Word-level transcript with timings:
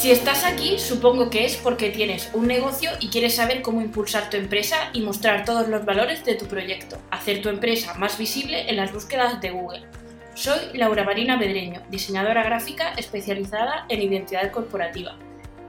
Si 0.00 0.10
estás 0.10 0.44
aquí, 0.44 0.78
supongo 0.78 1.28
que 1.28 1.44
es 1.44 1.58
porque 1.58 1.90
tienes 1.90 2.30
un 2.32 2.46
negocio 2.46 2.90
y 3.00 3.08
quieres 3.08 3.34
saber 3.34 3.60
cómo 3.60 3.82
impulsar 3.82 4.30
tu 4.30 4.38
empresa 4.38 4.88
y 4.94 5.02
mostrar 5.02 5.44
todos 5.44 5.68
los 5.68 5.84
valores 5.84 6.24
de 6.24 6.36
tu 6.36 6.46
proyecto, 6.46 6.96
hacer 7.10 7.42
tu 7.42 7.50
empresa 7.50 7.92
más 7.98 8.16
visible 8.16 8.70
en 8.70 8.76
las 8.76 8.94
búsquedas 8.94 9.42
de 9.42 9.50
Google. 9.50 9.84
Soy 10.32 10.58
Laura 10.72 11.04
Marina 11.04 11.36
Bedreño, 11.36 11.82
diseñadora 11.90 12.42
gráfica 12.42 12.94
especializada 12.94 13.84
en 13.90 14.00
identidad 14.00 14.50
corporativa. 14.50 15.18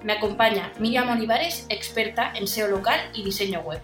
Me 0.01 0.13
acompaña 0.13 0.71
Miriam 0.79 1.09
Olivares, 1.09 1.65
experta 1.67 2.31
en 2.33 2.47
SEO 2.47 2.69
local 2.69 3.01
y 3.13 3.25
diseño 3.25 3.59
web. 3.59 3.81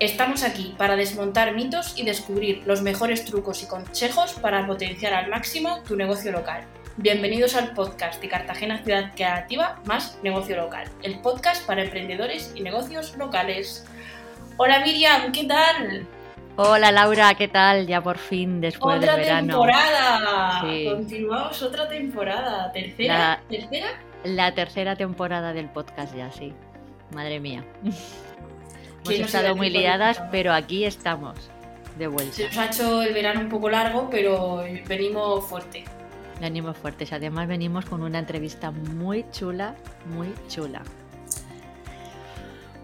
Estamos 0.00 0.42
aquí 0.42 0.74
para 0.78 0.96
desmontar 0.96 1.54
mitos 1.54 1.98
y 1.98 2.04
descubrir 2.04 2.62
los 2.64 2.80
mejores 2.80 3.26
trucos 3.26 3.62
y 3.62 3.66
consejos 3.66 4.32
para 4.40 4.66
potenciar 4.66 5.12
al 5.12 5.28
máximo 5.28 5.82
tu 5.82 5.96
negocio 5.96 6.32
local. 6.32 6.64
Bienvenidos 6.98 7.56
al 7.56 7.72
podcast 7.72 8.20
de 8.20 8.28
Cartagena 8.28 8.76
Ciudad 8.84 9.12
Creativa 9.14 9.80
más 9.86 10.18
Negocio 10.22 10.56
Local, 10.56 10.86
el 11.02 11.20
podcast 11.20 11.66
para 11.66 11.82
emprendedores 11.82 12.52
y 12.54 12.60
negocios 12.60 13.16
locales. 13.16 13.86
Hola 14.58 14.80
Miriam, 14.80 15.32
¿qué 15.32 15.44
tal? 15.44 16.06
Hola 16.56 16.92
Laura, 16.92 17.32
¿qué 17.32 17.48
tal? 17.48 17.86
Ya 17.86 18.02
por 18.02 18.18
fin 18.18 18.60
después 18.60 19.00
del 19.00 19.16
verano. 19.16 19.54
temporada. 19.54 20.60
Continuamos 20.60 21.62
otra 21.62 21.88
temporada, 21.88 22.70
tercera, 22.72 23.18
la, 23.18 23.40
tercera. 23.48 23.86
La 24.24 24.54
tercera 24.54 24.94
temporada 24.94 25.54
del 25.54 25.70
podcast 25.70 26.14
ya, 26.14 26.30
sí. 26.30 26.52
Madre 27.14 27.40
mía. 27.40 27.64
Hemos 29.06 29.18
estado 29.18 29.56
muy 29.56 29.70
liadas, 29.70 30.22
pero 30.30 30.52
aquí 30.52 30.84
estamos 30.84 31.50
de 31.96 32.06
vuelta. 32.06 32.34
Se 32.34 32.44
nos 32.48 32.58
ha 32.58 32.66
hecho 32.66 33.02
el 33.02 33.14
verano 33.14 33.40
un 33.40 33.48
poco 33.48 33.70
largo, 33.70 34.10
pero 34.10 34.62
venimos 34.86 35.46
fuerte. 35.46 35.84
Venimos 36.42 36.76
fuertes. 36.76 37.12
Además 37.12 37.46
venimos 37.46 37.84
con 37.84 38.02
una 38.02 38.18
entrevista 38.18 38.72
muy 38.72 39.24
chula, 39.30 39.76
muy 40.06 40.34
chula. 40.48 40.82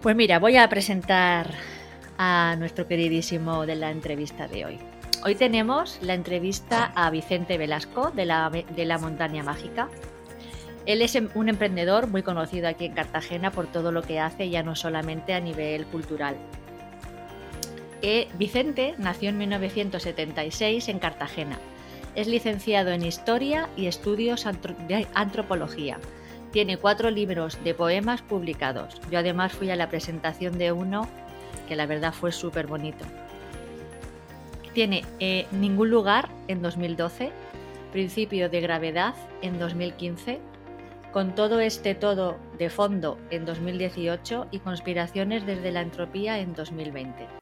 Pues 0.01 0.15
mira, 0.15 0.39
voy 0.39 0.55
a 0.55 0.69
presentar 0.69 1.53
a 2.17 2.55
nuestro 2.57 2.87
queridísimo 2.87 3.65
de 3.65 3.75
la 3.75 3.91
entrevista 3.91 4.47
de 4.47 4.63
hoy. 4.63 4.79
Hoy 5.25 5.35
tenemos 5.35 5.99
la 6.01 6.13
entrevista 6.13 6.93
a 6.95 7.09
Vicente 7.09 7.57
Velasco 7.57 8.11
de 8.11 8.25
la, 8.25 8.49
de 8.49 8.97
Montaña 8.97 9.43
Mágica. 9.43 9.89
Él 10.85 11.01
es 11.01 11.17
un 11.35 11.49
emprendedor 11.49 12.07
muy 12.07 12.23
conocido 12.23 12.69
aquí 12.69 12.85
en 12.85 12.93
Cartagena 12.93 13.51
por 13.51 13.67
todo 13.67 13.91
lo 13.91 14.03
que 14.03 14.21
hace, 14.21 14.49
ya 14.49 14.63
no 14.63 14.73
solamente 14.77 15.33
a 15.33 15.41
nivel 15.41 15.85
cultural. 15.87 16.37
Eh, 18.01 18.29
Vicente 18.37 18.95
nació 18.99 19.27
en 19.27 19.37
1976 19.37 20.87
en 20.87 20.99
Cartagena 20.99 21.59
es 22.15 22.27
licenciado 22.27 22.91
en 22.91 23.05
Historia 23.05 23.69
y 23.75 23.87
Estudios 23.87 24.45
de 24.87 25.07
Antropología. 25.13 25.99
Tiene 26.51 26.77
cuatro 26.77 27.11
libros 27.11 27.63
de 27.63 27.73
poemas 27.73 28.21
publicados. 28.21 28.99
Yo 29.11 29.19
además 29.19 29.53
fui 29.53 29.69
a 29.69 29.75
la 29.75 29.89
presentación 29.89 30.57
de 30.57 30.71
uno 30.71 31.07
que 31.67 31.75
la 31.75 31.85
verdad 31.85 32.13
fue 32.13 32.31
súper 32.31 32.67
bonito. 32.67 33.05
Tiene 34.73 35.03
eh, 35.19 35.45
Ningún 35.51 35.89
lugar 35.89 36.29
en 36.47 36.61
2012, 36.61 37.31
Principio 37.91 38.49
de 38.49 38.61
gravedad 38.61 39.15
en 39.41 39.59
2015, 39.59 40.39
Con 41.11 41.35
todo 41.35 41.59
este 41.59 41.95
todo 41.95 42.37
de 42.57 42.69
fondo 42.69 43.17
en 43.29 43.45
2018 43.45 44.47
y 44.51 44.59
Conspiraciones 44.59 45.45
desde 45.45 45.71
la 45.71 45.81
entropía 45.81 46.39
en 46.39 46.53
2020. 46.53 47.39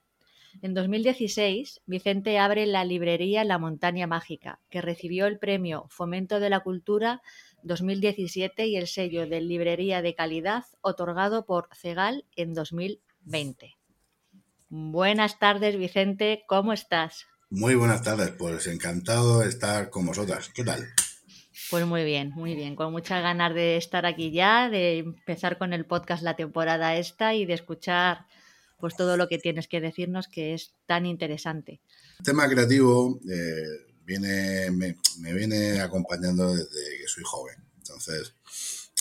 En 0.63 0.73
2016, 0.73 1.81
Vicente 1.85 2.39
abre 2.39 2.65
la 2.65 2.83
librería 2.83 3.43
La 3.43 3.59
Montaña 3.59 4.07
Mágica, 4.07 4.59
que 4.69 4.81
recibió 4.81 5.27
el 5.27 5.37
premio 5.37 5.85
Fomento 5.89 6.39
de 6.39 6.49
la 6.49 6.61
Cultura 6.61 7.21
2017 7.61 8.65
y 8.65 8.75
el 8.75 8.87
sello 8.87 9.27
de 9.27 9.41
librería 9.41 10.01
de 10.01 10.15
calidad 10.15 10.63
otorgado 10.81 11.45
por 11.45 11.69
Cegal 11.75 12.25
en 12.35 12.55
2020. 12.55 13.75
Buenas 14.69 15.37
tardes, 15.37 15.77
Vicente, 15.77 16.43
¿cómo 16.47 16.73
estás? 16.73 17.27
Muy 17.51 17.75
buenas 17.75 18.01
tardes, 18.01 18.31
pues 18.31 18.65
encantado 18.65 19.39
de 19.39 19.49
estar 19.49 19.91
con 19.91 20.07
vosotras. 20.07 20.49
¿Qué 20.49 20.63
tal? 20.63 20.87
Pues 21.69 21.85
muy 21.85 22.03
bien, 22.03 22.31
muy 22.31 22.55
bien, 22.55 22.75
con 22.75 22.91
muchas 22.91 23.21
ganas 23.21 23.53
de 23.53 23.77
estar 23.77 24.07
aquí 24.07 24.31
ya, 24.31 24.69
de 24.69 24.99
empezar 24.99 25.59
con 25.59 25.73
el 25.73 25.85
podcast 25.85 26.23
la 26.23 26.35
temporada 26.35 26.95
esta 26.95 27.35
y 27.35 27.45
de 27.45 27.53
escuchar 27.53 28.25
pues 28.79 28.95
todo 28.95 29.17
lo 29.17 29.27
que 29.27 29.39
tienes 29.39 29.67
que 29.67 29.81
decirnos 29.81 30.27
que 30.27 30.53
es 30.53 30.73
tan 30.85 31.05
interesante. 31.05 31.81
El 32.19 32.25
tema 32.25 32.47
creativo 32.47 33.19
eh, 33.29 33.63
viene, 34.05 34.71
me, 34.71 34.95
viene 35.33 35.81
acompañando 35.81 36.55
desde 36.55 36.97
que 36.97 37.07
soy 37.07 37.23
joven. 37.25 37.55
Entonces, 37.77 38.33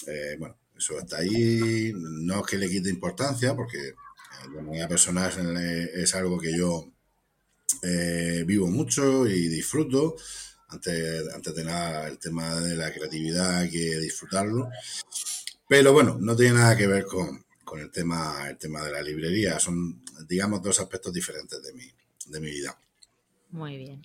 eh, 0.07 0.37
bueno, 0.39 0.57
eso 0.77 0.99
está 0.99 1.19
ahí. 1.19 1.93
No 1.95 2.41
es 2.41 2.47
que 2.47 2.59
le 2.59 2.69
quite 2.69 2.89
importancia, 2.89 3.55
porque 3.55 3.79
de 3.79 4.63
manera 4.63 4.89
personal 4.89 5.33
es 5.57 6.15
algo 6.15 6.39
que 6.39 6.57
yo 6.57 6.93
eh, 7.83 8.45
vivo 8.47 8.69
mucho 8.69 9.27
y 9.27 9.49
disfruto. 9.49 10.17
Antes, 10.69 11.33
antes 11.33 11.55
de 11.55 11.65
nada, 11.65 12.09
el 12.09 12.19
tema 12.19 12.61
de 12.61 12.77
la 12.77 12.93
creatividad 12.93 13.59
hay 13.59 13.71
que 13.71 13.99
disfrutarlo. 13.99 14.69
Pero 15.69 15.93
bueno, 15.93 16.17
no 16.21 16.37
tiene 16.37 16.55
nada 16.55 16.77
que 16.77 16.87
ver 16.87 17.05
con, 17.05 17.46
con 17.67 17.81
el 17.81 17.91
tema, 17.91 18.47
el 18.49 18.57
tema 18.57 18.83
de 18.83 18.93
la 18.93 19.03
librería. 19.03 19.59
Son, 19.59 20.01
digamos, 20.27 20.63
dos 20.63 20.79
aspectos 20.81 21.13
diferentes 21.13 21.61
de 21.63 21.73
mi, 21.75 21.85
de 22.27 22.41
mi 22.41 22.51
vida. 22.51 22.79
Muy 23.51 23.77
bien. 23.77 24.03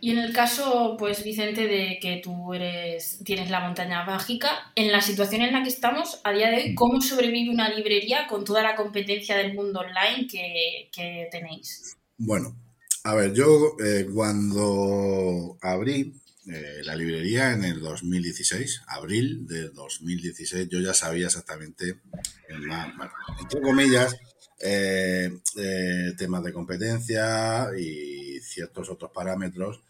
Y 0.00 0.10
en 0.10 0.18
el 0.18 0.32
caso, 0.32 0.96
pues, 0.98 1.22
Vicente, 1.22 1.66
de 1.66 1.98
que 2.00 2.20
tú 2.22 2.52
eres, 2.52 3.20
tienes 3.24 3.50
la 3.50 3.60
montaña 3.60 4.04
mágica, 4.04 4.72
en 4.74 4.90
la 4.92 5.00
situación 5.00 5.42
en 5.42 5.52
la 5.52 5.62
que 5.62 5.68
estamos 5.68 6.20
a 6.24 6.32
día 6.32 6.50
de 6.50 6.56
hoy, 6.56 6.74
¿cómo 6.74 7.00
sobrevive 7.00 7.50
una 7.50 7.68
librería 7.68 8.26
con 8.28 8.44
toda 8.44 8.62
la 8.62 8.74
competencia 8.74 9.36
del 9.36 9.54
mundo 9.54 9.80
online 9.80 10.26
que, 10.26 11.28
tenéis? 11.30 11.96
Bueno, 12.16 12.56
a 13.04 13.14
ver, 13.14 13.32
yo 13.32 13.76
eh, 13.84 14.06
cuando 14.12 15.56
abrí 15.62 16.14
eh, 16.50 16.80
la 16.82 16.96
librería 16.96 17.52
en 17.52 17.62
el 17.62 17.80
2016, 17.80 18.82
abril 18.86 19.46
de 19.46 19.68
2016, 19.68 20.68
yo 20.70 20.80
ya 20.80 20.94
sabía 20.94 21.26
exactamente, 21.26 22.00
entre 22.48 23.60
comillas, 23.60 24.16
eh, 24.58 25.30
eh, 25.56 26.14
temas 26.16 26.42
de 26.42 26.52
competencia 26.54 27.68
y 27.78 28.40
ciertos 28.40 28.88
otros 28.88 29.10
parámetros 29.12 29.82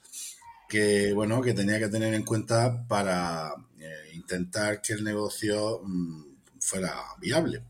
que, 0.69 1.13
bueno, 1.13 1.41
que 1.43 1.55
tenía 1.55 1.79
que 1.79 1.89
tener 1.89 2.13
en 2.13 2.25
cuenta 2.25 2.87
para 2.89 3.55
intentar 4.15 4.83
que 4.83 4.95
el 4.95 5.05
negocio 5.05 5.81
mm, 5.85 6.25
fuera 6.59 6.93
viable. 7.21 7.63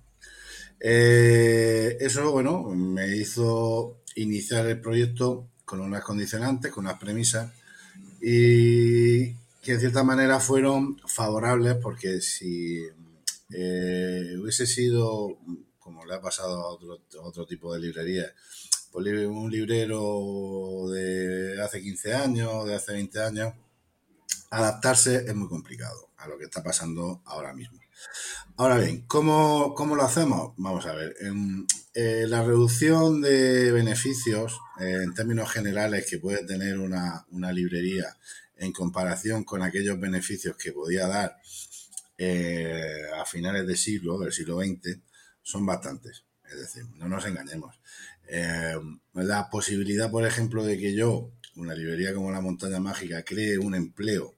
eso, 0.80 2.32
bueno, 2.32 2.62
me 2.70 3.16
hizo 3.16 3.98
iniciar 4.14 4.66
el 4.66 4.80
proyecto 4.80 5.46
con 5.66 5.80
unas 5.80 6.02
condicionantes, 6.02 6.72
con 6.72 6.86
unas 6.86 6.98
premisas 6.98 7.52
y 8.20 9.34
que 9.62 9.72
en 9.72 9.80
cierta 9.80 10.02
manera 10.02 10.40
fueron 10.40 10.98
favorables 11.06 11.76
porque 11.76 12.20
si 12.20 12.82
eh, 13.50 14.36
hubiese 14.40 14.66
sido, 14.66 15.38
como 15.78 16.04
le 16.04 16.14
ha 16.14 16.20
pasado 16.20 16.60
a 16.60 16.68
otro, 16.68 17.00
otro 17.22 17.46
tipo 17.46 17.72
de 17.72 17.80
librerías, 17.80 18.32
pues 18.90 19.06
un 19.26 19.50
librero 19.50 20.88
de 20.90 21.60
hace 21.62 21.82
15 21.82 22.14
años, 22.14 22.66
de 22.66 22.74
hace 22.74 22.92
20 22.92 23.22
años, 23.22 23.54
adaptarse 24.50 25.24
es 25.26 25.34
muy 25.34 25.48
complicado 25.48 26.10
a 26.16 26.28
lo 26.28 26.38
que 26.38 26.44
está 26.44 26.62
pasando 26.62 27.22
ahora 27.24 27.52
mismo. 27.52 27.78
Ahora 28.56 28.78
bien, 28.78 29.04
¿cómo, 29.06 29.74
lo 29.78 30.02
hacemos? 30.02 30.52
Vamos 30.56 30.86
a 30.86 30.94
ver, 30.94 31.14
en, 31.20 31.66
eh, 32.00 32.28
la 32.28 32.44
reducción 32.44 33.20
de 33.20 33.72
beneficios 33.72 34.60
eh, 34.78 35.00
en 35.02 35.14
términos 35.14 35.50
generales 35.50 36.06
que 36.08 36.20
puede 36.20 36.44
tener 36.44 36.78
una, 36.78 37.26
librería 37.52 38.16
en 38.56 38.70
comparación 38.70 39.42
con 39.42 39.64
aquellos 39.64 39.98
beneficios 39.98 40.56
que 40.56 40.70
podía 40.70 41.08
dar 41.08 41.40
eh, 42.16 43.02
a 43.20 43.24
finales 43.24 43.66
del 43.66 43.76
siglo, 43.76 44.20
del 44.20 44.30
siglo 44.30 44.60
XX, 44.60 44.96
son 45.42 45.66
bastantes. 45.66 46.22
Es 46.48 46.60
decir, 46.60 46.84
no 46.94 47.08
nos 47.08 47.26
engañemos. 47.26 47.80
la 49.14 49.50
posibilidad, 49.50 50.08
por 50.08 50.24
ejemplo, 50.24 50.64
de 50.64 50.78
que 50.78 50.94
yo, 50.94 51.32
una 51.56 51.74
librería 51.74 52.14
como 52.14 52.30
la 52.30 52.40
Montaña 52.40 52.78
Mágica, 52.78 53.24
cree 53.24 53.58
un 53.58 53.74
empleo 53.74 54.36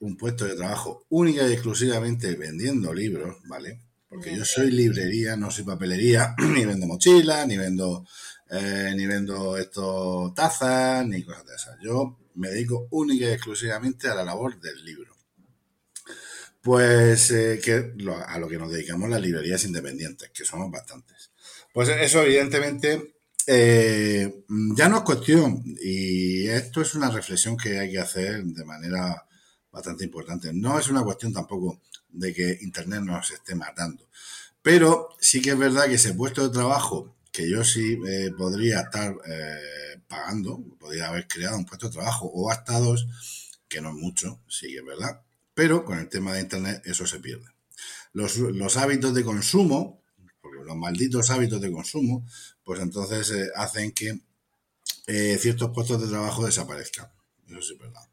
un 0.00 0.16
puesto 0.16 0.46
de 0.46 0.56
trabajo 0.56 1.06
única 1.10 1.46
y 1.46 1.52
exclusivamente 1.52 2.34
vendiendo 2.34 2.92
libros, 2.92 3.36
¿vale? 3.44 3.78
Porque 4.12 4.36
yo 4.36 4.44
soy 4.44 4.70
librería, 4.70 5.36
no 5.36 5.50
soy 5.50 5.64
papelería, 5.64 6.34
ni 6.54 6.66
vendo 6.66 6.86
mochilas, 6.86 7.46
ni 7.46 7.56
vendo, 7.56 8.04
eh, 8.50 8.92
ni 8.94 9.06
vendo 9.06 9.56
estos 9.56 10.34
tazas, 10.34 11.06
ni 11.06 11.22
cosas 11.22 11.46
de 11.46 11.54
esas. 11.54 11.78
Yo 11.82 12.18
me 12.34 12.50
dedico 12.50 12.88
única 12.90 13.24
y 13.24 13.32
exclusivamente 13.32 14.08
a 14.08 14.14
la 14.14 14.22
labor 14.22 14.60
del 14.60 14.84
libro. 14.84 15.16
Pues 16.60 17.30
eh, 17.30 17.58
que 17.64 17.94
a 18.26 18.38
lo 18.38 18.48
que 18.48 18.58
nos 18.58 18.70
dedicamos 18.70 19.08
las 19.08 19.22
librerías 19.22 19.64
independientes, 19.64 20.28
que 20.28 20.44
somos 20.44 20.70
bastantes. 20.70 21.30
Pues 21.72 21.88
eso, 21.88 22.22
evidentemente, 22.22 23.14
eh, 23.46 24.44
ya 24.76 24.90
no 24.90 24.98
es 24.98 25.02
cuestión, 25.04 25.64
y 25.82 26.48
esto 26.48 26.82
es 26.82 26.94
una 26.94 27.10
reflexión 27.10 27.56
que 27.56 27.78
hay 27.78 27.90
que 27.90 27.98
hacer 27.98 28.44
de 28.44 28.64
manera 28.66 29.26
bastante 29.70 30.04
importante. 30.04 30.52
No 30.52 30.78
es 30.78 30.88
una 30.88 31.02
cuestión 31.02 31.32
tampoco 31.32 31.80
de 32.12 32.32
que 32.34 32.58
Internet 32.62 33.02
nos 33.02 33.30
esté 33.30 33.54
matando, 33.54 34.06
pero 34.62 35.08
sí 35.20 35.42
que 35.42 35.50
es 35.50 35.58
verdad 35.58 35.86
que 35.86 35.94
ese 35.94 36.14
puesto 36.14 36.46
de 36.46 36.54
trabajo 36.54 37.14
que 37.32 37.48
yo 37.48 37.64
sí 37.64 37.98
eh, 38.06 38.30
podría 38.36 38.80
estar 38.82 39.16
eh, 39.26 40.00
pagando, 40.06 40.62
podría 40.78 41.08
haber 41.08 41.26
creado 41.26 41.56
un 41.56 41.64
puesto 41.64 41.88
de 41.88 41.94
trabajo 41.94 42.26
o 42.26 42.50
hasta 42.50 42.78
dos, 42.78 43.08
que 43.68 43.80
no 43.80 43.88
es 43.88 43.94
mucho, 43.94 44.40
sí 44.48 44.68
que 44.68 44.78
es 44.78 44.84
verdad, 44.84 45.22
pero 45.54 45.84
con 45.84 45.98
el 45.98 46.08
tema 46.08 46.34
de 46.34 46.40
Internet 46.42 46.82
eso 46.84 47.06
se 47.06 47.20
pierde. 47.20 47.46
Los, 48.12 48.36
los 48.36 48.76
hábitos 48.76 49.14
de 49.14 49.24
consumo, 49.24 50.02
los 50.64 50.76
malditos 50.76 51.30
hábitos 51.30 51.60
de 51.62 51.72
consumo, 51.72 52.26
pues 52.62 52.80
entonces 52.80 53.30
eh, 53.30 53.50
hacen 53.56 53.92
que 53.92 54.20
ciertos 55.38 55.72
puestos 55.74 56.00
de 56.00 56.08
trabajo 56.08 56.46
desaparezcan. 56.46 57.10
Eso 57.58 57.74
es 57.74 57.78
verdad. 57.78 58.08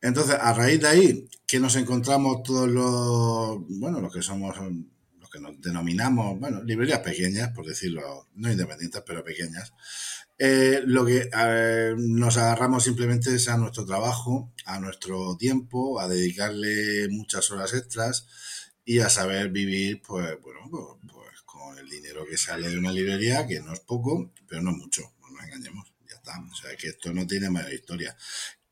Entonces, 0.00 0.36
a 0.40 0.52
raíz 0.52 0.80
de 0.80 0.88
ahí, 0.88 1.28
que 1.46 1.60
nos 1.60 1.76
encontramos 1.76 2.42
todos 2.42 2.68
los, 2.68 3.58
bueno, 3.78 4.00
los 4.00 4.12
que 4.12 4.22
somos 4.22 4.56
que 5.34 5.40
nos 5.40 5.60
denominamos, 5.60 6.38
bueno, 6.38 6.62
librerías 6.62 7.00
pequeñas, 7.00 7.50
por 7.50 7.66
decirlo, 7.66 8.28
no 8.36 8.52
independientes, 8.52 9.02
pero 9.04 9.24
pequeñas, 9.24 9.72
eh, 10.38 10.82
lo 10.86 11.04
que 11.04 11.28
nos 11.96 12.36
agarramos 12.36 12.84
simplemente 12.84 13.34
es 13.34 13.48
a 13.48 13.56
nuestro 13.56 13.84
trabajo, 13.84 14.52
a 14.64 14.78
nuestro 14.78 15.36
tiempo, 15.36 16.00
a 16.00 16.06
dedicarle 16.06 17.08
muchas 17.10 17.50
horas 17.50 17.74
extras 17.74 18.26
y 18.84 19.00
a 19.00 19.08
saber 19.08 19.50
vivir, 19.50 20.02
pues, 20.02 20.40
bueno, 20.40 20.60
pues, 20.70 21.12
pues, 21.12 21.42
con 21.42 21.78
el 21.78 21.88
dinero 21.88 22.24
que 22.24 22.36
sale 22.36 22.68
de 22.68 22.78
una 22.78 22.92
librería, 22.92 23.46
que 23.46 23.60
no 23.60 23.72
es 23.72 23.80
poco, 23.80 24.32
pero 24.46 24.62
no 24.62 24.70
mucho, 24.70 25.02
no 25.20 25.30
nos 25.30 25.44
engañemos, 25.44 25.92
ya 26.08 26.14
está. 26.16 26.32
O 26.40 26.54
sea, 26.54 26.76
que 26.76 26.88
esto 26.88 27.12
no 27.12 27.26
tiene 27.26 27.50
mayor 27.50 27.72
historia. 27.72 28.16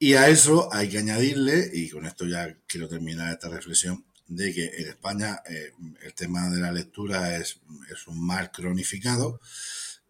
Y 0.02 0.14
a 0.14 0.28
eso 0.28 0.68
hay 0.72 0.88
que 0.88 0.98
añadirle, 0.98 1.70
y 1.72 1.88
con 1.88 2.04
esto 2.06 2.26
ya 2.26 2.52
quiero 2.66 2.88
terminar 2.88 3.32
esta 3.32 3.48
reflexión, 3.48 4.04
de 4.26 4.52
que 4.52 4.64
en 4.64 4.88
España 4.88 5.40
eh, 5.48 5.70
el 6.02 6.12
tema 6.14 6.50
de 6.50 6.60
la 6.60 6.72
lectura 6.72 7.36
es, 7.36 7.60
es, 7.88 8.08
un 8.08 8.26
mal 8.26 8.50
cronificado 8.50 9.40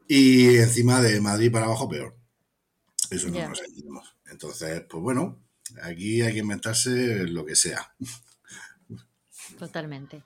y 0.08 0.56
encima 0.56 1.02
de 1.02 1.20
Madrid 1.20 1.52
para 1.52 1.66
abajo 1.66 1.90
peor. 1.90 2.16
Eso 3.10 3.28
no 3.28 3.46
lo 3.46 3.54
sentimos. 3.54 4.16
Entonces, 4.30 4.82
pues 4.88 5.02
bueno, 5.02 5.44
aquí 5.82 6.22
hay 6.22 6.32
que 6.32 6.38
inventarse 6.38 7.26
lo 7.26 7.44
que 7.44 7.54
sea. 7.54 7.94
Totalmente. 9.58 10.22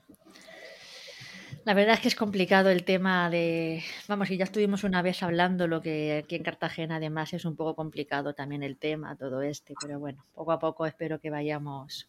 La 1.67 1.75
verdad 1.75 1.95
es 1.95 2.01
que 2.01 2.07
es 2.07 2.15
complicado 2.15 2.71
el 2.71 2.85
tema 2.85 3.29
de, 3.29 3.83
vamos, 4.07 4.31
y 4.31 4.37
ya 4.37 4.45
estuvimos 4.45 4.85
una 4.85 5.03
vez 5.03 5.25
hablando 5.25 5.67
lo 5.67 5.83
que 5.83 6.23
aquí 6.23 6.37
en 6.37 6.45
Cartagena 6.45 6.97
además 6.97 7.33
es 7.33 7.45
un 7.45 7.57
poco 7.57 7.75
complicado 7.75 8.35
también 8.35 8.63
el 8.63 8.77
tema, 8.77 9.17
todo 9.17 9.43
este, 9.43 9.75
pero 9.81 9.99
bueno, 9.99 10.25
poco 10.33 10.53
a 10.53 10.61
poco 10.61 10.87
espero 10.87 11.19
que 11.19 11.29
vayamos 11.29 12.07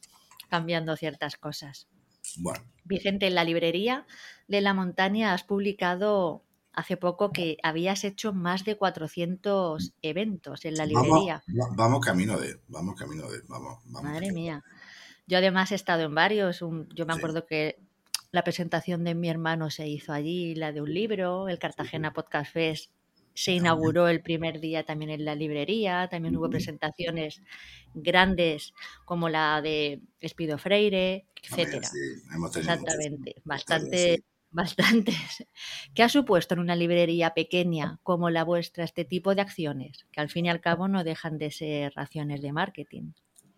cambiando 0.47 0.95
ciertas 0.95 1.37
cosas. 1.37 1.87
Bueno. 2.37 2.63
Vicente, 2.83 3.25
en 3.25 3.33
la 3.33 3.43
librería 3.43 4.05
de 4.47 4.61
la 4.61 4.75
montaña 4.75 5.33
has 5.33 5.43
publicado 5.43 6.43
hace 6.71 6.95
poco 6.95 7.31
que 7.31 7.57
habías 7.63 8.03
hecho 8.03 8.33
más 8.33 8.63
de 8.63 8.77
400 8.77 9.91
eventos 10.03 10.65
en 10.65 10.75
la 10.75 10.85
librería. 10.85 11.41
Vamos, 11.75 12.05
camino 12.05 12.37
de, 12.37 12.59
vamos 12.67 12.93
camino 12.93 13.27
de, 13.27 13.39
vamos. 13.47 13.83
Madre 13.87 14.31
mía. 14.31 14.63
Yo 15.25 15.39
además 15.39 15.71
he 15.71 15.75
estado 15.75 16.03
en 16.03 16.13
varios. 16.13 16.59
yo 16.59 17.05
me 17.07 17.13
acuerdo 17.13 17.47
que 17.47 17.86
la 18.31 18.43
presentación 18.43 19.03
de 19.03 19.15
mi 19.15 19.29
hermano 19.29 19.69
se 19.69 19.87
hizo 19.87 20.13
allí, 20.13 20.55
la 20.55 20.71
de 20.71 20.81
un 20.81 20.93
libro, 20.93 21.47
el 21.49 21.59
Cartagena 21.59 22.13
Podcast 22.13 22.51
Fest 22.51 22.91
se 23.37 23.51
inauguró 23.51 24.07
el 24.07 24.23
primer 24.23 24.59
día 24.59 24.83
también 24.83 25.11
en 25.11 25.23
la 25.23 25.35
librería, 25.35 26.07
también 26.09 26.35
hubo 26.35 26.49
presentaciones 26.49 27.43
grandes 27.93 28.73
como 29.05 29.29
la 29.29 29.61
de 29.61 30.01
Espido 30.19 30.57
Freire, 30.57 31.27
etcétera. 31.43 31.87
Exactamente, 32.55 33.35
bastante, 33.43 34.23
bastantes. 34.49 35.45
¿Qué 35.93 36.01
ha 36.01 36.09
supuesto 36.09 36.55
en 36.55 36.61
una 36.61 36.75
librería 36.75 37.35
pequeña 37.35 37.99
como 38.01 38.31
la 38.31 38.43
vuestra 38.43 38.83
este 38.83 39.05
tipo 39.05 39.35
de 39.35 39.41
acciones? 39.41 40.07
Que 40.11 40.19
al 40.19 40.31
fin 40.31 40.47
y 40.47 40.49
al 40.49 40.59
cabo 40.59 40.87
no 40.87 41.03
dejan 41.03 41.37
de 41.37 41.51
ser 41.51 41.93
raciones 41.95 42.41
de 42.41 42.53
marketing. 42.53 43.11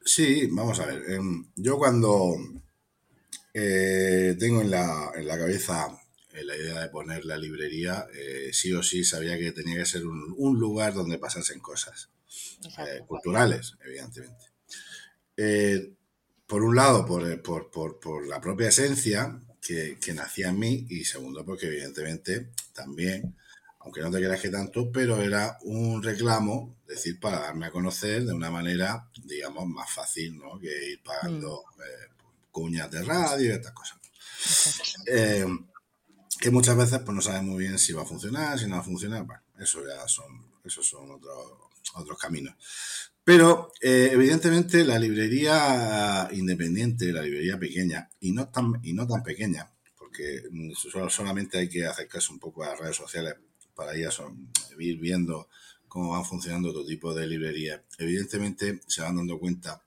Sí, 0.03 0.49
vamos 0.51 0.81
a 0.81 0.87
ver. 0.87 1.03
Em, 1.09 1.45
yo 1.55 1.77
cuando 1.77 2.35
eh, 3.53 4.35
tengo 4.39 4.61
en 4.61 4.71
la, 4.71 5.11
en 5.15 5.27
la 5.27 5.37
cabeza 5.37 5.99
la 6.43 6.55
idea 6.55 6.81
de 6.81 6.89
poner 6.89 7.25
la 7.25 7.37
librería, 7.37 8.07
eh, 8.13 8.49
sí 8.53 8.73
o 8.73 8.83
sí 8.83 9.03
sabía 9.03 9.37
que 9.37 9.51
tenía 9.51 9.77
que 9.77 9.85
ser 9.85 10.05
un, 10.05 10.59
lugar 10.59 10.93
donde 10.93 11.17
pasasen 11.17 11.59
cosas 11.59 12.09
eh, 12.79 13.01
culturales, 13.07 13.75
evidentemente. 13.85 14.45
Eh, 15.35 15.93
por 16.45 16.63
un 16.63 16.75
lado, 16.75 17.05
por, 17.05 17.69
por, 17.71 18.27
la 18.27 18.41
propia 18.41 18.69
esencia 18.69 19.39
que, 19.61 19.97
que, 20.01 20.13
nacía 20.13 20.49
en 20.49 20.59
mí 20.59 20.87
y 20.89 21.05
segundo, 21.05 21.45
porque 21.45 21.67
evidentemente 21.67 22.49
también, 22.73 23.35
aunque 23.79 24.01
no 24.01 24.11
te 24.11 24.17
creas 24.17 24.41
que 24.41 24.49
tanto, 24.49 24.91
pero 24.91 25.21
era 25.21 25.57
un 25.63 26.01
reclamo, 26.01 26.77
decir, 26.87 27.19
para 27.19 27.39
darme 27.39 27.67
a 27.67 27.71
conocer 27.71 28.25
de 28.25 28.33
una 28.33 28.49
manera, 28.49 29.09
digamos, 29.23 29.67
más 29.67 29.91
fácil, 29.91 30.37
¿no? 30.37 30.59
Que 30.59 30.91
ir 30.91 31.03
pagando 31.03 31.63
mm. 31.77 32.18
Cuñas 32.51 32.89
de 32.91 33.03
radio 33.03 33.49
y 33.49 33.55
estas 33.55 33.73
cosas 33.73 33.99
que 36.39 36.51
muchas 36.51 36.77
veces 36.77 36.99
pues 36.99 37.15
no 37.15 37.21
sabes 37.21 37.43
muy 37.43 37.59
bien 37.59 37.77
si 37.77 37.93
va 37.93 38.03
a 38.03 38.05
funcionar, 38.05 38.57
si 38.57 38.65
no 38.65 38.75
va 38.75 38.81
a 38.81 38.85
funcionar, 38.85 39.23
bueno, 39.25 39.41
eso 39.59 39.85
ya 39.85 40.07
son, 40.07 40.53
esos 40.63 40.87
son 40.87 41.11
otros, 41.11 41.35
otros 41.95 42.17
caminos. 42.17 42.55
Pero 43.23 43.71
eh, 43.81 44.09
evidentemente 44.13 44.85
la 44.85 44.97
librería 44.97 46.29
independiente, 46.31 47.11
la 47.11 47.21
librería 47.21 47.59
pequeña, 47.59 48.09
y 48.21 48.31
no 48.31 48.47
tan, 48.47 48.79
y 48.83 48.93
no 48.93 49.05
tan 49.05 49.21
pequeña, 49.21 49.69
porque 49.97 50.43
solamente 51.09 51.57
hay 51.57 51.69
que 51.69 51.85
acercarse 51.85 52.31
un 52.31 52.39
poco 52.39 52.63
a 52.63 52.69
las 52.69 52.79
redes 52.79 52.95
sociales 52.95 53.35
para 53.75 53.95
ir, 53.95 54.09
ir 54.79 54.99
viendo 54.99 55.49
cómo 55.87 56.11
van 56.11 56.25
funcionando 56.25 56.69
otro 56.69 56.85
tipo 56.85 57.13
de 57.13 57.27
librerías. 57.27 57.81
Evidentemente 57.97 58.81
se 58.87 59.01
van 59.01 59.17
dando 59.17 59.37
cuenta 59.37 59.83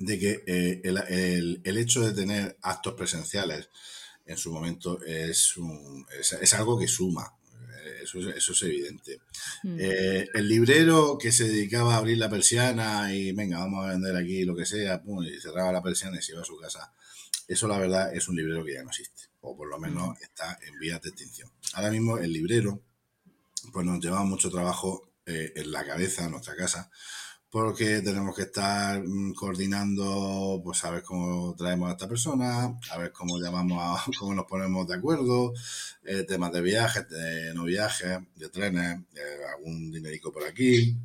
de 0.00 0.18
que 0.18 0.42
eh, 0.46 0.80
el, 0.82 0.96
el, 1.08 1.60
el 1.62 1.78
hecho 1.78 2.00
de 2.00 2.14
tener 2.14 2.56
actos 2.62 2.94
presenciales 2.94 3.68
en 4.24 4.36
su 4.38 4.50
momento 4.50 5.02
es, 5.02 5.56
un, 5.58 6.06
es, 6.18 6.54
algo 6.54 6.78
que 6.78 6.88
suma. 6.88 7.34
Eh, 7.52 8.00
eso, 8.04 8.18
eso 8.30 8.52
es 8.52 8.62
evidente. 8.62 9.20
Mm. 9.62 9.76
Eh, 9.78 10.28
el 10.32 10.48
librero 10.48 11.18
que 11.18 11.30
se 11.30 11.44
dedicaba 11.44 11.94
a 11.94 11.98
abrir 11.98 12.16
la 12.16 12.30
persiana 12.30 13.12
y 13.14 13.32
venga, 13.32 13.58
vamos 13.58 13.84
a 13.84 13.90
vender 13.90 14.16
aquí 14.16 14.44
lo 14.44 14.56
que 14.56 14.64
sea, 14.64 15.02
y 15.04 15.40
cerraba 15.40 15.70
la 15.70 15.82
persiana 15.82 16.18
y 16.18 16.22
se 16.22 16.32
iba 16.32 16.40
a 16.40 16.46
su 16.46 16.56
casa. 16.56 16.92
Eso, 17.46 17.68
la 17.68 17.78
verdad, 17.78 18.14
es 18.14 18.26
un 18.28 18.36
librero 18.36 18.64
que 18.64 18.74
ya 18.74 18.82
no 18.82 18.88
existe, 18.88 19.24
o 19.42 19.54
por 19.54 19.68
lo 19.68 19.78
menos 19.78 20.10
mm. 20.10 20.22
está 20.22 20.58
en 20.66 20.78
vías 20.78 21.02
de 21.02 21.10
extinción. 21.10 21.50
Ahora 21.74 21.90
mismo, 21.90 22.16
el 22.16 22.32
librero, 22.32 22.80
pues 23.70 23.84
nos 23.84 24.02
lleva 24.02 24.22
mucho 24.24 24.50
trabajo 24.50 25.10
eh, 25.26 25.52
en 25.56 25.70
la 25.70 25.84
cabeza, 25.84 26.24
en 26.24 26.30
nuestra 26.30 26.56
casa, 26.56 26.90
porque 27.50 28.00
tenemos 28.00 28.36
que 28.36 28.42
estar 28.42 29.02
mm, 29.02 29.34
coordinando, 29.34 30.60
pues 30.62 30.84
a 30.84 30.90
ver 30.90 31.02
cómo 31.02 31.54
traemos 31.56 31.88
a 31.88 31.92
esta 31.92 32.08
persona, 32.08 32.78
a 32.90 32.98
ver 32.98 33.10
cómo 33.12 33.38
llamamos, 33.38 33.78
a, 33.82 34.10
cómo 34.18 34.34
nos 34.34 34.46
ponemos 34.46 34.86
de 34.86 34.94
acuerdo, 34.94 35.52
eh, 36.04 36.22
temas 36.22 36.52
de 36.52 36.60
viajes, 36.60 37.08
de 37.08 37.52
no 37.54 37.64
viajes, 37.64 38.18
de 38.36 38.48
trenes, 38.48 39.00
algún 39.56 39.90
dinerico 39.90 40.32
por 40.32 40.44
aquí. 40.44 40.96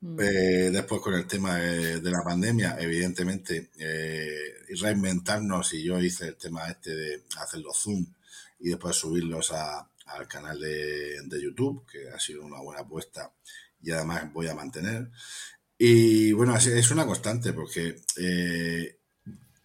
Mm. 0.00 0.20
Eh, 0.20 0.70
después 0.70 1.00
con 1.00 1.14
el 1.14 1.26
tema 1.26 1.56
de, 1.56 2.10
la 2.10 2.22
pandemia, 2.22 2.76
evidentemente, 2.78 3.70
eh, 3.78 4.52
reinventarnos 4.80 5.72
y 5.72 5.82
yo 5.82 5.98
hice 6.00 6.28
el 6.28 6.36
tema 6.36 6.68
este 6.68 6.94
de 6.94 7.24
hacer 7.40 7.60
los 7.60 7.78
Zoom 7.78 8.06
y 8.60 8.68
después 8.68 8.94
subirlos 8.94 9.52
al 9.52 10.28
canal 10.28 10.60
de, 10.60 11.22
de 11.24 11.42
YouTube, 11.42 11.84
que 11.90 12.10
ha 12.10 12.18
sido 12.20 12.42
una 12.44 12.60
buena 12.60 12.82
apuesta 12.82 13.32
y 13.82 13.90
además 13.90 14.32
voy 14.32 14.48
a 14.48 14.54
mantener. 14.54 15.10
Y 15.78 16.32
bueno, 16.32 16.56
es 16.56 16.90
una 16.90 17.06
constante 17.06 17.52
porque 17.52 18.00
eh, 18.16 18.98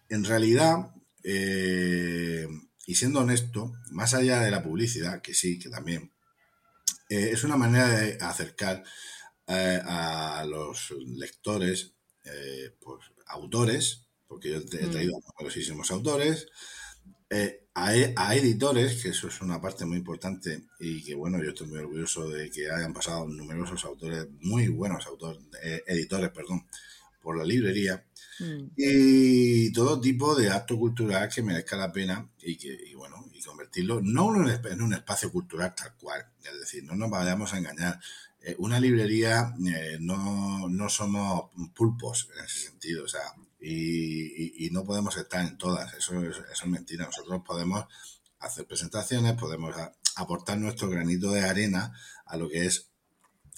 en 0.08 0.24
realidad, 0.24 0.94
eh, 1.24 2.46
y 2.86 2.94
siendo 2.94 3.20
honesto, 3.20 3.72
más 3.90 4.14
allá 4.14 4.40
de 4.40 4.50
la 4.50 4.62
publicidad, 4.62 5.20
que 5.20 5.34
sí, 5.34 5.58
que 5.58 5.68
también, 5.68 6.12
eh, 7.08 7.30
es 7.32 7.42
una 7.42 7.56
manera 7.56 7.88
de 7.88 8.18
acercar 8.20 8.84
a 9.46 10.42
los 10.48 10.94
lectores, 11.06 11.92
pues, 12.80 13.00
autores, 13.26 14.06
porque 14.26 14.50
yo 14.50 14.56
he 14.56 14.86
mm. 14.86 14.90
traído 14.90 15.12
numerosísimos 15.20 15.90
autores, 15.90 16.46
eh, 17.30 17.63
e, 17.76 18.12
a, 18.16 18.34
editores, 18.36 19.02
que 19.02 19.08
eso 19.08 19.26
es 19.26 19.40
una 19.40 19.60
parte 19.60 19.84
muy 19.84 19.96
importante 19.98 20.62
y 20.78 21.02
que 21.02 21.14
bueno, 21.16 21.42
yo 21.42 21.50
estoy 21.50 21.66
muy 21.66 21.78
orgulloso 21.78 22.28
de 22.28 22.48
que 22.48 22.70
hayan 22.70 22.92
pasado 22.92 23.26
numerosos 23.26 23.84
autores, 23.84 24.28
muy 24.42 24.68
buenos 24.68 25.04
autores, 25.06 25.42
eh, 25.60 25.82
editores, 25.86 26.30
perdón, 26.30 26.64
por 27.20 27.36
la 27.36 27.44
librería 27.44 28.04
mm. 28.38 28.66
y 28.76 29.72
todo 29.72 30.00
tipo 30.00 30.36
de 30.36 30.50
acto 30.50 30.78
cultural 30.78 31.28
que 31.28 31.42
merezca 31.42 31.76
la 31.76 31.92
pena 31.92 32.28
y 32.42 32.56
que 32.56 32.68
y 32.86 32.94
bueno, 32.94 33.26
y 33.32 33.42
convertirlo 33.42 34.00
no 34.00 34.32
en 34.48 34.82
un 34.82 34.94
espacio 34.94 35.32
cultural 35.32 35.74
tal 35.74 35.94
cual, 35.96 36.24
es 36.44 36.60
decir, 36.60 36.84
no 36.84 36.94
nos 36.94 37.10
vayamos 37.10 37.52
a 37.54 37.58
engañar. 37.58 37.98
Eh, 38.40 38.54
una 38.58 38.78
librería 38.78 39.52
no, 39.98 40.68
no 40.68 40.88
somos 40.88 41.50
pulpos 41.74 42.28
en 42.36 42.44
ese 42.44 42.68
sentido, 42.68 43.04
o 43.04 43.08
sea, 43.08 43.22
y, 43.66 44.70
no 44.70 44.84
podemos 44.84 45.16
estar 45.16 45.46
en 45.46 45.56
todas, 45.56 45.94
eso 45.94 46.20
es, 46.22 46.36
eso 46.36 46.64
es 46.64 46.66
mentira. 46.66 47.06
Nosotros 47.06 47.42
podemos 47.46 47.84
hacer 48.40 48.66
presentaciones, 48.66 49.34
podemos 49.34 49.74
aportar 50.16 50.58
nuestro 50.58 50.88
granito 50.90 51.30
de 51.30 51.42
arena 51.42 51.92
a 52.26 52.36
lo 52.36 52.48
que 52.48 52.66
es 52.66 52.90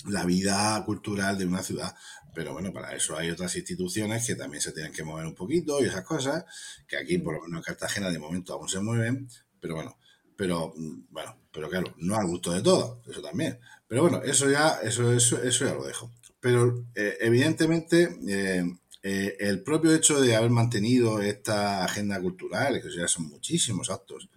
la 0.04 0.24
vida 0.24 0.82
cultural 0.84 1.38
de 1.38 1.46
una 1.46 1.62
ciudad. 1.62 1.94
Pero 2.34 2.52
bueno, 2.52 2.72
para 2.72 2.94
eso 2.94 3.16
hay 3.16 3.30
otras 3.30 3.56
instituciones 3.56 4.26
que 4.26 4.36
también 4.36 4.60
se 4.60 4.72
tienen 4.72 4.92
que 4.92 5.02
mover 5.02 5.26
un 5.26 5.34
poquito 5.34 5.82
y 5.82 5.86
esas 5.86 6.04
cosas, 6.04 6.44
que 6.86 6.96
aquí, 6.96 7.18
por 7.18 7.34
lo 7.34 7.42
menos 7.42 7.58
en 7.58 7.64
Cartagena, 7.64 8.10
de 8.10 8.18
momento 8.18 8.52
aún 8.52 8.68
se 8.68 8.80
mueven, 8.80 9.28
pero 9.58 9.76
bueno, 9.76 9.98
pero 10.36 10.74
bueno, 11.08 11.38
pero 11.50 11.70
claro, 11.70 11.94
no 11.98 12.16
al 12.16 12.26
gusto 12.26 12.52
de 12.52 12.62
todos, 12.62 12.98
eso 13.08 13.22
también. 13.22 13.58
Pero 13.88 14.02
bueno, 14.02 14.22
eso 14.22 14.50
ya, 14.50 14.80
eso, 14.82 15.12
eso, 15.12 15.42
eso 15.42 15.64
ya 15.64 15.74
lo 15.74 15.84
dejo. 15.84 16.12
Pero 16.40 16.84
eh, 16.94 17.16
evidentemente, 17.20 18.18
eh, 18.28 18.64
eh, 19.08 19.36
el 19.38 19.62
propio 19.62 19.94
hecho 19.94 20.20
de 20.20 20.34
haber 20.34 20.50
mantenido 20.50 21.20
esta 21.20 21.84
agenda 21.84 22.20
cultural, 22.20 22.82
que 22.82 22.90
ya 22.90 23.06
son 23.06 23.28
muchísimos 23.28 23.88
actos, 23.88 24.28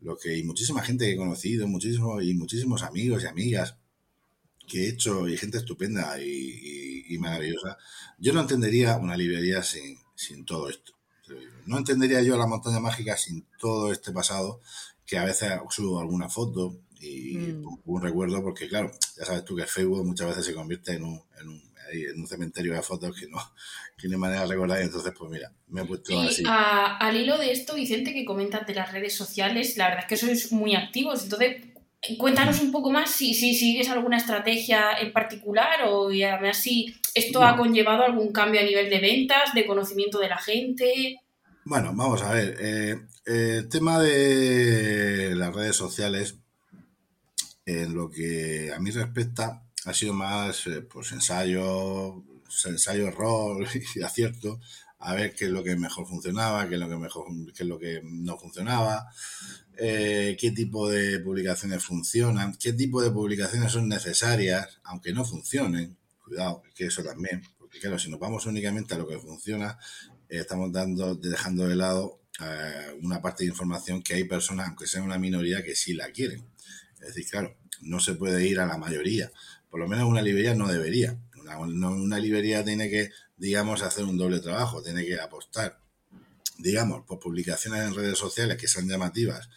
lo 0.00 0.16
que 0.16 0.38
y 0.38 0.42
muchísima 0.42 0.82
gente 0.82 1.04
que 1.04 1.12
he 1.12 1.16
conocido, 1.18 1.68
muchísimos 1.68 2.24
y 2.24 2.32
muchísimos 2.32 2.82
amigos 2.82 3.24
y 3.24 3.26
amigas 3.26 3.76
que 4.66 4.84
he 4.84 4.88
hecho 4.88 5.28
y 5.28 5.36
gente 5.36 5.58
estupenda 5.58 6.18
y, 6.18 7.14
maravillosa. 7.18 7.76
Yo 8.18 8.32
no 8.32 8.40
entendería 8.40 8.96
una 8.96 9.18
librería 9.18 9.62
sin, 9.62 9.98
sin 10.14 10.46
todo 10.46 10.70
esto. 10.70 10.94
No 11.66 11.76
entendería 11.76 12.22
yo 12.22 12.38
la 12.38 12.46
montaña 12.46 12.80
mágica 12.80 13.18
sin 13.18 13.46
todo 13.58 13.92
este 13.92 14.12
pasado, 14.12 14.62
que 15.04 15.18
a 15.18 15.26
veces 15.26 15.52
subo 15.68 16.00
alguna 16.00 16.30
foto 16.30 16.78
y 17.00 17.36
mm. 17.36 17.80
un 17.84 18.02
recuerdo, 18.02 18.42
porque 18.42 18.68
claro, 18.68 18.90
ya 19.16 19.24
sabes 19.24 19.44
tú 19.44 19.56
que 19.56 19.66
Facebook 19.66 20.04
muchas 20.04 20.28
veces 20.28 20.46
se 20.46 20.54
convierte 20.54 20.92
en 20.92 21.04
un, 21.04 21.22
en 21.40 21.48
un, 21.48 21.62
en 21.92 22.20
un 22.20 22.26
cementerio 22.26 22.74
de 22.74 22.82
fotos 22.82 23.18
que 23.18 23.28
no, 23.28 23.38
que 23.96 24.08
no 24.08 24.14
hay 24.14 24.20
manera 24.20 24.42
de 24.42 24.48
recordar. 24.48 24.80
Y 24.80 24.84
entonces, 24.84 25.12
pues 25.16 25.30
mira, 25.30 25.52
me 25.68 25.82
he 25.82 25.84
puesto 25.84 26.12
y 26.12 26.26
así. 26.26 26.42
al 26.46 27.16
hilo 27.16 27.38
de 27.38 27.52
esto, 27.52 27.74
Vicente, 27.74 28.12
que 28.12 28.24
comentas 28.24 28.66
de 28.66 28.74
las 28.74 28.92
redes 28.92 29.14
sociales, 29.14 29.76
la 29.76 29.88
verdad 29.88 30.04
es 30.04 30.08
que 30.08 30.16
sois 30.16 30.52
muy 30.52 30.74
activos. 30.74 31.24
Entonces, 31.24 31.56
Cuéntanos 32.18 32.60
un 32.60 32.70
poco 32.70 32.90
más 32.90 33.10
si, 33.10 33.34
si 33.34 33.54
sigues 33.54 33.88
alguna 33.88 34.18
estrategia 34.18 34.92
en 35.00 35.12
particular 35.12 35.80
o 35.88 36.12
y 36.12 36.22
además 36.22 36.58
si 36.58 36.94
esto 37.14 37.42
ha 37.42 37.56
conllevado 37.56 38.04
algún 38.04 38.32
cambio 38.32 38.60
a 38.60 38.64
nivel 38.64 38.88
de 38.90 39.00
ventas, 39.00 39.54
de 39.54 39.66
conocimiento 39.66 40.18
de 40.20 40.28
la 40.28 40.38
gente. 40.38 41.20
Bueno, 41.64 41.92
vamos 41.94 42.22
a 42.22 42.32
ver. 42.32 42.56
Eh, 42.60 42.94
el 43.24 43.68
tema 43.68 44.00
de 44.00 45.34
las 45.34 45.52
redes 45.54 45.74
sociales, 45.74 46.36
en 47.66 47.94
lo 47.94 48.08
que 48.08 48.72
a 48.72 48.78
mí 48.78 48.92
respecta, 48.92 49.64
ha 49.84 49.92
sido 49.92 50.14
más 50.14 50.66
eh, 50.68 50.82
pues 50.82 51.12
ensayo, 51.12 52.22
ensayo 52.64 53.08
error 53.08 53.66
y 53.94 54.02
acierto, 54.02 54.60
a 54.98 55.14
ver 55.14 55.34
qué 55.34 55.46
es 55.46 55.50
lo 55.50 55.62
que 55.62 55.76
mejor 55.76 56.06
funcionaba, 56.06 56.68
qué 56.68 56.74
es 56.74 56.80
lo 56.80 56.88
que 56.88 56.96
mejor, 56.96 57.26
qué 57.54 57.64
es 57.64 57.68
lo 57.68 57.78
que 57.78 58.00
no 58.02 58.38
funcionaba. 58.38 59.06
Eh, 59.78 60.38
qué 60.40 60.52
tipo 60.52 60.88
de 60.88 61.20
publicaciones 61.20 61.84
funcionan, 61.84 62.56
qué 62.56 62.72
tipo 62.72 63.02
de 63.02 63.10
publicaciones 63.10 63.72
son 63.72 63.88
necesarias, 63.88 64.80
aunque 64.84 65.12
no 65.12 65.24
funcionen. 65.24 65.96
Cuidado, 66.24 66.62
que 66.74 66.86
eso 66.86 67.04
también, 67.04 67.42
porque 67.58 67.78
claro, 67.78 67.98
si 67.98 68.10
nos 68.10 68.18
vamos 68.18 68.46
únicamente 68.46 68.94
a 68.94 68.98
lo 68.98 69.06
que 69.06 69.18
funciona, 69.18 69.78
eh, 70.28 70.38
estamos 70.38 70.72
dando, 70.72 71.14
dejando 71.14 71.68
de 71.68 71.76
lado 71.76 72.20
una 73.00 73.22
parte 73.22 73.44
de 73.44 73.50
información 73.50 74.02
que 74.02 74.12
hay 74.12 74.24
personas, 74.24 74.68
aunque 74.68 74.86
sean 74.86 75.04
una 75.04 75.18
minoría, 75.18 75.64
que 75.64 75.74
sí 75.74 75.94
la 75.94 76.10
quieren. 76.10 76.44
Es 77.06 77.14
decir, 77.14 77.30
claro, 77.30 77.56
no 77.80 78.00
se 78.00 78.14
puede 78.14 78.46
ir 78.46 78.60
a 78.60 78.66
la 78.66 78.78
mayoría. 78.78 79.30
Por 79.70 79.80
lo 79.80 79.88
menos 79.88 80.08
una 80.08 80.22
librería 80.22 80.54
no 80.54 80.68
debería. 80.68 81.18
Una, 81.58 81.88
una 81.88 82.18
librería 82.18 82.64
tiene 82.64 82.90
que, 82.90 83.10
digamos, 83.36 83.82
hacer 83.82 84.04
un 84.04 84.18
doble 84.18 84.40
trabajo, 84.40 84.82
tiene 84.82 85.04
que 85.04 85.18
apostar 85.20 85.78
digamos, 86.58 87.04
por 87.04 87.18
publicaciones 87.18 87.82
en 87.82 87.94
redes 87.94 88.18
sociales 88.18 88.56
que 88.56 88.68
sean 88.68 88.88
llamativas 88.88 89.48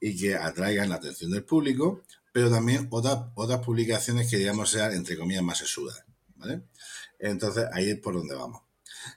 y 0.00 0.16
que 0.16 0.34
atraigan 0.34 0.88
la 0.88 0.96
atención 0.96 1.30
del 1.30 1.44
público, 1.44 2.02
pero 2.32 2.50
también 2.50 2.88
otras, 2.90 3.18
otras 3.34 3.64
publicaciones 3.64 4.28
que, 4.28 4.38
digamos, 4.38 4.70
sean, 4.70 4.92
entre 4.92 5.16
comillas, 5.16 5.42
más 5.42 5.58
sesudas, 5.58 6.04
¿vale? 6.36 6.62
Entonces, 7.18 7.66
ahí 7.72 7.90
es 7.90 7.98
por 7.98 8.14
donde 8.14 8.34
vamos. 8.34 8.62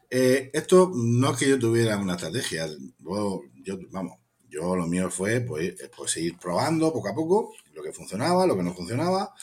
Eh, 0.09 0.51
esto 0.53 0.91
no 0.93 1.31
es 1.31 1.37
que 1.37 1.49
yo 1.49 1.59
tuviera 1.59 1.97
una 1.97 2.15
estrategia, 2.15 2.67
yo, 2.99 3.79
vamos, 3.91 4.19
yo 4.49 4.75
lo 4.75 4.87
mío 4.87 5.09
fue 5.09 5.41
pues, 5.41 5.75
pues 5.95 6.11
seguir 6.11 6.37
probando 6.37 6.93
poco 6.93 7.09
a 7.09 7.15
poco 7.15 7.53
lo 7.75 7.83
que 7.83 7.93
funcionaba, 7.93 8.47
lo 8.47 8.55
que 8.55 8.63
no 8.63 8.73
funcionaba, 8.73 9.33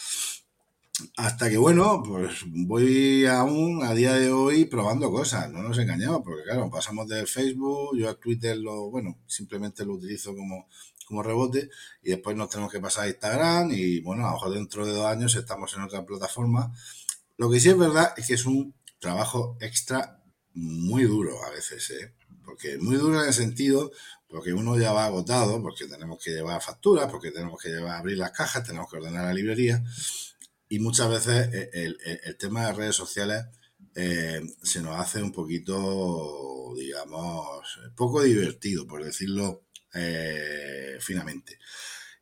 hasta 1.17 1.49
que, 1.49 1.57
bueno, 1.57 2.03
pues 2.05 2.45
voy 2.47 3.27
aún 3.27 3.85
a 3.85 3.95
día 3.95 4.15
de 4.15 4.31
hoy 4.31 4.65
probando 4.65 5.11
cosas, 5.11 5.51
no 5.51 5.63
nos 5.63 5.79
engañamos, 5.79 6.23
porque 6.25 6.45
claro, 6.45 6.71
pasamos 6.71 7.09
de 7.09 7.27
Facebook, 7.27 7.97
yo 7.97 8.09
a 8.09 8.15
Twitter 8.15 8.57
lo, 8.57 8.91
bueno, 8.91 9.19
simplemente 9.27 9.85
lo 9.85 9.95
utilizo 9.95 10.35
como, 10.35 10.69
como 11.07 11.23
rebote 11.23 11.71
y 12.03 12.11
después 12.11 12.37
nos 12.37 12.51
tenemos 12.51 12.73
que 12.73 12.81
pasar 12.81 13.05
a 13.05 13.09
Instagram 13.09 13.71
y 13.73 14.01
bueno, 14.01 14.25
a 14.25 14.29
lo 14.29 14.35
mejor 14.35 14.55
dentro 14.55 14.87
de 14.87 14.93
dos 14.93 15.07
años 15.07 15.35
estamos 15.35 15.75
en 15.75 15.83
otra 15.83 16.05
plataforma. 16.05 16.73
Lo 17.37 17.51
que 17.51 17.61
sí 17.61 17.71
es 17.71 17.79
verdad 17.79 18.15
es 18.17 18.27
que 18.27 18.35
es 18.35 18.47
un 18.47 18.75
trabajo 18.99 19.57
extra 19.61 20.23
muy 20.55 21.05
duro 21.05 21.43
a 21.45 21.51
veces, 21.51 21.91
¿eh? 21.91 22.15
Porque 22.53 22.77
muy 22.77 22.97
duro 22.97 23.19
en 23.19 23.29
el 23.29 23.33
sentido 23.33 23.91
porque 24.29 24.53
uno 24.53 24.79
ya 24.79 24.93
va 24.93 25.07
agotado, 25.07 25.63
porque 25.63 25.87
tenemos 25.87 26.23
que 26.23 26.33
llevar 26.33 26.61
facturas, 26.61 27.11
porque 27.11 27.31
tenemos 27.31 27.59
que 27.59 27.71
llevar 27.71 27.97
abrir 27.97 28.19
las 28.19 28.33
cajas, 28.33 28.63
tenemos 28.63 28.91
que 28.91 28.99
ordenar 28.99 29.25
la 29.25 29.33
librería 29.33 29.83
y 30.69 30.79
muchas 30.79 31.09
veces 31.09 31.49
eh, 31.55 31.71
el, 31.73 32.37
tema 32.37 32.67
de 32.67 32.73
redes 32.75 32.95
sociales 32.95 33.47
eh, 33.95 34.43
se 34.63 34.83
nos 34.83 35.01
hace 35.01 35.23
un 35.23 35.33
poquito, 35.33 36.75
digamos, 36.77 37.81
poco 37.97 38.23
divertido, 38.23 38.87
por 38.87 39.03
decirlo 39.03 39.65
eh, 39.95 40.99
finamente. 41.01 41.59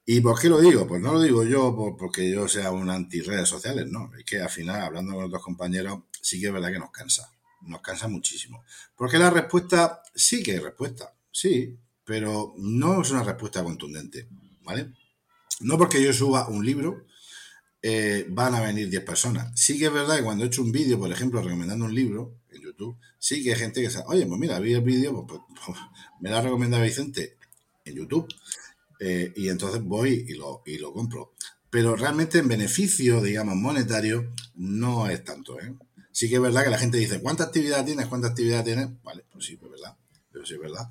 ¿Y 0.06 0.20
por 0.20 0.40
qué 0.40 0.48
lo 0.48 0.60
digo? 0.60 0.86
Pues 0.86 1.00
no 1.00 1.14
lo 1.14 1.20
digo 1.20 1.42
yo 1.42 1.74
porque 1.98 2.30
yo 2.30 2.46
sea 2.46 2.70
un 2.70 2.88
anti-redes 2.88 3.48
sociales, 3.48 3.86
no. 3.88 4.12
Es 4.16 4.24
que 4.24 4.40
al 4.40 4.50
final, 4.50 4.80
hablando 4.80 5.14
con 5.14 5.24
otros 5.24 5.42
compañeros, 5.42 6.04
sí 6.22 6.40
que 6.40 6.46
es 6.46 6.52
verdad 6.52 6.70
que 6.70 6.78
nos 6.78 6.92
cansa. 6.92 7.32
Nos 7.62 7.80
cansa 7.80 8.08
muchísimo. 8.08 8.64
Porque 8.96 9.18
la 9.18 9.30
respuesta, 9.30 10.02
sí 10.14 10.42
que 10.42 10.52
hay 10.52 10.58
respuesta, 10.58 11.14
sí, 11.30 11.76
pero 12.04 12.54
no 12.58 13.02
es 13.02 13.10
una 13.10 13.22
respuesta 13.22 13.62
contundente, 13.62 14.28
¿vale? 14.62 14.92
No 15.60 15.76
porque 15.78 16.02
yo 16.02 16.12
suba 16.12 16.48
un 16.48 16.64
libro, 16.64 17.06
eh, 17.82 18.26
van 18.28 18.54
a 18.54 18.60
venir 18.60 18.88
10 18.88 19.04
personas. 19.04 19.58
Sí 19.58 19.78
que 19.78 19.86
es 19.86 19.92
verdad 19.92 20.16
que 20.16 20.24
cuando 20.24 20.44
he 20.44 20.46
hecho 20.48 20.62
un 20.62 20.72
vídeo, 20.72 20.98
por 20.98 21.10
ejemplo, 21.12 21.42
recomendando 21.42 21.84
un 21.84 21.94
libro 21.94 22.40
en 22.50 22.62
YouTube, 22.62 22.96
sí 23.18 23.42
que 23.42 23.52
hay 23.52 23.58
gente 23.58 23.80
que 23.80 23.88
dice, 23.88 24.02
oye, 24.06 24.26
pues 24.26 24.40
mira, 24.40 24.58
vi 24.58 24.74
el 24.74 24.82
vídeo, 24.82 25.26
pues, 25.26 25.40
pues, 25.48 25.60
pues 25.66 25.78
me 26.20 26.30
lo 26.30 26.36
ha 26.36 26.42
recomendado 26.42 26.82
Vicente 26.82 27.36
en 27.84 27.94
YouTube. 27.94 28.28
Eh, 28.98 29.32
y 29.34 29.48
entonces 29.48 29.82
voy 29.82 30.26
y 30.28 30.34
lo, 30.34 30.62
y 30.66 30.76
lo 30.78 30.92
compro. 30.92 31.32
Pero 31.70 31.96
realmente 31.96 32.38
en 32.38 32.48
beneficio, 32.48 33.22
digamos, 33.22 33.56
monetario, 33.56 34.34
no 34.56 35.08
es 35.08 35.24
tanto. 35.24 35.58
¿eh? 35.60 35.74
Sí 36.12 36.28
que 36.28 36.36
es 36.36 36.40
verdad 36.40 36.64
que 36.64 36.70
la 36.70 36.78
gente 36.78 36.98
dice, 36.98 37.20
¿cuánta 37.20 37.44
actividad 37.44 37.84
tienes? 37.84 38.06
¿Cuánta 38.06 38.28
actividad 38.28 38.64
tienes? 38.64 38.88
Vale, 39.02 39.24
pues 39.30 39.44
sí, 39.46 39.56
pues 39.56 39.72
verdad. 39.72 39.96
Pero 40.32 40.46
sí 40.46 40.54
es 40.54 40.60
verdad 40.60 40.88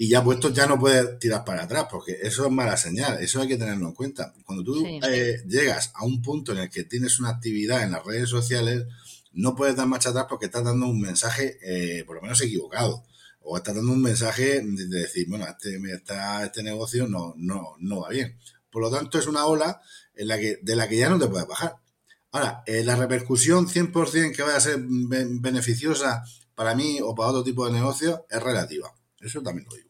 y 0.00 0.08
ya 0.08 0.22
puesto 0.22 0.50
ya 0.50 0.66
no 0.66 0.78
puedes 0.78 1.18
tirar 1.18 1.44
para 1.44 1.64
atrás, 1.64 1.88
porque 1.90 2.16
eso 2.22 2.46
es 2.46 2.52
mala 2.52 2.76
señal, 2.76 3.20
eso 3.20 3.42
hay 3.42 3.48
que 3.48 3.56
tenerlo 3.56 3.88
en 3.88 3.94
cuenta. 3.94 4.32
Cuando 4.44 4.62
tú 4.62 4.86
eh, 4.86 5.42
llegas 5.46 5.90
a 5.94 6.04
un 6.04 6.22
punto 6.22 6.52
en 6.52 6.58
el 6.58 6.70
que 6.70 6.84
tienes 6.84 7.18
una 7.18 7.30
actividad 7.30 7.82
en 7.82 7.90
las 7.90 8.04
redes 8.04 8.28
sociales, 8.30 8.84
no 9.32 9.56
puedes 9.56 9.74
dar 9.74 9.88
marcha 9.88 10.10
atrás 10.10 10.26
porque 10.28 10.46
estás 10.46 10.62
dando 10.62 10.86
un 10.86 11.00
mensaje, 11.00 11.58
eh, 11.62 12.04
por 12.04 12.14
lo 12.14 12.22
menos 12.22 12.40
equivocado, 12.40 13.04
o 13.40 13.56
estás 13.56 13.74
dando 13.74 13.92
un 13.92 14.00
mensaje 14.00 14.60
de, 14.62 14.86
decir, 14.86 15.26
bueno, 15.28 15.46
este, 15.48 15.80
este 16.44 16.62
negocio 16.62 17.08
no, 17.08 17.34
no, 17.36 17.74
no 17.80 18.02
va 18.02 18.10
bien. 18.10 18.38
Por 18.70 18.82
lo 18.82 18.90
tanto, 18.90 19.18
es 19.18 19.26
una 19.26 19.46
ola 19.46 19.80
en 20.14 20.28
la 20.28 20.38
que, 20.38 20.60
de 20.62 20.76
la 20.76 20.88
que 20.88 20.96
ya 20.96 21.08
no 21.08 21.18
te 21.18 21.26
puedes 21.26 21.48
bajar. 21.48 21.74
Ahora, 22.32 22.62
eh, 22.66 22.84
la 22.84 22.96
repercusión 22.96 23.68
100% 23.68 24.36
que 24.36 24.42
vaya 24.42 24.56
a 24.56 24.60
ser 24.60 24.78
beneficiosa 24.80 26.22
para 26.54 26.74
mí 26.74 26.98
o 27.02 27.14
para 27.14 27.30
otro 27.30 27.44
tipo 27.44 27.66
de 27.66 27.72
negocio 27.72 28.26
es 28.28 28.42
relativa. 28.42 28.92
Eso 29.20 29.42
también 29.42 29.66
lo 29.70 29.76
digo. 29.76 29.88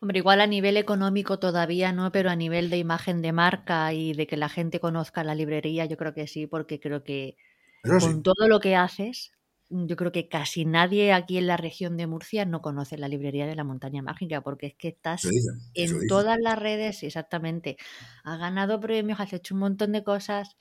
Hombre, 0.00 0.18
igual 0.18 0.40
a 0.40 0.46
nivel 0.46 0.76
económico 0.76 1.38
todavía 1.38 1.92
no, 1.92 2.12
pero 2.12 2.28
a 2.30 2.36
nivel 2.36 2.68
de 2.68 2.76
imagen 2.76 3.22
de 3.22 3.32
marca 3.32 3.92
y 3.94 4.12
de 4.12 4.26
que 4.26 4.36
la 4.36 4.48
gente 4.48 4.78
conozca 4.78 5.24
la 5.24 5.34
librería, 5.34 5.86
yo 5.86 5.96
creo 5.96 6.12
que 6.12 6.26
sí, 6.26 6.46
porque 6.46 6.78
creo 6.78 7.02
que 7.02 7.36
con 7.82 8.22
todo 8.22 8.46
lo 8.46 8.60
que 8.60 8.76
haces, 8.76 9.32
yo 9.70 9.96
creo 9.96 10.12
que 10.12 10.28
casi 10.28 10.64
nadie 10.66 11.12
aquí 11.12 11.38
en 11.38 11.46
la 11.46 11.56
región 11.56 11.96
de 11.96 12.06
Murcia 12.06 12.44
no 12.44 12.60
conoce 12.60 12.98
la 12.98 13.08
librería 13.08 13.46
de 13.46 13.56
la 13.56 13.64
montaña 13.64 14.02
mágica, 14.02 14.42
porque 14.42 14.66
es 14.66 14.74
que 14.74 14.88
estás 14.88 15.26
en 15.74 16.06
todas 16.06 16.38
las 16.38 16.58
redes, 16.58 17.02
exactamente. 17.02 17.76
Has 18.24 18.38
ganado 18.38 18.80
premios, 18.80 19.20
has 19.20 19.32
hecho 19.32 19.54
un 19.54 19.60
montón 19.60 19.92
de 19.92 20.04
cosas 20.04 20.56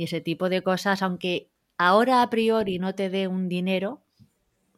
y 0.00 0.04
ese 0.04 0.22
tipo 0.22 0.48
de 0.48 0.62
cosas, 0.62 1.02
aunque 1.02 1.50
ahora 1.76 2.22
a 2.22 2.30
priori 2.30 2.78
no 2.78 2.94
te 2.94 3.10
dé 3.10 3.28
un 3.28 3.50
dinero, 3.50 4.00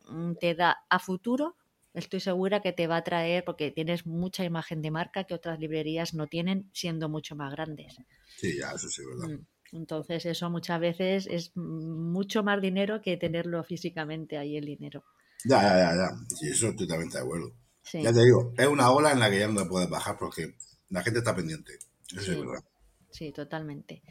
mm, 0.09 0.33
te 0.41 0.57
da 0.57 0.79
a 0.89 0.99
futuro 0.99 1.55
estoy 1.95 2.19
segura 2.19 2.61
que 2.61 2.73
te 2.73 2.89
va 2.89 2.97
a 2.97 3.05
traer 3.05 3.45
porque 3.45 3.71
tienes 3.71 4.05
mucha 4.05 4.45
imagen 4.45 4.83
de 4.83 4.91
marca 4.91 5.23
que 5.23 5.35
otras 5.35 5.61
librerías 5.61 6.13
no 6.15 6.27
tienen 6.27 6.69
siendo 6.73 7.09
mucho 7.09 7.37
más 7.37 7.53
grandes. 7.53 7.95
Sí, 8.37 8.59
ya, 8.59 8.73
eso 8.73 8.89
sí, 8.89 9.03
¿verdad? 9.05 9.29
Mm, 9.29 9.77
entonces 9.77 10.27
eso 10.27 10.51
muchas 10.51 10.81
veces 10.81 11.29
es 11.31 11.57
mucho 11.57 12.43
más 12.43 12.61
dinero 12.61 13.01
que 13.01 13.17
tenerlo 13.17 13.63
físicamente 13.63 14.39
ahí 14.39 14.57
el 14.57 14.65
dinero. 14.65 15.05
Ya, 15.45 15.63
ya, 15.63 15.77
ya, 15.77 15.95
ya. 15.95 16.37
Sí, 16.37 16.49
eso 16.49 16.71
estoy 16.71 16.89
totalmente 16.89 17.19
de 17.19 17.23
acuerdo. 17.23 17.53
Ya 17.93 18.13
te 18.13 18.25
digo, 18.25 18.53
es 18.59 18.67
una 18.67 18.91
ola 18.91 19.13
en 19.13 19.21
la 19.21 19.31
que 19.31 19.39
ya 19.39 19.47
no 19.47 19.63
te 19.63 19.69
puedes 19.69 19.89
bajar 19.89 20.17
porque 20.19 20.57
la 20.91 21.03
gente 21.05 21.21
está 21.21 21.33
pendiente. 21.33 21.75
Eso 22.11 22.23
sí, 22.23 22.33
es 22.33 22.39
verdad. 22.41 22.65
Sí, 23.13 23.31
totalmente. 23.31 24.03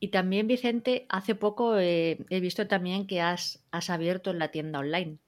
Y 0.00 0.08
también, 0.08 0.46
Vicente, 0.46 1.06
hace 1.08 1.34
poco 1.34 1.78
eh, 1.78 2.18
he 2.28 2.40
visto 2.40 2.66
también 2.66 3.06
que 3.06 3.20
has, 3.20 3.64
has 3.70 3.90
abierto 3.90 4.32
la 4.32 4.50
tienda 4.50 4.80
online. 4.80 5.18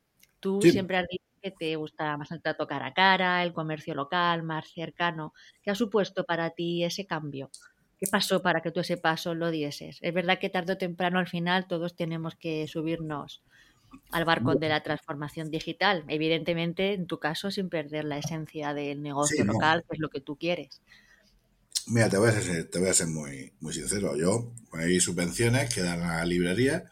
Tú 0.41 0.61
siempre 0.63 0.99
has 0.99 1.07
dicho 1.09 1.25
que 1.43 1.51
te 1.51 1.77
gusta 1.77 2.17
más 2.17 2.31
el 2.31 2.43
trato 2.43 2.67
cara 2.67 2.87
a 2.87 2.95
cara, 2.95 3.43
el 3.43 3.53
comercio 3.53 3.95
local, 3.95 4.43
más 4.43 4.69
cercano. 4.69 5.33
¿Qué 5.63 5.71
ha 5.71 5.75
supuesto 5.75 6.25
para 6.25 6.51
ti 6.51 6.85
ese 6.85 7.07
cambio? 7.07 7.51
¿Qué 7.99 8.07
pasó 8.11 8.43
para 8.43 8.61
que 8.61 8.71
tú 8.71 8.81
ese 8.81 8.99
paso 8.99 9.35
lo 9.35 9.51
dieses? 9.51 9.99
Es 10.03 10.15
verdad 10.15 10.39
que 10.39 10.51
tarde 10.51 10.75
o 10.75 10.79
temprano 10.79 11.19
al 11.19 11.29
final 11.29 11.67
todos 11.67 11.97
tenemos 11.97 12.35
que 12.35 12.69
subirnos 12.69 13.43
al 14.11 14.25
barco 14.25 14.55
de 14.55 14.69
la 14.69 14.83
transformación 14.83 15.51
digital. 15.51 16.05
Evidentemente, 16.09 16.93
en 16.93 17.07
tu 17.07 17.19
caso, 17.19 17.51
sin 17.51 17.71
perder 17.71 18.05
la 18.05 18.19
esencia 18.19 18.75
del 18.75 19.03
negocio 19.03 19.45
local, 19.45 19.85
que 19.89 19.95
es 19.97 20.01
lo 20.01 20.11
que 20.11 20.21
tú 20.21 20.37
quieres. 20.37 20.83
Mira, 21.87 22.09
te 22.09 22.19
voy 22.19 22.31
a 22.31 22.41
ser, 22.41 22.69
te 22.69 22.79
voy 22.79 22.89
a 22.89 22.95
ser 22.95 23.07
muy, 23.07 23.53
muy 23.61 23.73
sincero. 23.73 24.17
Yo, 24.17 24.53
hay 24.73 24.99
subvenciones 25.01 25.73
que 25.73 25.83
dan 25.83 26.03
a 26.03 26.17
la 26.17 26.25
librería 26.25 26.91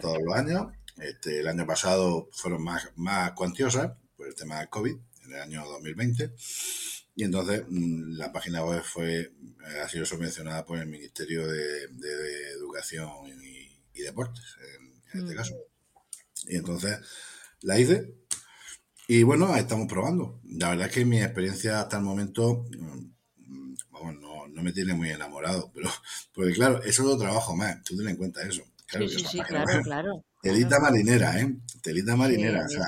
todos 0.00 0.18
los 0.22 0.34
años. 0.34 0.68
Este, 0.96 1.40
el 1.40 1.48
año 1.48 1.66
pasado 1.66 2.28
fueron 2.32 2.62
más, 2.62 2.90
más 2.96 3.32
cuantiosas 3.32 3.92
por 4.16 4.28
el 4.28 4.34
tema 4.34 4.58
del 4.58 4.68
COVID, 4.68 4.96
en 5.24 5.32
el 5.32 5.40
año 5.40 5.64
2020. 5.66 6.34
Y 7.16 7.24
entonces 7.24 7.64
mm, 7.68 8.16
la 8.16 8.32
página 8.32 8.64
web 8.64 8.82
fue, 8.84 9.20
eh, 9.20 9.80
ha 9.82 9.88
sido 9.88 10.04
subvencionada 10.04 10.64
por 10.64 10.78
el 10.78 10.86
Ministerio 10.86 11.48
de, 11.48 11.84
Educación 12.52 13.26
y, 13.42 14.02
Deportes, 14.02 14.44
en, 15.12 15.22
este 15.22 15.34
caso. 15.34 15.56
Y 16.46 16.54
entonces 16.54 16.96
la 17.62 17.76
hice. 17.76 18.14
Y 19.08 19.24
bueno, 19.24 19.56
estamos 19.56 19.88
probando. 19.88 20.40
La 20.44 20.70
verdad 20.70 20.86
es 20.86 20.92
que 20.92 21.04
mi 21.04 21.20
experiencia 21.20 21.80
hasta 21.80 21.96
el 21.96 22.04
momento, 22.04 22.66
mm, 22.70 23.17
vamos, 23.98 24.20
no, 24.20 24.48
no 24.48 24.62
me 24.62 24.72
tiene 24.72 24.94
muy 24.94 25.10
enamorado, 25.10 25.70
pero 25.74 25.90
porque 26.34 26.52
claro, 26.52 26.82
es 26.82 26.98
otro 27.00 27.18
trabajo 27.18 27.56
más, 27.56 27.82
tú 27.82 27.96
ten 27.96 28.08
en 28.08 28.16
cuenta 28.16 28.42
eso. 28.42 28.62
sí, 28.86 29.08
sí, 29.08 29.24
sí, 29.30 29.40
claro, 29.40 29.82
claro. 29.82 30.24
Telita 30.40 30.78
marinera, 30.78 31.40
¿eh? 31.40 31.56
Telita 31.82 32.16
marinera. 32.16 32.64
o 32.64 32.68
sea, 32.68 32.86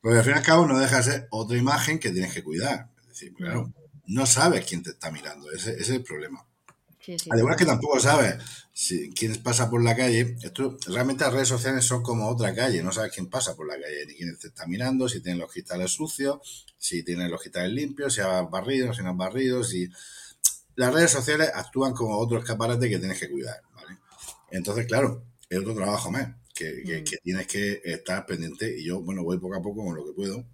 porque 0.00 0.18
al 0.18 0.24
fin 0.24 0.34
y 0.34 0.38
al 0.38 0.44
cabo 0.44 0.66
no 0.66 0.78
deja 0.78 0.98
de 0.98 1.02
ser 1.02 1.28
otra 1.30 1.56
imagen 1.56 1.98
que 1.98 2.10
tienes 2.10 2.32
que 2.32 2.44
cuidar. 2.44 2.88
Es 3.02 3.08
decir, 3.08 3.34
claro, 3.34 3.72
no 4.06 4.26
sabes 4.26 4.64
quién 4.64 4.82
te 4.82 4.90
está 4.90 5.10
mirando, 5.10 5.50
ese, 5.50 5.72
ese 5.72 5.80
es 5.80 5.90
el 5.90 6.02
problema. 6.02 6.46
Además 7.30 7.56
que 7.56 7.66
tampoco 7.66 7.98
sabes 7.98 8.36
si, 8.72 9.10
quién 9.12 9.42
pasa 9.42 9.68
por 9.68 9.82
la 9.82 9.96
calle. 9.96 10.36
Esto, 10.42 10.76
realmente 10.86 11.24
las 11.24 11.32
redes 11.32 11.48
sociales 11.48 11.84
son 11.84 12.02
como 12.02 12.28
otra 12.28 12.54
calle, 12.54 12.82
no 12.82 12.92
sabes 12.92 13.12
quién 13.12 13.28
pasa 13.28 13.56
por 13.56 13.66
la 13.66 13.74
calle, 13.74 14.06
ni 14.06 14.14
quién 14.14 14.36
te 14.38 14.48
está 14.48 14.66
mirando, 14.66 15.08
si 15.08 15.20
tienen 15.20 15.40
los 15.40 15.50
cristales 15.50 15.90
sucios, 15.90 16.66
si 16.78 17.02
tienen 17.02 17.30
los 17.30 17.40
cristales 17.40 17.72
limpios, 17.72 18.14
si 18.14 18.20
has 18.20 18.48
barrido, 18.50 18.92
si 18.94 19.02
no 19.02 19.10
has 19.10 19.16
barrido, 19.16 19.64
si... 19.64 19.88
Las 20.74 20.94
redes 20.94 21.10
sociales 21.10 21.50
actúan 21.54 21.92
como 21.92 22.16
otro 22.16 22.38
escaparate 22.38 22.88
que 22.88 22.98
tienes 22.98 23.20
que 23.20 23.30
cuidar, 23.30 23.60
¿vale? 23.74 23.98
Entonces, 24.50 24.86
claro, 24.86 25.22
es 25.50 25.58
otro 25.58 25.74
trabajo 25.74 26.10
más, 26.10 26.28
que, 26.54 26.82
que 26.82 27.02
mm. 27.02 27.22
tienes 27.22 27.46
que 27.46 27.82
estar 27.84 28.24
pendiente 28.24 28.78
y 28.78 28.84
yo, 28.84 29.00
bueno, 29.02 29.22
voy 29.22 29.38
poco 29.38 29.56
a 29.56 29.62
poco 29.62 29.84
con 29.84 29.94
lo 29.94 30.06
que 30.06 30.12
puedo 30.12 30.46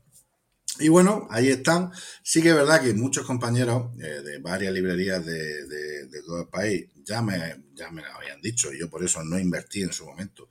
y 0.81 0.89
bueno, 0.89 1.27
ahí 1.31 1.49
están. 1.49 1.91
Sí 2.23 2.43
que 2.43 2.51
es 2.51 2.55
verdad 2.55 2.83
que 2.83 2.95
muchos 2.95 3.27
compañeros 3.27 3.93
eh, 4.01 4.21
de 4.23 4.39
varias 4.39 4.73
librerías 4.73 5.25
de, 5.25 6.09
todo 6.25 6.43
el 6.43 6.49
país 6.49 6.89
ya 7.05 7.23
me, 7.23 7.65
ya 7.75 7.91
me 7.91 8.03
lo 8.03 8.13
habían 8.13 8.41
dicho, 8.41 8.73
y 8.73 8.79
yo 8.79 8.91
por 8.91 9.03
eso 9.03 9.23
no 9.25 9.39
invertí 9.39 9.83
en 9.83 9.93
su 9.93 10.05
momento, 10.05 10.49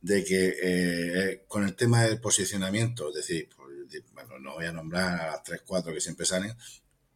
de 0.00 0.24
que 0.24 0.56
eh, 0.62 1.44
con 1.46 1.64
el 1.64 1.74
tema 1.76 2.02
del 2.02 2.20
posicionamiento, 2.20 3.10
es 3.10 3.16
decir, 3.16 3.48
pues, 3.56 4.02
bueno, 4.12 4.38
no 4.40 4.54
voy 4.54 4.66
a 4.66 4.72
nombrar 4.72 5.20
a 5.20 5.26
las 5.32 5.42
3, 5.44 5.62
4 5.64 5.94
que 5.94 6.00
siempre 6.00 6.26
salen, 6.26 6.52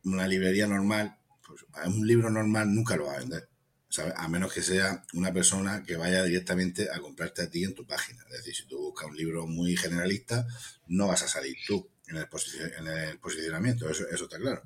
una 0.05 0.29
librería 0.29 0.67
normal, 0.67 1.17
pues 1.47 1.65
un 1.87 2.07
libro 2.07 2.31
normal 2.31 2.73
nunca 2.73 2.97
lo 2.97 3.07
va 3.07 3.15
a 3.15 3.19
vender. 3.19 3.49
¿sabes? 3.91 4.15
A 4.17 4.29
menos 4.29 4.53
que 4.53 4.63
sea 4.63 5.05
una 5.15 5.33
persona 5.33 5.83
que 5.83 5.97
vaya 5.97 6.23
directamente 6.23 6.89
a 6.91 7.01
comprarte 7.01 7.43
a 7.43 7.51
ti 7.51 7.65
en 7.65 7.75
tu 7.75 7.85
página. 7.85 8.23
Es 8.31 8.39
decir, 8.39 8.55
si 8.55 8.67
tú 8.67 8.79
buscas 8.79 9.09
un 9.09 9.17
libro 9.17 9.47
muy 9.49 9.77
generalista, 9.77 10.47
no 10.87 11.09
vas 11.09 11.23
a 11.25 11.29
salir 11.29 11.57
tú 11.67 11.91
en 12.11 12.17
el, 12.17 13.19
posicionamiento, 13.19 13.89
eso, 13.89 14.05
está 14.11 14.39
claro. 14.39 14.63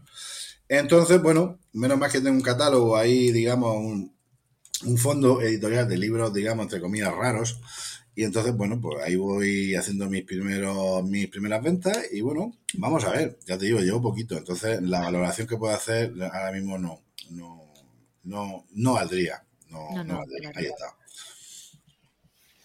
Entonces, 0.68 1.20
bueno, 1.20 1.58
menos 1.72 1.98
más 1.98 2.10
que 2.10 2.20
tengo 2.20 2.36
un 2.36 2.42
catálogo 2.42 2.96
ahí, 2.96 3.30
digamos, 3.32 3.76
un, 3.76 4.14
fondo 4.98 5.40
editorial 5.40 5.88
de 5.88 5.96
libros, 5.96 6.32
digamos, 6.34 6.64
entre 6.64 6.80
comillas, 6.80 7.14
raros. 7.14 7.60
Y 8.16 8.24
entonces, 8.24 8.54
bueno, 8.54 8.80
pues 8.80 9.02
ahí 9.02 9.16
voy 9.16 9.74
haciendo 9.74 10.08
mis 10.08 10.24
primeros, 10.24 11.04
mis 11.04 11.28
primeras 11.28 11.62
ventas 11.62 11.98
y 12.12 12.20
bueno, 12.20 12.56
vamos 12.74 13.04
a 13.04 13.10
ver, 13.10 13.38
ya 13.44 13.58
te 13.58 13.66
digo, 13.66 13.80
llevo 13.80 14.00
poquito, 14.00 14.36
entonces 14.36 14.80
la 14.82 15.00
valoración 15.00 15.48
que 15.48 15.56
puedo 15.56 15.74
hacer 15.74 16.12
ahora 16.22 16.52
mismo 16.52 16.78
no, 16.78 17.02
no, 17.30 17.72
no, 18.22 18.66
no 18.70 18.92
valdría, 18.92 19.44
no, 19.68 20.04
no, 20.04 20.18
valdría, 20.18 20.52
ahí 20.54 20.66
está. 20.66 20.96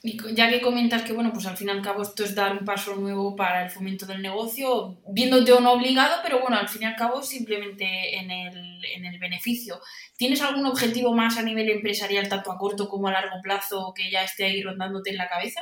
Y 0.01 0.17
ya 0.33 0.49
que 0.49 0.62
comentas 0.62 1.03
que, 1.03 1.12
bueno, 1.12 1.33
pues 1.33 1.45
al 1.45 1.57
fin 1.57 1.67
y 1.67 1.71
al 1.71 1.81
cabo 1.81 2.03
esto 2.03 2.23
es 2.23 2.33
dar 2.33 2.53
un 2.57 2.63
paso 2.63 2.95
nuevo 2.95 3.35
para 3.35 3.65
el 3.65 3.69
fomento 3.69 4.05
del 4.05 4.21
negocio, 4.21 4.97
viéndote 5.09 5.51
o 5.51 5.57
obligado, 5.57 6.21
pero 6.23 6.39
bueno, 6.39 6.55
al 6.55 6.69
fin 6.69 6.83
y 6.83 6.85
al 6.85 6.95
cabo 6.95 7.21
simplemente 7.21 8.15
en 8.17 8.31
el, 8.31 8.85
en 8.95 9.05
el 9.05 9.19
beneficio. 9.19 9.81
¿Tienes 10.15 10.41
algún 10.41 10.65
objetivo 10.67 11.13
más 11.13 11.38
a 11.38 11.43
nivel 11.43 11.69
empresarial, 11.69 12.29
tanto 12.29 12.49
a 12.49 12.57
corto 12.57 12.88
como 12.88 13.09
a 13.09 13.12
largo 13.12 13.41
plazo, 13.43 13.93
que 13.93 14.09
ya 14.09 14.23
esté 14.23 14.45
ahí 14.45 14.63
rondándote 14.63 15.09
en 15.09 15.17
la 15.17 15.27
cabeza? 15.27 15.62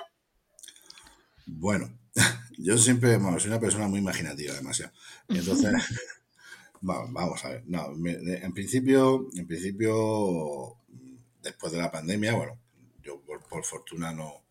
Bueno, 1.48 1.98
yo 2.60 2.78
siempre 2.78 3.18
soy 3.40 3.48
una 3.48 3.60
persona 3.60 3.88
muy 3.88 4.00
imaginativa, 4.00 4.54
demasiado. 4.54 4.94
Entonces, 5.30 5.74
vamos 6.82 7.44
a 7.44 7.50
ver. 7.50 7.64
No, 7.66 7.92
en 8.06 8.54
principio, 8.54 9.30
en 9.36 9.48
principio, 9.48 10.78
después 11.42 11.74
de 11.74 11.80
la 11.80 11.92
pandemia, 11.92 12.36
bueno, 12.36 12.60
yo 13.08 13.22
por, 13.22 13.64
fortuna 13.64 14.12
no, 14.12 14.44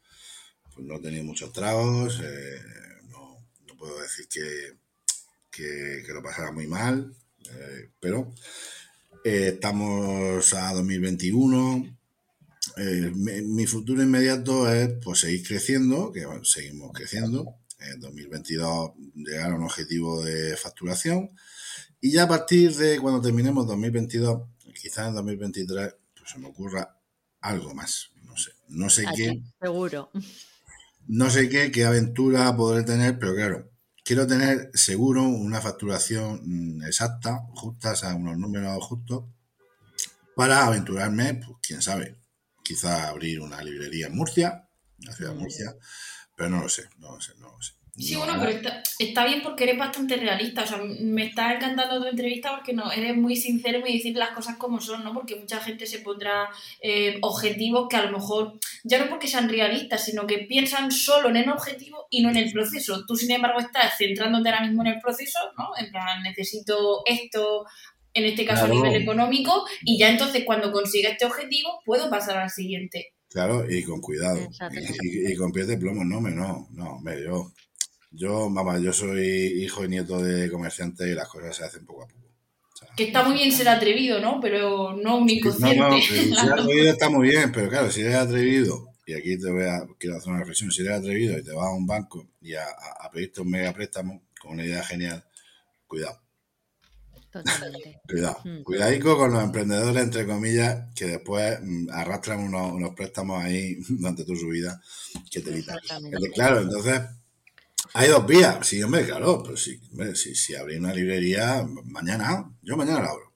pues 0.75 0.87
no 0.87 0.97
he 0.97 1.01
tenido 1.01 1.25
muchos 1.25 1.53
tragos, 1.53 2.21
eh, 2.25 2.59
no, 3.09 3.37
puedo 3.77 4.01
decir 4.01 4.27
que, 4.29 4.79
que, 5.51 6.13
lo 6.13 6.23
pasara 6.23 6.51
muy 6.53 6.67
mal, 6.67 7.15
eh, 7.51 7.91
pero 8.01 8.33
eh, 9.25 9.53
estamos 9.55 10.55
a 10.55 10.73
2021. 10.73 11.93
Mi, 13.15 13.67
futuro 13.67 14.03
inmediato 14.03 14.71
es 14.71 14.95
pues 15.03 15.21
seguir 15.21 15.47
creciendo, 15.47 16.13
que 16.13 16.27
seguimos 16.43 16.93
creciendo. 16.93 17.57
En 17.79 18.01
2022 18.01 18.93
llegar 19.15 19.53
a 19.53 19.55
un 19.55 19.65
objetivo 19.65 20.25
de 20.25 20.57
facturación. 20.57 21.31
Y 22.01 22.13
ya 22.13 22.25
a 22.25 22.29
partir 22.29 22.75
de 22.75 22.99
cuando 22.99 23.21
terminemos 23.21 23.67
2022, 23.67 24.43
quizás 24.75 25.09
en 25.09 25.15
2023, 25.15 25.95
pues 26.17 26.31
se 26.31 26.39
me 26.39 26.49
ocurra 26.49 26.99
algo 27.41 27.75
más 27.75 28.11
no 28.69 28.91
sé 28.91 29.05
qué. 29.15 29.43
Seguro. 29.61 30.11
No 31.07 31.31
sé 31.31 31.49
qué, 31.49 31.71
qué 31.71 31.85
aventura 31.85 32.57
podré 32.57 32.83
tener, 32.83 33.19
pero 33.19 33.35
claro, 33.35 33.71
quiero 34.05 34.27
tener 34.27 34.71
seguro 34.75 35.23
una 35.23 35.61
facturación 35.61 36.41
mm, 36.45 36.85
exacta, 36.85 37.47
justa, 37.55 37.93
o 37.93 37.97
sea, 37.97 38.15
unos 38.15 38.37
números 38.39 38.83
justos, 38.85 39.25
para 40.35 40.67
aventurarme, 40.67 41.35
pues 41.35 41.59
quién 41.63 41.81
sabe, 41.81 42.17
quizá 42.63 43.09
abrir 43.09 43.41
una 43.41 43.63
librería 43.63 44.09
en 44.09 44.17
Murcia, 44.17 44.69
en 44.99 45.07
la 45.07 45.15
ciudad 45.15 45.33
de. 45.33 45.39
Murcia, 45.39 45.75
pero 46.37 46.51
no 46.51 46.63
lo 46.63 46.69
sé, 46.69 46.89
no 46.99 47.15
lo 47.15 47.21
sé, 47.21 47.33
no 47.39 47.51
lo 47.51 47.63
sé. 47.63 47.73
Sí, 47.99 48.15
bueno, 48.15 48.35
pero 48.39 48.53
está, 48.99 49.25
bien 49.25 49.41
porque 49.43 49.65
eres 49.65 49.79
bastante 49.79 50.17
realista. 50.17 50.65
O 50.65 50.67
sea, 50.67 50.79
me 50.79 51.25
está 51.25 51.55
encantando 51.55 51.99
tu 51.99 52.07
entrevista 52.07 52.55
porque 52.55 52.75
no, 52.75 52.93
eres 52.93 53.17
muy 53.17 53.37
sincero 53.37 53.81
y 53.87 53.95
decir 53.95 54.15
las 54.15 54.31
cosas 54.31 54.57
como 54.57 54.81
son, 54.83 55.03
¿no? 55.03 55.15
Porque 55.15 55.37
mucha 55.37 55.61
gente 55.61 55.87
se 55.87 56.01
pondrá 56.01 56.51
eh, 56.83 57.17
objetivos 57.23 57.89
que 57.89 57.97
a 57.97 58.05
lo 58.05 58.19
mejor, 58.19 58.59
ya 58.85 58.99
no 58.99 59.09
porque 59.09 59.29
sean 59.29 59.49
realistas, 59.49 60.05
sino 60.05 60.27
que 60.27 60.39
piensan 60.41 60.93
solo 60.93 61.31
en 61.31 61.37
el 61.37 61.49
objetivo 61.49 62.07
y 62.11 62.23
no 62.23 62.29
en 62.29 62.37
el 62.37 62.53
proceso. 62.53 63.07
Tú, 63.07 63.17
sin 63.17 63.31
embargo, 63.31 63.61
estás 63.61 63.97
centrándote 63.97 64.51
ahora 64.51 64.67
mismo 64.67 64.83
en 64.83 64.89
el 64.89 65.01
proceso, 65.01 65.39
¿no? 65.57 65.71
En 65.79 65.91
plan, 65.91 66.23
necesito 66.23 67.03
esto, 67.07 67.65
en 68.13 68.27
este 68.27 68.45
caso 68.45 68.67
a 68.67 68.69
nivel 68.69 68.95
económico, 68.95 69.65
y 69.87 69.99
ya 69.99 70.11
entonces 70.11 70.45
cuando 70.45 70.71
consiga 70.71 71.09
este 71.09 71.25
objetivo, 71.25 71.81
puedo 71.87 72.11
pasar 72.11 72.37
al 72.37 72.51
siguiente. 72.51 73.15
Claro, 73.31 73.65
y 73.69 73.83
con 73.83 74.01
cuidado. 74.01 74.49
Y, 75.03 75.35
con 75.35 75.51
pies 75.51 75.67
de 75.67 75.79
plomo, 75.79 76.05
no, 76.05 76.21
me, 76.21 76.31
no, 76.31 76.69
no, 76.73 76.99
me, 77.01 77.23
yo 77.23 77.53
yo, 78.17 78.49
mamá, 78.49 78.79
yo 78.79 78.93
soy 78.93 79.63
hijo 79.63 79.85
y 79.85 79.89
nieto 79.89 80.23
de 80.23 80.51
comerciante 80.51 81.09
y 81.09 81.15
las 81.15 81.29
cosas 81.29 81.55
se 81.55 81.65
hacen 81.65 81.85
poco 81.85 82.05
a 82.05 82.09
poco. 82.09 82.27
que 82.97 83.05
está 83.05 83.23
muy 83.23 83.35
bien 83.35 83.53
ser 83.53 83.69
atrevido, 83.69 84.21
¿no? 84.21 84.41
Pero 84.41 84.97
no 84.97 85.19
un 85.19 85.29
inconsciente. 85.29 85.79
No, 85.79 85.91
no, 85.91 86.01
ser 86.01 86.53
atrevido 86.53 86.91
está 86.91 87.11
muy 87.11 87.29
bien, 87.29 87.53
pero 87.53 87.69
claro, 87.69 87.91
si 87.91 88.01
eres 88.01 88.17
atrevido, 88.17 88.89
y 89.07 89.13
aquí 89.13 89.39
te 89.39 89.51
voy 89.51 89.65
a, 89.65 89.87
quiero 89.99 90.17
hacer 90.17 90.31
una 90.31 90.41
reflexión, 90.41 90.73
si 90.73 90.83
eres 90.83 90.99
atrevido 90.99 91.39
y 91.39 91.45
te 91.45 91.53
vas 91.53 91.67
a 91.67 91.73
un 91.73 91.87
banco 91.87 92.27
y 92.41 92.55
a, 92.55 92.65
pedirte 93.13 93.43
un 93.43 93.51
mega 93.51 93.73
préstamo 93.73 94.23
con 94.41 94.53
una 94.53 94.65
idea 94.65 94.83
genial, 94.83 95.25
cuidado. 95.87 96.21
Totalmente. 97.31 98.01
Cuidado. 98.09 98.39
Hmm. 98.45 98.63
Cuidadico 98.63 99.19
con 99.19 99.31
los 99.31 99.43
emprendedores, 99.43 100.03
entre 100.03 100.27
comillas, 100.27 100.87
que 100.95 101.05
después 101.05 101.59
mm, 101.63 101.91
arrastran 101.91 102.41
unos, 102.41 102.73
unos, 102.73 102.95
préstamos 102.95 103.45
ahí 103.45 103.77
durante 103.91 104.25
toda 104.25 104.39
su 104.39 104.49
vida 104.49 104.81
que 105.31 105.41
te 105.41 105.51
evitan. 105.51 105.79
Claro, 106.35 106.63
entonces 106.63 107.03
Hay 107.95 108.09
dos 108.09 108.27
vías, 108.27 108.67
sí, 108.67 108.83
hombre, 108.83 109.05
claro, 109.05 109.43
pero 109.43 109.57
sí, 109.57 109.81
hombre, 109.91 110.15
si, 110.15 110.35
si 110.35 110.55
abrí 110.55 110.77
una 110.77 110.93
librería 110.93 111.67
mañana, 111.85 112.51
yo 112.63 112.77
mañana 112.77 113.03
la 113.03 113.11
abro, 113.11 113.35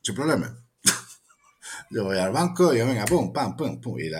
sin 0.00 0.14
problema. 0.14 0.64
yo 1.90 2.04
voy 2.04 2.18
al 2.18 2.32
banco 2.32 2.72
y 2.74 2.78
yo, 2.78 2.86
venga, 2.86 3.04
pum, 3.04 3.32
pam, 3.32 3.56
pum, 3.56 3.80
pum, 3.80 3.98
y, 3.98 4.10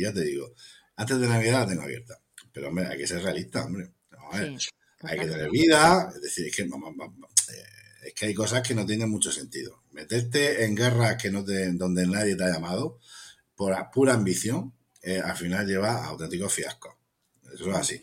ya 0.00 0.12
te 0.12 0.22
digo, 0.22 0.52
antes 0.96 1.18
de 1.18 1.28
Navidad 1.28 1.60
la 1.60 1.66
tengo 1.68 1.82
abierta. 1.82 2.20
Pero, 2.52 2.68
hombre, 2.68 2.86
hay 2.86 2.98
que 2.98 3.06
ser 3.06 3.22
realista, 3.22 3.64
hombre. 3.64 3.90
a 4.10 4.38
ver, 4.38 4.56
hay 5.02 5.18
que 5.18 5.26
tener 5.26 5.50
vida, 5.50 6.10
es 6.14 6.20
decir, 6.20 6.46
es 6.46 6.56
que, 6.56 6.62
eh, 6.62 7.64
es 8.06 8.14
que 8.14 8.26
hay 8.26 8.34
cosas 8.34 8.66
que 8.66 8.74
no 8.74 8.84
tienen 8.84 9.08
mucho 9.08 9.30
sentido. 9.30 9.82
Meterte 9.92 10.64
en 10.64 10.74
guerra 10.74 11.16
que 11.16 11.30
no 11.30 11.44
te, 11.44 11.72
donde 11.72 12.06
nadie 12.06 12.36
te 12.36 12.44
ha 12.44 12.52
llamado 12.52 12.98
por 13.54 13.74
pura 13.92 14.14
ambición, 14.14 14.74
eh, 15.02 15.20
al 15.22 15.36
final 15.36 15.66
lleva 15.66 15.92
a 15.92 16.06
auténticos 16.06 16.52
fiascos. 16.52 16.94
Eso 17.52 17.70
es 17.70 17.76
así 17.76 18.00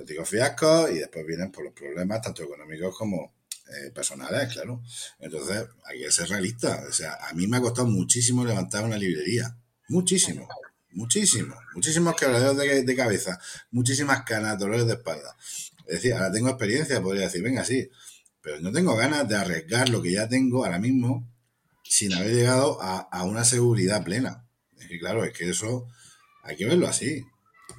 auténticos 0.00 0.28
fiascos 0.28 0.90
y 0.90 0.98
después 0.98 1.26
vienen 1.26 1.52
por 1.52 1.64
los 1.64 1.74
problemas 1.74 2.22
tanto 2.22 2.42
económicos 2.42 2.96
como 2.96 3.34
eh, 3.68 3.90
personales, 3.92 4.52
claro. 4.52 4.82
Entonces 5.18 5.64
hay 5.84 6.00
que 6.00 6.10
ser 6.10 6.28
realista. 6.28 6.84
O 6.88 6.92
sea, 6.92 7.14
a 7.28 7.32
mí 7.34 7.46
me 7.46 7.58
ha 7.58 7.60
costado 7.60 7.86
muchísimo 7.86 8.44
levantar 8.44 8.84
una 8.84 8.96
librería. 8.96 9.56
Muchísimo. 9.88 10.48
Muchísimo. 10.92 11.54
Muchísimos 11.74 12.16
quebraderos 12.16 12.56
de, 12.56 12.96
cabeza. 12.96 13.38
Muchísimas 13.70 14.22
canas, 14.22 14.58
dolores 14.58 14.86
de 14.86 14.94
espalda. 14.94 15.36
Es 15.86 15.96
decir, 15.96 16.14
ahora 16.14 16.32
tengo 16.32 16.48
experiencia, 16.48 17.00
podría 17.00 17.24
decir, 17.24 17.42
venga, 17.42 17.64
sí. 17.64 17.88
Pero 18.42 18.60
no 18.60 18.72
tengo 18.72 18.96
ganas 18.96 19.28
de 19.28 19.36
arriesgar 19.36 19.88
lo 19.88 20.02
que 20.02 20.12
ya 20.12 20.28
tengo 20.28 20.64
ahora 20.64 20.78
mismo 20.78 21.28
sin 21.84 22.12
haber 22.14 22.34
llegado 22.34 22.80
a, 22.80 22.98
a 22.98 23.24
una 23.24 23.44
seguridad 23.44 24.02
plena. 24.02 24.46
Es 24.78 24.88
que, 24.88 24.98
claro, 24.98 25.24
es 25.24 25.32
que 25.32 25.50
eso 25.50 25.86
hay 26.42 26.56
que 26.56 26.66
verlo 26.66 26.88
así. 26.88 27.24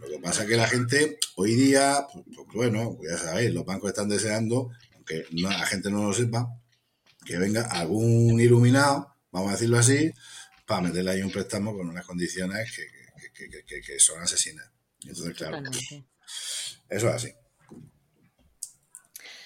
Lo 0.01 0.07
que 0.07 0.19
pasa 0.19 0.43
es 0.43 0.49
que 0.49 0.57
la 0.57 0.67
gente 0.67 1.19
hoy 1.35 1.53
día, 1.53 2.07
pues, 2.11 2.25
pues, 2.35 2.47
bueno, 2.53 2.97
ya 3.07 3.17
sabéis, 3.17 3.53
los 3.53 3.65
bancos 3.65 3.89
están 3.89 4.09
deseando, 4.09 4.71
aunque 4.95 5.25
la 5.31 5.65
gente 5.67 5.91
no 5.91 6.03
lo 6.03 6.13
sepa, 6.13 6.47
que 7.23 7.37
venga 7.37 7.61
algún 7.63 8.39
iluminado, 8.39 9.15
vamos 9.31 9.49
a 9.49 9.53
decirlo 9.53 9.77
así, 9.77 10.11
para 10.65 10.81
meterle 10.81 11.11
ahí 11.11 11.21
un 11.21 11.31
préstamo 11.31 11.75
con 11.75 11.87
unas 11.87 12.05
condiciones 12.05 12.71
que, 12.75 13.99
son 13.99 14.21
asesinas. 14.21 14.69
Entonces, 15.03 15.35
claro, 15.35 15.61
eso 16.89 17.09
es 17.09 17.15
así. 17.15 17.33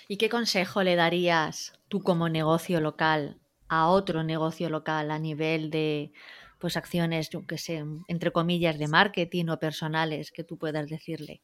¿Y 0.08 0.18
qué 0.18 0.30
consejo 0.30 0.84
le 0.84 0.96
darías 0.96 1.74
tú 1.90 2.02
como 2.02 2.30
negocio 2.30 2.80
local 2.80 3.42
a 3.68 3.88
otro 3.88 4.24
negocio 4.24 4.70
local 4.70 5.12
a 5.12 5.20
nivel 5.20 5.70
de 5.70 6.14
pues 6.60 6.78
acciones, 6.78 7.30
yo 7.30 7.46
que 7.46 7.58
sé, 7.58 7.84
entre 8.08 8.32
comillas, 8.32 8.78
de 8.80 8.88
marketing 8.88 9.48
o 9.50 9.60
personales 9.60 10.32
que 10.32 10.44
tú 10.44 10.58
puedas 10.58 10.90
decirle? 10.90 11.42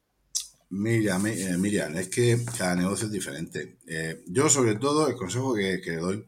Miriam, 0.71 1.27
eh, 1.27 1.57
Miriam, 1.57 1.97
es 1.97 2.07
que 2.07 2.39
cada 2.57 2.75
negocio 2.75 3.07
es 3.07 3.11
diferente. 3.11 3.77
Eh, 3.87 4.23
yo, 4.27 4.49
sobre 4.49 4.75
todo, 4.75 5.07
el 5.09 5.15
consejo 5.15 5.53
que, 5.53 5.81
le 5.83 5.97
doy 5.97 6.25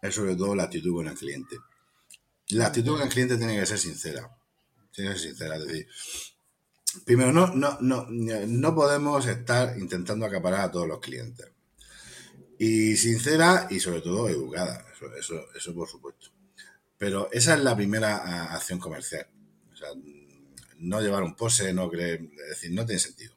es 0.00 0.14
sobre 0.14 0.34
todo 0.34 0.54
la 0.54 0.64
actitud 0.64 0.94
con 0.94 1.08
el 1.08 1.14
cliente. 1.14 1.56
La 2.48 2.68
actitud 2.68 2.92
con 2.92 3.02
el 3.02 3.10
cliente 3.10 3.36
tiene 3.36 3.58
que 3.60 3.66
ser 3.66 3.78
sincera. 3.78 4.34
Tiene 4.90 5.12
que 5.12 5.18
ser 5.18 5.28
sincera. 5.28 5.56
Es 5.56 5.66
decir, 5.66 5.86
primero, 7.04 7.32
no, 7.32 7.48
no, 7.48 7.76
no, 7.80 8.06
no 8.08 8.74
podemos 8.74 9.26
estar 9.26 9.78
intentando 9.78 10.24
acaparar 10.24 10.62
a 10.62 10.70
todos 10.70 10.88
los 10.88 11.00
clientes. 11.00 11.46
Y 12.58 12.96
sincera 12.96 13.68
y 13.68 13.78
sobre 13.78 14.00
todo 14.00 14.28
educada. 14.30 14.86
Eso, 15.18 15.34
eso 15.54 15.74
por 15.74 15.88
supuesto. 15.88 16.30
Pero 17.00 17.30
esa 17.32 17.54
es 17.54 17.60
la 17.60 17.74
primera 17.74 18.52
acción 18.54 18.78
comercial. 18.78 19.26
O 19.72 19.74
sea, 19.74 19.88
no 20.80 21.00
llevar 21.00 21.22
un 21.22 21.34
pose, 21.34 21.72
no 21.72 21.88
creer, 21.88 22.20
es 22.42 22.48
decir, 22.50 22.72
no 22.72 22.84
tiene 22.84 23.00
sentido. 23.00 23.34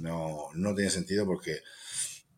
No, 0.00 0.48
no 0.52 0.74
tiene 0.74 0.90
sentido 0.90 1.24
porque 1.24 1.62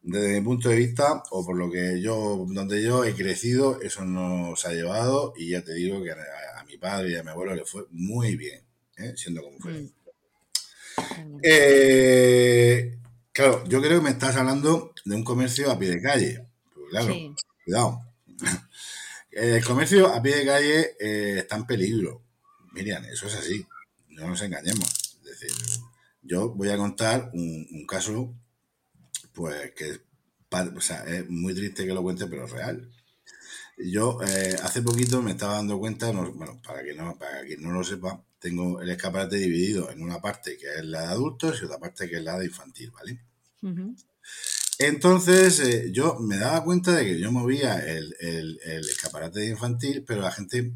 desde 0.02 0.38
mi 0.38 0.40
punto 0.40 0.68
de 0.68 0.76
vista, 0.76 1.24
o 1.32 1.44
por 1.44 1.58
lo 1.58 1.68
que 1.68 2.00
yo, 2.00 2.46
donde 2.48 2.80
yo 2.80 3.02
he 3.02 3.12
crecido, 3.16 3.80
eso 3.82 4.04
no 4.04 4.54
se 4.54 4.68
ha 4.68 4.72
llevado 4.72 5.32
y 5.36 5.50
ya 5.50 5.64
te 5.64 5.74
digo 5.74 6.00
que 6.00 6.12
a, 6.12 6.64
mi 6.64 6.78
padre 6.78 7.10
y 7.10 7.16
a 7.16 7.24
mi 7.24 7.30
abuelo 7.30 7.56
le 7.56 7.64
fue 7.64 7.82
muy 7.90 8.36
bien, 8.36 8.62
¿eh? 8.98 9.14
siendo 9.16 9.42
como 9.42 9.58
fue. 9.58 9.72
Mm. 9.72 9.90
Eh, 11.42 12.98
claro, 13.32 13.64
yo 13.66 13.82
creo 13.82 13.98
que 13.98 14.04
me 14.04 14.10
estás 14.10 14.36
hablando 14.36 14.92
de 15.04 15.16
un 15.16 15.24
comercio 15.24 15.72
a 15.72 15.78
pie 15.78 15.90
de 15.90 16.02
calle. 16.02 16.46
Pues 16.72 16.86
claro, 16.90 17.16
cuidado. 17.64 18.00
El 19.30 19.64
comercio 19.64 20.08
a 20.08 20.22
pie 20.22 20.36
de 20.36 20.46
calle 20.46 20.96
eh, 20.98 21.38
está 21.38 21.56
en 21.56 21.66
peligro. 21.66 22.22
Miriam, 22.72 23.04
eso 23.04 23.26
es 23.26 23.34
así. 23.34 23.66
No 24.08 24.28
nos 24.28 24.42
engañemos. 24.42 25.18
Es 25.22 25.40
decir, 25.40 25.50
yo 26.22 26.50
voy 26.50 26.70
a 26.70 26.76
contar 26.76 27.30
un, 27.32 27.86
caso, 27.86 28.34
pues 29.32 29.72
que 29.72 30.00
es 31.06 31.28
muy 31.28 31.54
triste 31.54 31.86
que 31.86 31.94
lo 31.94 32.02
cuente, 32.02 32.26
pero 32.26 32.46
es 32.46 32.50
real. 32.50 32.90
Yo 33.76 34.18
eh, 34.22 34.56
hace 34.62 34.82
poquito 34.82 35.22
me 35.22 35.32
estaba 35.32 35.54
dando 35.54 35.78
cuenta, 35.78 36.10
bueno, 36.10 36.60
para 36.64 36.82
que 36.82 36.94
no, 36.94 37.16
para 37.16 37.44
quien 37.44 37.62
no 37.62 37.70
lo 37.70 37.84
sepa, 37.84 38.24
tengo 38.40 38.80
el 38.80 38.90
escaparate 38.90 39.36
dividido 39.36 39.90
en 39.90 40.02
una 40.02 40.20
parte 40.20 40.56
que 40.56 40.66
es 40.66 40.84
la 40.84 41.02
de 41.02 41.06
adultos 41.08 41.60
y 41.60 41.64
otra 41.64 41.78
parte 41.78 42.08
que 42.08 42.16
es 42.16 42.22
la 42.22 42.38
de 42.38 42.46
infantil, 42.46 42.90
¿vale? 42.90 43.20
Entonces, 44.78 45.58
eh, 45.58 45.90
yo 45.92 46.18
me 46.20 46.36
daba 46.36 46.62
cuenta 46.62 46.92
de 46.92 47.04
que 47.04 47.18
yo 47.18 47.32
movía 47.32 47.78
el, 47.80 48.14
escaparate 48.88 49.44
infantil, 49.46 50.04
pero 50.06 50.22
la 50.22 50.30
gente 50.30 50.72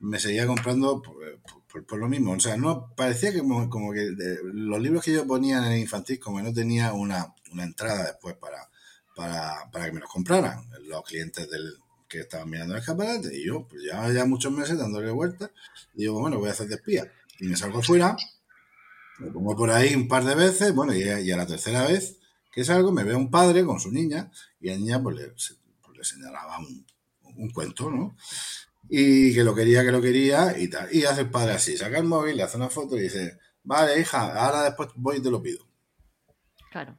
me 0.00 0.18
seguía 0.18 0.46
comprando 0.46 1.00
por, 1.00 1.98
lo 1.98 2.08
mismo. 2.08 2.32
O 2.32 2.40
sea, 2.40 2.56
no 2.56 2.92
parecía 2.96 3.32
que 3.32 3.38
como, 3.38 3.92
que 3.92 4.10
los 4.42 4.80
libros 4.80 5.04
que 5.04 5.12
yo 5.12 5.24
ponía 5.26 5.58
en 5.58 5.64
el 5.72 5.78
infantil, 5.78 6.18
como 6.18 6.40
no 6.42 6.52
tenía 6.52 6.92
una, 6.92 7.32
entrada 7.56 8.06
después 8.06 8.34
para, 8.36 8.68
para, 9.14 9.84
que 9.84 9.92
me 9.92 10.00
los 10.00 10.10
compraran 10.10 10.68
los 10.88 11.04
clientes 11.04 11.48
del, 11.48 11.74
que 12.08 12.20
estaban 12.20 12.50
mirando 12.50 12.74
el 12.74 12.80
escaparate. 12.80 13.36
Y 13.36 13.46
yo, 13.46 13.68
pues 13.68 13.82
ya, 13.84 14.10
ya 14.12 14.24
muchos 14.24 14.52
meses 14.52 14.76
dándole 14.76 15.12
vueltas, 15.12 15.50
digo, 15.92 16.18
bueno, 16.18 16.40
voy 16.40 16.48
a 16.48 16.52
hacer 16.52 16.66
de 16.66 16.74
espía. 16.74 17.12
Y 17.38 17.46
me 17.46 17.56
salgo 17.56 17.82
fuera, 17.82 18.16
me 19.20 19.30
pongo 19.30 19.54
por 19.54 19.70
ahí 19.70 19.94
un 19.94 20.08
par 20.08 20.24
de 20.24 20.34
veces, 20.34 20.74
bueno, 20.74 20.92
y 20.92 21.30
a 21.30 21.36
la 21.36 21.46
tercera 21.46 21.86
vez 21.86 22.18
que 22.54 22.60
es 22.60 22.70
algo, 22.70 22.92
me 22.92 23.02
ve 23.02 23.16
un 23.16 23.30
padre 23.30 23.64
con 23.64 23.80
su 23.80 23.90
niña 23.90 24.30
y 24.60 24.70
la 24.70 24.76
niña 24.76 25.02
pues 25.02 25.16
le, 25.16 25.28
pues, 25.28 25.58
le 25.96 26.04
señalaba 26.04 26.58
un, 26.58 26.86
un, 27.36 27.50
cuento, 27.50 27.90
¿no? 27.90 28.16
Y 28.88 29.34
que 29.34 29.42
lo 29.42 29.54
quería, 29.54 29.82
que 29.82 29.90
lo 29.90 30.00
quería 30.00 30.56
y 30.56 30.68
tal. 30.68 30.94
Y 30.94 31.04
hace 31.04 31.22
el 31.22 31.30
padre 31.30 31.54
así, 31.54 31.76
saca 31.76 31.98
el 31.98 32.04
móvil, 32.04 32.36
le 32.36 32.44
hace 32.44 32.56
una 32.56 32.68
foto 32.68 32.96
y 32.96 33.02
dice, 33.02 33.38
vale, 33.64 34.00
hija, 34.00 34.34
ahora 34.34 34.62
después 34.62 34.90
voy 34.94 35.16
y 35.16 35.22
te 35.22 35.30
lo 35.30 35.42
pido. 35.42 35.66
Claro. 36.70 36.96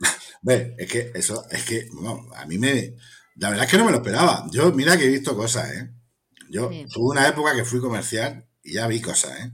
Ve, 0.42 0.74
es 0.78 0.90
que 0.90 1.12
eso, 1.14 1.46
es 1.50 1.64
que, 1.64 1.88
no, 2.00 2.28
a 2.34 2.44
mí 2.46 2.58
me, 2.58 2.96
la 3.36 3.50
verdad 3.50 3.66
es 3.66 3.70
que 3.70 3.78
no 3.78 3.84
me 3.84 3.92
lo 3.92 3.98
esperaba. 3.98 4.46
Yo, 4.50 4.72
mira 4.72 4.96
que 4.96 5.04
he 5.04 5.10
visto 5.10 5.36
cosas, 5.36 5.70
¿eh? 5.72 5.92
Yo 6.50 6.70
tuve 6.92 7.12
una 7.12 7.28
época 7.28 7.54
que 7.54 7.64
fui 7.64 7.80
comercial 7.80 8.46
y 8.62 8.74
ya 8.74 8.88
vi 8.88 9.00
cosas, 9.00 9.38
¿eh? 9.38 9.52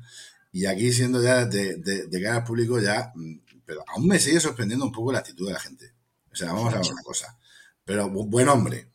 Y 0.53 0.65
aquí 0.65 0.91
siendo 0.93 1.23
ya 1.23 1.45
de, 1.45 1.77
de, 1.77 2.07
de 2.07 2.23
cara 2.23 2.37
al 2.37 2.45
público 2.45 2.81
ya 2.81 3.13
mm, 3.15 3.37
pero 3.69 3.85
aún 3.87 4.07
me 4.07 4.19
sigue 4.19 4.41
sorprendiendo 4.41 4.87
un 4.87 4.93
poco 4.93 5.13
la 5.13 5.19
actitud 5.19 5.47
de 5.47 5.53
la 5.53 5.61
gente. 5.61 5.93
O 6.33 6.35
sea, 6.35 6.55
vamos 6.55 6.73
a 6.73 6.79
ver 6.79 6.91
una 6.91 7.03
cosa. 7.03 7.39
Pero 7.85 8.09
buen 8.09 8.49
hombre, 8.49 8.89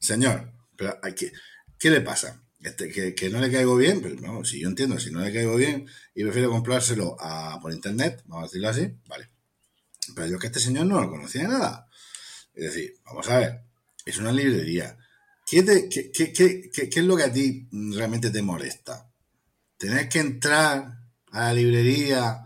señor, 0.00 0.52
pero 0.74 0.98
¿qué, 1.16 1.32
qué 1.78 1.90
le 1.90 2.00
pasa? 2.00 2.42
Este, 2.60 3.14
que, 3.14 3.30
no 3.30 3.40
le 3.40 3.52
caigo 3.52 3.76
bien, 3.76 4.02
pero 4.02 4.16
no, 4.16 4.44
si 4.44 4.58
yo 4.58 4.68
entiendo, 4.68 4.98
si 4.98 5.12
no 5.12 5.20
le 5.20 5.32
caigo 5.32 5.54
bien 5.54 5.86
y 6.12 6.24
prefiero 6.24 6.50
comprárselo 6.50 7.16
por 7.62 7.72
internet, 7.72 8.24
vamos 8.26 8.42
a 8.42 8.46
decirlo 8.48 8.68
así, 8.68 8.92
vale. 9.06 9.30
Pero 10.16 10.26
yo 10.26 10.38
que 10.40 10.48
este 10.48 10.58
señor 10.58 10.86
no 10.86 11.00
lo 11.00 11.08
conocía 11.08 11.42
de 11.42 11.48
nada. 11.48 11.88
Es 12.52 12.74
decir, 12.74 12.94
vamos 13.04 13.28
a 13.28 13.38
ver, 13.38 13.60
es 14.04 14.18
una 14.18 14.32
librería. 14.32 14.98
¿Qué, 15.46 15.64
qué, 15.88 16.70
es 16.74 17.04
lo 17.04 17.16
que 17.16 17.22
a 17.22 17.32
ti 17.32 17.68
realmente 17.70 18.30
te 18.30 18.42
molesta? 18.42 19.08
Tener 19.76 20.08
que 20.08 20.18
entrar 20.18 20.98
a 21.30 21.40
la 21.40 21.52
librería 21.52 22.45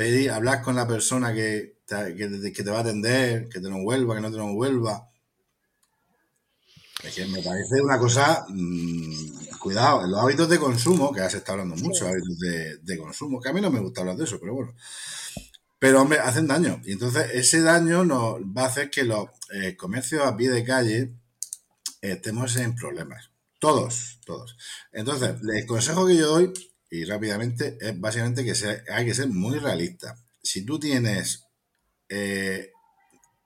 pedir, 0.00 0.30
hablar 0.30 0.62
con 0.62 0.74
la 0.74 0.88
persona 0.88 1.34
que 1.34 1.80
te, 1.84 2.16
que, 2.16 2.62
te 2.64 2.70
va 2.70 2.78
a 2.78 2.80
atender, 2.80 3.50
que 3.50 3.60
te 3.60 3.68
lo 3.68 3.82
vuelva, 3.82 4.14
que 4.14 4.22
no 4.22 4.30
te 4.30 4.38
lo 4.38 4.54
vuelva. 4.54 5.10
Es 7.04 7.14
que 7.14 7.26
me 7.26 7.42
parece 7.42 7.82
una 7.82 7.98
cosa, 7.98 8.46
mm, 8.48 9.58
cuidado, 9.58 10.06
los 10.06 10.18
hábitos 10.18 10.48
de 10.48 10.58
consumo, 10.58 11.12
que 11.12 11.20
ya 11.20 11.28
se 11.28 11.36
está 11.36 11.52
hablando 11.52 11.76
mucho, 11.76 12.06
hábitos 12.06 12.38
de, 12.82 12.98
consumo, 12.98 13.42
que 13.42 13.50
a 13.50 13.52
mí 13.52 13.60
no 13.60 13.70
me 13.70 13.80
gusta 13.80 14.00
hablar 14.00 14.16
de 14.16 14.24
eso, 14.24 14.38
pero 14.40 14.54
bueno. 14.54 14.74
Pero, 15.78 16.00
hombre, 16.00 16.18
hacen 16.18 16.46
daño. 16.46 16.80
Y 16.86 16.92
entonces 16.92 17.26
ese 17.34 17.60
daño 17.60 18.02
nos 18.02 18.40
va 18.40 18.62
a 18.62 18.66
hacer 18.68 18.88
que 18.88 19.04
los 19.04 19.28
eh, 19.52 19.76
comercios 19.76 20.24
a 20.24 20.34
pie 20.34 20.50
de 20.50 20.64
calle 20.64 21.12
estemos 22.00 22.56
en 22.56 22.74
problemas. 22.74 23.30
Todos, 23.58 24.18
todos. 24.24 24.56
Entonces, 24.92 25.36
el 25.54 25.66
consejo 25.66 26.06
que 26.06 26.16
yo 26.16 26.28
doy 26.28 26.52
y 26.90 27.04
rápidamente 27.04 27.78
es 27.80 27.98
básicamente 27.98 28.44
que 28.44 28.52
hay 28.92 29.06
que 29.06 29.14
ser 29.14 29.28
muy 29.28 29.58
realista. 29.58 30.16
Si 30.42 30.64
tú 30.64 30.78
tienes 30.80 31.44
eh, 32.08 32.72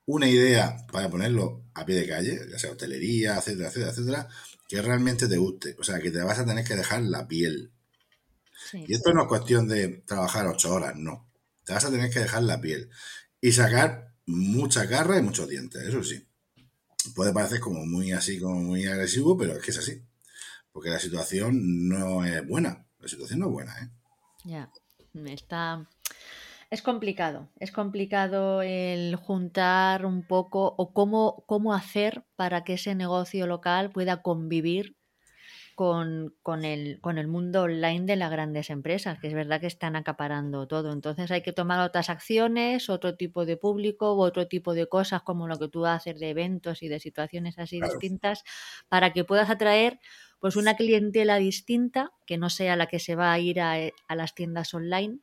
una 0.06 0.28
idea 0.28 0.78
para 0.90 1.10
ponerlo 1.10 1.64
a 1.74 1.84
pie 1.84 1.96
de 1.96 2.08
calle, 2.08 2.40
ya 2.50 2.58
sea 2.58 2.72
hotelería, 2.72 3.36
etcétera, 3.36 3.68
etcétera, 3.68 3.90
etcétera, 3.90 4.28
que 4.66 4.80
realmente 4.80 5.28
te 5.28 5.36
guste, 5.36 5.76
o 5.78 5.84
sea, 5.84 6.00
que 6.00 6.10
te 6.10 6.22
vas 6.22 6.38
a 6.38 6.46
tener 6.46 6.64
que 6.64 6.76
dejar 6.76 7.02
la 7.02 7.28
piel. 7.28 7.70
Y 8.72 8.94
esto 8.94 9.12
no 9.12 9.22
es 9.22 9.28
cuestión 9.28 9.68
de 9.68 9.88
trabajar 10.06 10.46
ocho 10.46 10.72
horas, 10.72 10.96
no. 10.96 11.28
Te 11.64 11.74
vas 11.74 11.84
a 11.84 11.90
tener 11.90 12.10
que 12.10 12.20
dejar 12.20 12.42
la 12.42 12.60
piel 12.60 12.88
y 13.40 13.52
sacar 13.52 14.14
mucha 14.26 14.86
garra 14.86 15.18
y 15.18 15.22
muchos 15.22 15.48
dientes, 15.48 15.82
eso 15.82 16.02
sí. 16.02 16.26
Puede 17.14 17.32
parecer 17.34 17.60
como 17.60 17.84
muy 17.84 18.12
así, 18.12 18.40
como 18.40 18.60
muy 18.60 18.86
agresivo, 18.86 19.36
pero 19.36 19.52
es 19.52 19.62
que 19.62 19.70
es 19.70 19.78
así. 19.78 20.02
Porque 20.72 20.88
la 20.88 20.98
situación 20.98 21.88
no 21.88 22.24
es 22.24 22.46
buena. 22.46 22.83
La 23.04 23.08
situación 23.08 23.40
no 23.40 23.46
es 23.48 23.52
buena, 23.52 23.78
¿eh? 23.82 23.90
Ya, 24.44 24.70
está... 25.26 25.86
Es 26.70 26.80
complicado, 26.80 27.50
es 27.60 27.70
complicado 27.70 28.62
el 28.62 29.14
juntar 29.16 30.06
un 30.06 30.26
poco 30.26 30.74
o 30.78 30.94
cómo, 30.94 31.44
cómo 31.46 31.74
hacer 31.74 32.24
para 32.34 32.64
que 32.64 32.72
ese 32.72 32.94
negocio 32.94 33.46
local 33.46 33.90
pueda 33.90 34.22
convivir 34.22 34.96
con, 35.74 36.34
con, 36.42 36.64
el, 36.64 37.00
con 37.00 37.18
el 37.18 37.28
mundo 37.28 37.62
online 37.62 38.06
de 38.06 38.16
las 38.16 38.30
grandes 38.30 38.70
empresas, 38.70 39.18
que 39.18 39.28
es 39.28 39.34
verdad 39.34 39.60
que 39.60 39.66
están 39.66 39.96
acaparando 39.96 40.66
todo. 40.66 40.92
Entonces 40.92 41.30
hay 41.30 41.42
que 41.42 41.52
tomar 41.52 41.80
otras 41.80 42.10
acciones, 42.10 42.88
otro 42.88 43.16
tipo 43.16 43.44
de 43.44 43.56
público 43.56 44.14
u 44.14 44.20
otro 44.20 44.46
tipo 44.46 44.74
de 44.74 44.88
cosas 44.88 45.22
como 45.22 45.48
lo 45.48 45.58
que 45.58 45.68
tú 45.68 45.86
haces 45.86 46.18
de 46.20 46.30
eventos 46.30 46.82
y 46.82 46.88
de 46.88 47.00
situaciones 47.00 47.58
así 47.58 47.80
distintas 47.80 48.44
para 48.88 49.12
que 49.12 49.24
puedas 49.24 49.50
atraer 49.50 50.00
pues 50.38 50.56
una 50.56 50.76
clientela 50.76 51.36
distinta 51.36 52.12
que 52.26 52.38
no 52.38 52.50
sea 52.50 52.76
la 52.76 52.86
que 52.86 52.98
se 52.98 53.16
va 53.16 53.32
a 53.32 53.38
ir 53.38 53.60
a, 53.60 53.74
a 54.08 54.16
las 54.16 54.34
tiendas 54.34 54.74
online. 54.74 55.18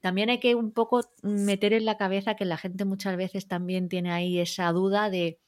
También 0.00 0.30
hay 0.30 0.38
que 0.38 0.54
un 0.54 0.72
poco 0.72 1.02
meter 1.22 1.72
en 1.72 1.84
la 1.84 1.96
cabeza 1.96 2.34
que 2.34 2.44
la 2.44 2.56
gente 2.56 2.84
muchas 2.84 3.16
veces 3.16 3.48
también 3.48 3.88
tiene 3.88 4.12
ahí 4.12 4.38
esa 4.38 4.70
duda 4.72 5.10
de 5.10 5.40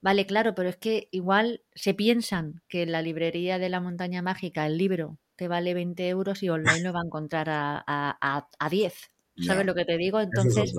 Vale, 0.00 0.26
claro, 0.26 0.54
pero 0.54 0.68
es 0.68 0.76
que 0.76 1.08
igual 1.10 1.62
se 1.74 1.92
piensan 1.94 2.62
que 2.68 2.82
en 2.82 2.92
la 2.92 3.02
librería 3.02 3.58
de 3.58 3.68
la 3.68 3.80
montaña 3.80 4.22
mágica 4.22 4.66
el 4.66 4.78
libro 4.78 5.18
te 5.36 5.48
vale 5.48 5.74
20 5.74 6.08
euros 6.08 6.42
y 6.42 6.48
online 6.48 6.82
lo 6.82 6.92
va 6.92 7.00
a 7.00 7.06
encontrar 7.06 7.48
a, 7.50 7.84
a, 7.86 8.48
a 8.58 8.68
10. 8.70 9.10
¿Sabes 9.40 9.66
lo 9.66 9.74
que 9.74 9.84
te 9.84 9.96
digo? 9.96 10.20
Entonces, 10.20 10.72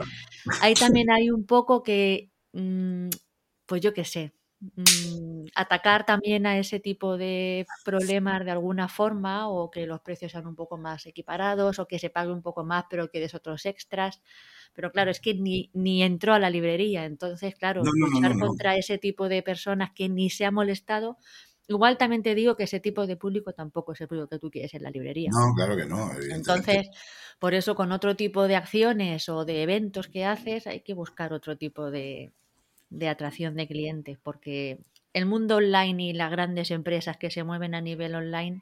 ahí 0.60 0.76
también 0.76 1.10
hay 1.12 1.30
un 1.32 1.46
poco 1.46 1.84
que, 1.84 2.32
mm, 2.54 3.10
pues 3.66 3.82
yo 3.82 3.94
qué 3.94 4.06
sé, 4.06 4.34
Mm, 4.62 5.46
atacar 5.56 6.06
también 6.06 6.46
a 6.46 6.58
ese 6.58 6.82
tipo 6.82 7.18
de 7.18 7.66
problemas 7.86 8.44
de 8.44 8.52
alguna 8.52 8.90
forma 8.90 9.48
o 9.48 9.72
que 9.72 9.86
los 9.86 10.02
precios 10.02 10.34
sean 10.34 10.48
un 10.48 10.56
poco 10.56 10.78
más 10.78 11.06
equiparados 11.06 11.80
o 11.80 11.88
que 11.88 11.98
se 11.98 12.10
pague 12.10 12.34
un 12.34 12.42
poco 12.42 12.66
más 12.66 12.84
pero 12.90 13.10
que 13.10 13.22
des 13.22 13.34
otros 13.34 13.66
extras. 13.66 14.22
Pero 14.74 14.92
claro, 14.92 15.12
es 15.12 15.22
que 15.22 15.34
ni, 15.34 15.70
ni 15.74 16.04
entró 16.04 16.34
a 16.34 16.40
la 16.40 16.50
librería. 16.50 17.06
Entonces, 17.06 17.56
claro, 17.56 17.84
luchar 17.84 18.38
contra 18.38 18.76
ese 18.76 18.98
tipo 18.98 19.30
de 19.30 19.42
personas 19.44 19.92
que 19.96 20.10
ni 20.10 20.30
se 20.30 20.46
ha 20.46 20.52
molestado. 20.52 21.18
Igual 21.68 21.98
también 21.98 22.24
te 22.24 22.36
digo 22.36 22.56
que 22.56 22.64
ese 22.64 22.80
tipo 22.80 23.08
de 23.08 23.16
público 23.16 23.54
tampoco 23.54 23.94
es 23.94 24.02
el 24.02 24.08
público 24.08 24.28
que 24.28 24.40
tú 24.40 24.50
quieres 24.52 24.74
en 24.74 24.84
la 24.84 24.90
librería. 24.90 25.30
No, 25.32 25.54
claro 25.56 25.78
que 25.78 25.86
no. 25.86 26.12
Entonces, 26.32 26.90
por 27.40 27.54
eso 27.54 27.76
con 27.76 27.92
otro 27.92 28.16
tipo 28.16 28.48
de 28.48 28.56
acciones 28.56 29.30
o 29.30 29.46
de 29.46 29.64
eventos 29.64 30.08
que 30.08 30.26
haces 30.26 30.68
hay 30.68 30.82
que 30.82 30.94
buscar 30.94 31.32
otro 31.32 31.58
tipo 31.58 31.92
de, 31.92 32.34
de 32.90 33.10
atracción 33.10 33.56
de 33.56 33.68
clientes, 33.68 34.18
porque 34.22 34.80
el 35.14 35.26
mundo 35.26 35.58
online 35.58 36.04
y 36.04 36.14
las 36.14 36.32
grandes 36.32 36.72
empresas 36.72 37.18
que 37.18 37.32
se 37.32 37.44
mueven 37.44 37.76
a 37.76 37.82
nivel 37.82 38.16
online, 38.16 38.62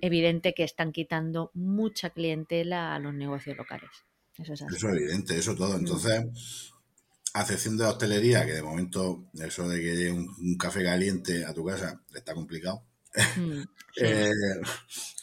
evidente 0.00 0.54
que 0.54 0.64
están 0.64 0.92
quitando 0.92 1.50
mucha 1.54 2.10
clientela 2.10 2.94
a 2.94 2.98
los 2.98 3.14
negocios 3.14 3.56
locales. 3.56 3.90
Eso 4.38 4.54
es, 4.54 4.62
eso 4.62 4.88
es 4.88 4.96
evidente, 4.96 5.38
eso 5.38 5.54
todo. 5.54 5.74
Mm. 5.74 5.80
Entonces, 5.80 6.72
a 7.34 7.42
excepción 7.42 7.76
de 7.76 7.84
la 7.84 7.90
hostelería, 7.90 8.44
que 8.44 8.52
de 8.52 8.62
momento 8.62 9.26
eso 9.34 9.68
de 9.68 9.80
que 9.80 9.96
llegue 9.96 10.12
un, 10.12 10.56
café 10.56 10.84
caliente 10.84 11.44
a 11.44 11.54
tu 11.54 11.64
casa 11.64 12.00
está 12.14 12.34
complicado. 12.34 12.82
Mm, 13.36 13.62
eh, 14.00 14.30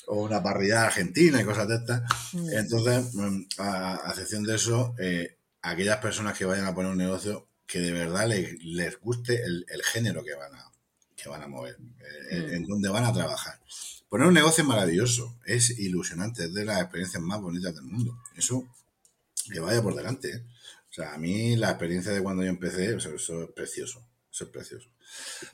o 0.07 0.23
una 0.23 0.41
parrilla 0.41 0.85
argentina 0.85 1.41
y 1.41 1.45
cosas 1.45 1.67
de 1.67 1.75
estas. 1.75 2.01
Mm. 2.33 2.49
Entonces, 2.53 3.13
a, 3.59 4.01
excepción 4.09 4.43
de 4.43 4.55
eso, 4.55 4.95
eh, 4.97 5.37
aquellas 5.61 5.97
personas 5.97 6.37
que 6.37 6.45
vayan 6.45 6.65
a 6.65 6.73
poner 6.73 6.91
un 6.91 6.97
negocio 6.97 7.50
que 7.71 7.79
de 7.79 7.93
verdad 7.93 8.27
les, 8.27 8.99
guste 8.99 9.41
el, 9.45 9.65
género 9.81 10.25
que 10.25 10.33
van 10.35 10.53
a, 10.53 10.69
que 11.15 11.29
van 11.29 11.41
a 11.41 11.47
mover, 11.47 11.77
eh, 12.29 12.41
mm. 12.41 12.53
en, 12.53 12.65
donde 12.65 12.89
van 12.89 13.05
a 13.05 13.13
trabajar. 13.13 13.61
Poner 14.09 14.27
un 14.27 14.33
negocio 14.33 14.63
es 14.63 14.67
maravilloso, 14.67 15.37
es 15.45 15.79
ilusionante, 15.79 16.43
es 16.43 16.53
de 16.53 16.65
las 16.65 16.81
experiencias 16.81 17.23
más 17.23 17.39
bonitas 17.39 17.73
del 17.73 17.85
mundo. 17.85 18.17
Eso 18.35 18.67
que 19.49 19.61
vaya 19.61 19.81
por 19.81 19.95
delante. 19.95 20.31
¿eh? 20.31 20.43
O 20.89 20.93
sea, 20.93 21.13
a 21.13 21.17
mí 21.17 21.55
la 21.55 21.69
experiencia 21.69 22.11
de 22.11 22.21
cuando 22.21 22.43
yo 22.43 22.49
empecé, 22.49 22.93
eso, 22.93 23.15
es 23.15 23.51
precioso, 23.51 24.05
eso 24.29 24.43
es 24.43 24.49
precioso. 24.49 24.89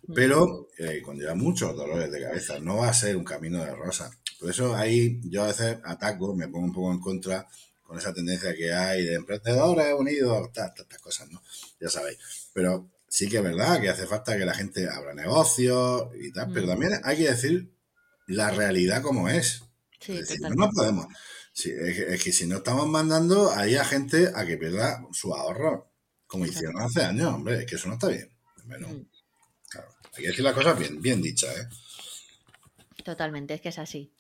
Mm. 0.07 0.13
Pero 0.15 0.69
eh, 0.79 1.03
conlleva 1.03 1.35
muchos 1.35 1.75
dolores 1.75 2.11
de 2.11 2.19
cabeza, 2.19 2.59
no 2.59 2.77
va 2.77 2.89
a 2.89 2.93
ser 2.95 3.15
un 3.15 3.25
camino 3.25 3.63
de 3.63 3.75
rosa. 3.75 4.09
Por 4.39 4.49
eso 4.49 4.75
ahí 4.75 5.21
yo 5.25 5.43
a 5.43 5.47
veces 5.47 5.77
ataco, 5.83 6.35
me 6.35 6.47
pongo 6.47 6.65
un 6.65 6.73
poco 6.73 6.91
en 6.91 6.99
contra 6.99 7.47
con 7.87 7.97
esa 7.97 8.13
tendencia 8.13 8.53
que 8.53 8.73
hay 8.73 9.05
de 9.05 9.15
emprendedores 9.15 9.93
unidos, 9.97 10.47
estas 10.47 11.01
cosas, 11.01 11.31
¿no? 11.31 11.41
Ya 11.79 11.89
sabéis. 11.89 12.19
Pero 12.53 12.89
sí 13.07 13.29
que 13.29 13.37
es 13.37 13.43
verdad 13.43 13.79
que 13.79 13.89
hace 13.89 14.05
falta 14.05 14.37
que 14.37 14.45
la 14.45 14.53
gente 14.53 14.89
abra 14.89 15.13
negocios 15.13 16.09
y 16.19 16.31
tal, 16.33 16.51
pero 16.53 16.65
mm. 16.65 16.69
también 16.69 16.91
hay 17.03 17.17
que 17.17 17.29
decir 17.29 17.71
la 18.27 18.51
realidad 18.51 19.01
como 19.01 19.29
es. 19.29 19.63
Sí, 20.01 20.19
no, 20.55 20.69
podemos. 20.69 21.07
es, 21.55 22.23
que, 22.23 22.31
si 22.33 22.45
no 22.45 22.57
estamos 22.57 22.87
mandando 22.87 23.51
ahí 23.51 23.75
a 23.75 23.85
gente 23.85 24.31
a 24.35 24.45
que 24.45 24.57
pierda 24.57 25.01
su 25.13 25.33
ahorro, 25.33 25.89
como 26.27 26.45
hicieron 26.45 26.81
hace 26.81 27.03
años, 27.03 27.33
hombre, 27.33 27.59
es 27.59 27.65
que 27.65 27.75
eso 27.75 27.87
no 27.87 27.93
está 27.93 28.09
bien. 28.09 28.29
Mm. 28.65 29.07
hay 30.13 30.23
que 30.23 30.27
decir 30.27 30.43
las 30.43 30.53
cosas 30.53 30.77
bien, 30.77 31.01
bien 31.01 31.21
dichas, 31.21 31.55
¿eh? 31.57 31.67
Totalmente, 33.05 33.53
es 33.53 33.61
que 33.61 33.69
es 33.69 33.79
así. 33.79 34.11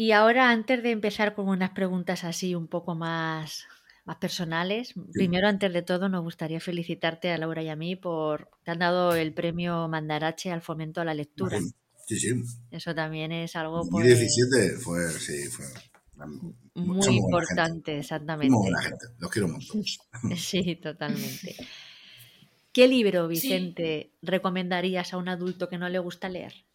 Y 0.00 0.12
ahora, 0.12 0.50
antes 0.50 0.80
de 0.84 0.92
empezar 0.92 1.34
con 1.34 1.48
unas 1.48 1.70
preguntas 1.70 2.22
así 2.22 2.54
un 2.54 2.68
poco 2.68 2.94
más, 2.94 3.64
más 4.04 4.16
personales, 4.18 4.94
primero, 5.12 5.48
antes 5.48 5.72
de 5.72 5.82
todo, 5.82 6.08
nos 6.08 6.22
gustaría 6.22 6.60
felicitarte 6.60 7.32
a 7.32 7.36
Laura 7.36 7.64
y 7.64 7.68
a 7.68 7.74
mí 7.74 7.96
por 7.96 8.48
que 8.64 8.70
han 8.70 8.78
dado 8.78 9.16
el 9.16 9.34
premio 9.34 9.88
Mandarache 9.88 10.52
al 10.52 10.62
fomento 10.62 11.00
a 11.00 11.04
la 11.04 11.14
lectura. 11.14 11.58
Sí, 12.06 12.16
sí. 12.16 12.32
Eso 12.70 12.94
también 12.94 13.32
es 13.32 13.56
algo. 13.56 13.78
2017 13.78 14.70
pues, 14.84 14.84
fue, 14.84 15.10
sí, 15.10 15.48
fue. 15.48 15.66
Muy 16.74 17.16
importante, 17.16 17.98
exactamente. 17.98 18.54
Muy 18.54 18.70
buena 18.70 18.80
gente, 18.80 19.04
los 19.18 19.30
quiero 19.32 19.48
montón. 19.48 19.82
Sí, 20.36 20.76
totalmente. 20.76 21.56
¿Qué 22.70 22.86
libro, 22.86 23.26
Vicente, 23.26 24.12
recomendarías 24.22 25.12
a 25.12 25.16
un 25.16 25.28
adulto 25.28 25.68
que 25.68 25.76
no 25.76 25.88
le 25.88 25.98
gusta 25.98 26.28
leer? 26.28 26.67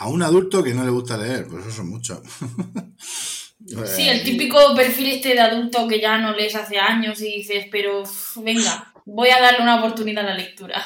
A 0.00 0.08
un 0.08 0.22
adulto 0.22 0.62
que 0.62 0.72
no 0.72 0.82
le 0.82 0.90
gusta 0.90 1.18
leer, 1.18 1.46
pues 1.46 1.66
eso 1.66 1.76
son 1.76 1.90
muchos. 1.90 2.20
sí, 3.86 4.08
el 4.08 4.24
típico 4.24 4.74
perfil 4.74 5.10
este 5.10 5.34
de 5.34 5.40
adulto 5.40 5.86
que 5.86 6.00
ya 6.00 6.16
no 6.16 6.34
lees 6.34 6.54
hace 6.54 6.78
años 6.78 7.20
y 7.20 7.26
dices, 7.26 7.66
pero 7.70 8.02
venga, 8.36 8.94
voy 9.04 9.28
a 9.28 9.38
darle 9.38 9.60
una 9.62 9.78
oportunidad 9.78 10.24
a 10.24 10.30
la 10.30 10.38
lectura. 10.38 10.82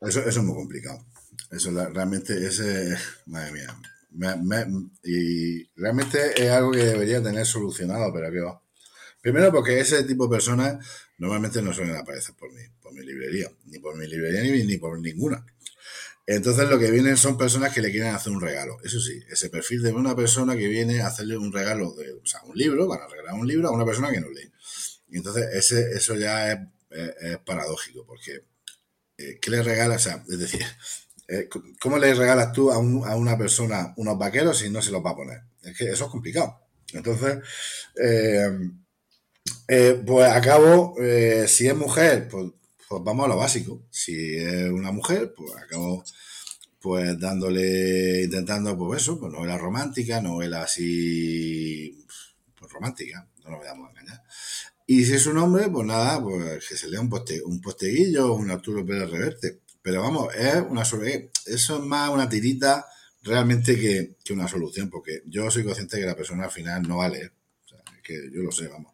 Eso, 0.00 0.26
es 0.26 0.38
muy 0.38 0.54
complicado. 0.54 1.04
Eso 1.50 1.70
realmente 1.92 2.46
es, 2.46 2.62
madre 3.26 3.52
mía, 3.52 3.76
y 5.04 5.62
realmente 5.78 6.32
es 6.42 6.50
algo 6.50 6.72
que 6.72 6.82
debería 6.82 7.22
tener 7.22 7.44
solucionado, 7.44 8.10
pero 8.10 8.32
que 8.32 8.40
va. 8.40 8.58
Primero 9.20 9.52
porque 9.52 9.80
ese 9.80 10.02
tipo 10.04 10.28
de 10.28 10.36
personas 10.36 10.78
normalmente 11.18 11.60
no 11.60 11.74
suelen 11.74 11.96
aparecer 11.96 12.34
por 12.36 12.50
mi, 12.54 12.62
por 12.80 12.94
mi 12.94 13.04
librería, 13.04 13.50
ni 13.66 13.78
por 13.80 13.98
mi 13.98 14.06
librería 14.06 14.64
ni 14.64 14.78
por 14.78 14.98
ninguna. 14.98 15.44
Entonces 16.26 16.68
lo 16.68 16.78
que 16.78 16.90
vienen 16.90 17.16
son 17.16 17.38
personas 17.38 17.72
que 17.72 17.80
le 17.80 17.92
quieren 17.92 18.12
hacer 18.12 18.32
un 18.32 18.40
regalo. 18.40 18.78
Eso 18.82 19.00
sí, 19.00 19.22
ese 19.30 19.48
perfil 19.48 19.82
de 19.82 19.92
una 19.92 20.16
persona 20.16 20.56
que 20.56 20.66
viene 20.66 21.00
a 21.00 21.06
hacerle 21.06 21.36
un 21.36 21.52
regalo 21.52 21.94
de, 21.94 22.14
o 22.14 22.26
sea, 22.26 22.42
un 22.42 22.56
libro, 22.56 22.88
van 22.88 23.00
a 23.00 23.06
regalar 23.06 23.34
un 23.34 23.46
libro 23.46 23.68
a 23.68 23.72
una 23.72 23.84
persona 23.84 24.10
que 24.10 24.20
no 24.20 24.28
lee. 24.30 24.52
Y 25.08 25.18
entonces 25.18 25.46
ese, 25.52 25.92
eso 25.92 26.16
ya 26.16 26.52
es, 26.52 26.58
paradójico, 27.44 28.04
porque 28.06 28.44
eh, 29.18 29.38
¿qué 29.40 29.50
le 29.50 29.62
regalas? 29.62 30.06
O 30.06 30.08
sea, 30.08 30.24
es 30.28 30.38
decir, 30.38 30.64
eh, 31.28 31.48
¿cómo 31.80 31.98
le 31.98 32.12
regalas 32.14 32.52
tú 32.52 32.72
a, 32.72 32.78
una 32.78 33.38
persona 33.38 33.94
unos 33.96 34.18
vaqueros 34.18 34.58
si 34.58 34.70
no 34.70 34.82
se 34.82 34.90
los 34.90 35.04
va 35.04 35.10
a 35.10 35.16
poner? 35.16 35.42
Es 35.62 35.76
que 35.76 35.90
eso 35.90 36.06
es 36.06 36.10
complicado. 36.10 36.60
Entonces, 36.92 37.38
eh, 38.02 38.72
pues 40.06 40.30
acabo, 40.30 40.96
si 41.46 41.68
es 41.68 41.76
mujer, 41.76 42.28
pues 42.28 42.46
pues 42.88 43.02
vamos 43.04 43.26
a 43.26 43.28
lo 43.28 43.36
básico. 43.36 43.82
Si 43.90 44.36
es 44.36 44.70
una 44.70 44.92
mujer, 44.92 45.32
pues 45.36 45.54
acabo 45.56 46.04
pues 46.80 47.18
dándole, 47.18 48.22
intentando, 48.24 48.76
pues 48.78 49.02
eso, 49.02 49.18
pues 49.18 49.32
novela 49.32 49.58
romántica, 49.58 50.20
novela 50.20 50.62
así, 50.62 52.06
pues 52.54 52.70
romántica, 52.70 53.28
no 53.42 53.50
nos 53.50 53.64
vamos 53.64 53.88
a 53.88 53.90
engañar. 53.90 54.22
Y 54.86 55.04
si 55.04 55.14
es 55.14 55.26
un 55.26 55.38
hombre, 55.38 55.68
pues 55.68 55.84
nada, 55.84 56.22
pues 56.22 56.64
que 56.68 56.76
se 56.76 56.88
lea 56.88 57.00
un, 57.00 57.10
poste, 57.10 57.42
un 57.42 57.60
posteguillo 57.60 58.34
un 58.34 58.52
Arturo 58.52 58.86
Pérez 58.86 59.10
Reverte. 59.10 59.60
Pero 59.82 60.02
vamos, 60.02 60.32
es 60.34 60.62
una 60.68 60.82
eso 60.82 61.26
es 61.44 61.82
más 61.82 62.10
una 62.10 62.28
tirita 62.28 62.86
realmente 63.22 63.76
que, 63.78 64.16
que, 64.22 64.32
una 64.32 64.46
solución, 64.46 64.88
porque 64.88 65.22
yo 65.26 65.50
soy 65.50 65.64
consciente 65.64 65.98
que 65.98 66.06
la 66.06 66.14
persona 66.14 66.44
al 66.44 66.50
final 66.52 66.82
no 66.82 66.98
va 66.98 67.06
a 67.06 67.08
leer. 67.08 67.32
O 67.64 67.68
sea, 67.68 67.78
que 68.02 68.30
yo 68.32 68.42
lo 68.42 68.52
sé, 68.52 68.68
vamos. 68.68 68.92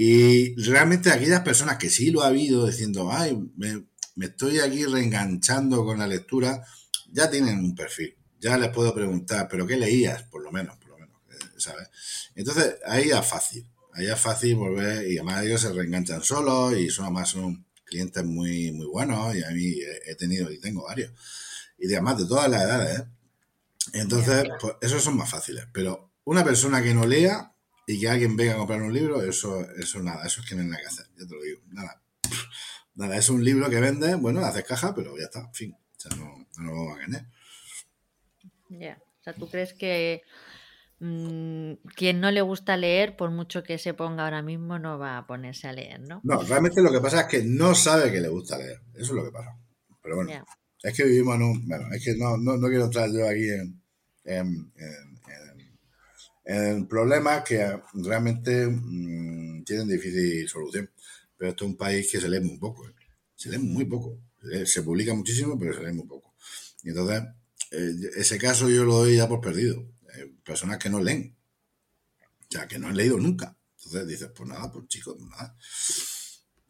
Y 0.00 0.54
realmente 0.54 1.10
aquellas 1.10 1.40
personas 1.40 1.76
que 1.76 1.90
sí 1.90 2.12
lo 2.12 2.22
ha 2.22 2.28
habido 2.28 2.68
diciendo, 2.68 3.10
ay, 3.10 3.36
me, 3.56 3.84
estoy 4.24 4.60
aquí 4.60 4.84
reenganchando 4.84 5.84
con 5.84 5.98
la 5.98 6.06
lectura, 6.06 6.64
ya 7.10 7.28
tienen 7.28 7.58
un 7.58 7.74
perfil. 7.74 8.16
Ya 8.38 8.56
les 8.58 8.68
puedo 8.68 8.94
preguntar, 8.94 9.48
¿pero 9.50 9.66
qué 9.66 9.76
leías? 9.76 10.22
Por 10.22 10.44
lo 10.44 10.52
menos, 10.52 10.76
por 10.76 10.90
lo 10.90 10.98
menos, 10.98 11.16
eh, 11.32 11.44
¿sabes? 11.56 11.88
Entonces, 12.36 12.76
ahí 12.86 13.10
es 13.10 13.26
fácil. 13.26 13.68
allá 13.92 14.14
es 14.14 14.20
fácil 14.20 14.54
volver 14.54 15.04
y 15.10 15.18
además 15.18 15.44
ellos 15.44 15.62
se 15.62 15.72
reenganchan 15.72 16.22
solos 16.22 16.78
y 16.78 16.90
son 16.90 17.06
además 17.06 17.30
son 17.30 17.66
clientes 17.82 18.24
muy, 18.24 18.70
muy 18.70 18.86
buenos 18.86 19.34
y 19.34 19.42
a 19.42 19.50
mí 19.50 19.80
he 20.06 20.14
tenido 20.14 20.52
y 20.52 20.60
tengo 20.60 20.84
varios. 20.84 21.10
Y 21.76 21.92
además 21.92 22.18
de 22.18 22.26
todas 22.26 22.48
las 22.48 22.62
edades, 22.62 23.00
¿eh? 23.00 23.04
Entonces, 23.94 24.44
pues 24.60 24.74
esos 24.80 25.02
son 25.02 25.16
más 25.16 25.28
fáciles. 25.28 25.64
Pero 25.72 26.12
una 26.22 26.44
persona 26.44 26.84
que 26.84 26.94
no 26.94 27.04
lea 27.04 27.52
y 27.88 27.98
que 27.98 28.06
alguien 28.06 28.36
venga 28.36 28.52
a 28.52 28.58
comprar 28.58 28.82
un 28.82 28.92
libro, 28.92 29.22
eso, 29.22 29.66
eso 29.78 30.02
nada, 30.02 30.26
eso 30.26 30.42
es 30.42 30.46
que 30.46 30.54
no 30.54 30.60
hay 30.60 30.68
nada 30.68 30.82
que 30.82 30.88
hacer, 30.88 31.06
ya 31.18 31.26
te 31.26 31.34
lo 31.34 31.42
digo, 31.42 31.62
nada. 31.68 32.02
Nada, 32.94 33.16
es 33.16 33.30
un 33.30 33.42
libro 33.42 33.70
que 33.70 33.80
vende, 33.80 34.14
bueno, 34.16 34.40
haces 34.40 34.64
caja, 34.64 34.94
pero 34.94 35.16
ya 35.16 35.24
está, 35.24 35.40
en 35.40 35.54
fin, 35.54 35.72
o 35.72 35.98
sea, 35.98 36.14
no, 36.18 36.46
no 36.58 36.72
lo 36.72 36.84
va 36.84 36.96
a 36.96 36.98
ganar. 36.98 37.26
Ya, 38.68 38.98
o 39.00 39.22
sea, 39.22 39.32
¿tú 39.32 39.48
crees 39.48 39.72
que 39.72 40.20
mm, 41.00 41.72
quien 41.96 42.20
no 42.20 42.30
le 42.30 42.42
gusta 42.42 42.76
leer, 42.76 43.16
por 43.16 43.30
mucho 43.30 43.62
que 43.62 43.78
se 43.78 43.94
ponga 43.94 44.24
ahora 44.24 44.42
mismo, 44.42 44.78
no 44.78 44.98
va 44.98 45.16
a 45.16 45.26
ponerse 45.26 45.66
a 45.66 45.72
leer, 45.72 46.00
¿no? 46.00 46.20
No, 46.24 46.42
realmente 46.42 46.82
lo 46.82 46.92
que 46.92 47.00
pasa 47.00 47.22
es 47.22 47.26
que 47.28 47.42
no 47.42 47.74
sabe 47.74 48.12
que 48.12 48.20
le 48.20 48.28
gusta 48.28 48.58
leer, 48.58 48.82
eso 48.96 49.04
es 49.04 49.10
lo 49.12 49.24
que 49.24 49.32
pasa. 49.32 49.56
Pero 50.02 50.16
bueno, 50.16 50.44
es 50.82 50.94
que 50.94 51.04
vivimos 51.04 51.36
en 51.36 51.42
un... 51.42 51.66
Bueno, 51.66 51.86
es 51.94 52.04
que 52.04 52.14
no, 52.16 52.36
no, 52.36 52.58
no 52.58 52.68
quiero 52.68 52.84
entrar 52.84 53.10
yo 53.10 53.26
aquí 53.26 53.48
en, 53.48 53.82
en, 54.24 54.72
en, 54.76 55.17
problemas 56.88 57.44
que 57.44 57.80
realmente 57.94 58.66
mmm, 58.66 59.64
tienen 59.64 59.88
difícil 59.88 60.48
solución. 60.48 60.90
Pero 61.36 61.50
esto 61.50 61.64
es 61.64 61.70
un 61.70 61.76
país 61.76 62.10
que 62.10 62.20
se 62.20 62.28
lee 62.28 62.40
muy 62.40 62.58
poco, 62.58 62.88
¿eh? 62.88 62.94
se 63.36 63.50
lee 63.50 63.58
muy 63.58 63.84
poco. 63.84 64.18
Se 64.64 64.82
publica 64.82 65.14
muchísimo, 65.14 65.58
pero 65.58 65.74
se 65.74 65.82
lee 65.82 65.92
muy 65.92 66.06
poco. 66.06 66.34
Y 66.82 66.90
entonces, 66.90 67.22
eh, 67.70 67.92
ese 68.16 68.38
caso 68.38 68.68
yo 68.68 68.84
lo 68.84 68.98
doy 68.98 69.16
ya 69.16 69.28
por 69.28 69.40
perdido. 69.40 69.84
Eh, 70.14 70.32
personas 70.44 70.78
que 70.78 70.88
no 70.88 71.00
leen, 71.00 71.36
o 72.20 72.46
sea, 72.50 72.66
que 72.66 72.78
no 72.78 72.88
han 72.88 72.96
leído 72.96 73.18
nunca. 73.18 73.56
Entonces 73.76 74.08
dices, 74.08 74.30
pues 74.34 74.48
nada, 74.48 74.70
pues 74.72 74.88
chicos, 74.88 75.16
nada. 75.20 75.56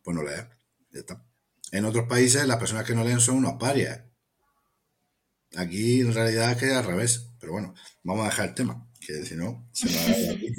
Pues 0.02 0.16
no 0.16 0.22
leer, 0.22 0.48
ya 0.90 1.00
está. 1.00 1.24
En 1.70 1.84
otros 1.84 2.08
países 2.08 2.46
las 2.46 2.56
personas 2.56 2.84
que 2.84 2.94
no 2.94 3.04
leen 3.04 3.20
son 3.20 3.36
unos 3.36 3.54
parias. 3.58 4.02
Aquí 5.56 6.00
en 6.00 6.12
realidad 6.12 6.52
es 6.52 6.58
que 6.58 6.66
es 6.66 6.72
al 6.72 6.84
revés. 6.84 7.28
Pero 7.38 7.52
bueno, 7.52 7.74
vamos 8.02 8.26
a 8.26 8.30
dejar 8.30 8.48
el 8.48 8.54
tema, 8.54 8.87
que 9.08 9.24
si 9.24 9.36
no, 9.36 9.66
se 9.72 9.86
va 9.88 10.28
a 10.28 10.32
aquí. 10.32 10.48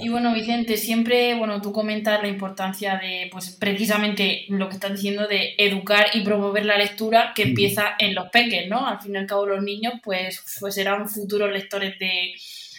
Y 0.00 0.08
bueno, 0.08 0.32
Vicente, 0.32 0.78
siempre, 0.78 1.34
bueno, 1.34 1.60
tú 1.60 1.72
comentas 1.72 2.20
la 2.22 2.28
importancia 2.28 2.96
de, 2.96 3.28
pues 3.30 3.50
precisamente 3.60 4.46
lo 4.48 4.68
que 4.68 4.74
estás 4.74 4.92
diciendo 4.92 5.28
de 5.28 5.54
educar 5.58 6.06
y 6.14 6.22
promover 6.22 6.64
la 6.64 6.78
lectura 6.78 7.32
que 7.34 7.42
empieza 7.42 7.94
en 7.98 8.14
los 8.14 8.30
peques, 8.30 8.68
¿no? 8.68 8.88
Al 8.88 9.00
fin 9.00 9.14
y 9.14 9.18
al 9.18 9.26
cabo 9.26 9.46
los 9.46 9.62
niños, 9.62 9.92
pues, 10.02 10.42
pues 10.58 10.74
serán 10.74 11.06
futuros 11.06 11.52
lectores 11.52 11.98
de, 11.98 12.32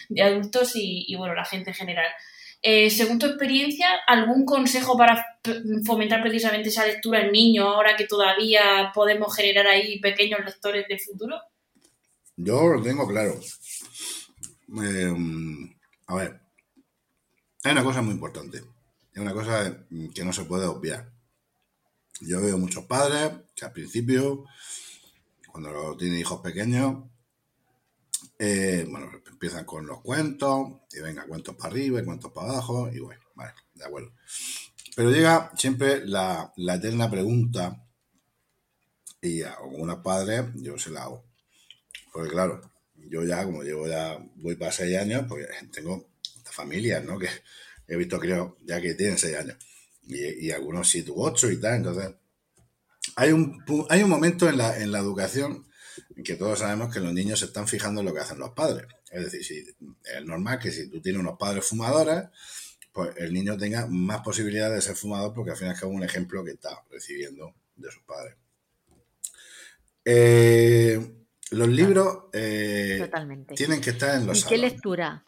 de 0.08 0.22
adultos 0.22 0.74
y, 0.74 1.04
y, 1.06 1.14
bueno, 1.14 1.34
la 1.34 1.44
gente 1.44 1.70
en 1.70 1.76
general. 1.76 2.10
Eh, 2.60 2.90
según 2.90 3.20
tu 3.20 3.26
experiencia, 3.26 3.86
¿algún 4.06 4.44
consejo 4.44 4.98
para 4.98 5.38
fomentar 5.86 6.22
precisamente 6.22 6.70
esa 6.70 6.84
lectura 6.84 7.20
en 7.20 7.30
niños 7.30 7.66
ahora 7.66 7.96
que 7.96 8.06
todavía 8.06 8.90
podemos 8.92 9.34
generar 9.34 9.68
ahí 9.68 10.00
pequeños 10.00 10.40
lectores 10.44 10.86
de 10.88 10.98
futuro? 10.98 11.40
Yo 12.36 12.68
lo 12.68 12.82
tengo 12.82 13.06
claro. 13.06 13.38
Eh, 14.82 15.14
a 16.06 16.14
ver, 16.14 16.40
hay 17.62 17.72
una 17.72 17.84
cosa 17.84 18.02
muy 18.02 18.14
importante. 18.14 18.58
Es 19.12 19.20
una 19.20 19.32
cosa 19.32 19.86
que 20.14 20.24
no 20.24 20.32
se 20.32 20.44
puede 20.44 20.66
obviar. 20.66 21.12
Yo 22.20 22.40
veo 22.40 22.58
muchos 22.58 22.84
padres 22.84 23.32
que 23.54 23.64
al 23.64 23.72
principio, 23.72 24.44
cuando 25.50 25.96
tienen 25.96 26.18
hijos 26.18 26.40
pequeños, 26.40 27.04
eh, 28.38 28.86
bueno, 28.88 29.10
empiezan 29.30 29.64
con 29.64 29.86
los 29.86 30.00
cuentos, 30.00 30.68
y 30.92 31.00
venga, 31.00 31.26
cuentos 31.26 31.54
para 31.56 31.70
arriba 31.70 32.00
y 32.00 32.04
cuentos 32.04 32.32
para 32.32 32.50
abajo, 32.50 32.90
y 32.92 32.98
bueno, 32.98 33.22
vale, 33.34 33.52
de 33.74 33.84
acuerdo. 33.84 34.12
Pero 34.96 35.10
llega 35.10 35.52
siempre 35.56 36.06
la, 36.06 36.52
eterna 36.56 37.10
pregunta, 37.10 37.84
y 39.20 39.42
a 39.42 39.54
algunos 39.54 39.98
padres 39.98 40.46
yo 40.56 40.78
se 40.78 40.90
la 40.90 41.04
hago. 41.04 41.24
Porque 42.14 42.30
claro, 42.30 42.60
yo 43.10 43.24
ya, 43.24 43.44
como 43.44 43.64
llevo 43.64 43.88
ya, 43.88 44.16
voy 44.36 44.54
para 44.54 44.70
seis 44.70 44.96
años, 44.96 45.24
pues 45.28 45.48
tengo 45.72 46.10
familias, 46.44 47.04
¿no? 47.04 47.18
Que 47.18 47.28
he 47.88 47.96
visto, 47.96 48.20
creo, 48.20 48.56
ya 48.64 48.80
que 48.80 48.94
tienen 48.94 49.18
seis 49.18 49.36
años. 49.36 49.56
Y, 50.06 50.48
algunos 50.52 50.88
siete 50.88 51.10
u 51.10 51.20
ocho 51.20 51.50
y 51.50 51.58
tal. 51.58 51.74
Entonces, 51.74 52.14
hay 53.16 53.32
un, 53.32 53.64
hay 53.88 54.04
un 54.04 54.10
momento 54.10 54.48
en 54.48 54.58
la, 54.58 54.78
en 54.78 54.92
la 54.92 55.00
educación 55.00 55.66
que 56.24 56.36
todos 56.36 56.60
sabemos 56.60 56.94
que 56.94 57.00
los 57.00 57.12
niños 57.12 57.40
se 57.40 57.46
están 57.46 57.66
fijando 57.66 58.00
en 58.00 58.06
lo 58.06 58.14
que 58.14 58.20
hacen 58.20 58.38
los 58.38 58.50
padres. 58.50 58.86
Es 59.10 59.32
decir, 59.32 59.74
es 60.04 60.24
normal 60.24 60.60
que 60.60 60.70
si 60.70 60.88
tú 60.88 61.00
tienes 61.00 61.20
unos 61.20 61.36
padres 61.36 61.64
fumadores, 61.64 62.26
pues 62.92 63.10
el 63.16 63.34
niño 63.34 63.56
tenga 63.56 63.88
más 63.88 64.20
posibilidades 64.20 64.76
de 64.76 64.82
ser 64.82 64.94
fumador 64.94 65.34
porque 65.34 65.50
al 65.50 65.56
final 65.56 65.74
es 65.74 65.82
un 65.82 66.04
ejemplo 66.04 66.44
que 66.44 66.52
está 66.52 66.80
recibiendo 66.92 67.52
de 67.74 67.90
sus 67.90 68.04
padres. 68.04 68.36
Eh, 70.04 71.23
los 71.50 71.68
libros 71.68 72.24
eh, 72.32 73.10
tienen 73.54 73.80
que 73.80 73.90
estar 73.90 74.16
en 74.16 74.26
los 74.26 74.40
¿Y 74.40 74.48
qué 74.48 74.58
lectura 74.58 75.24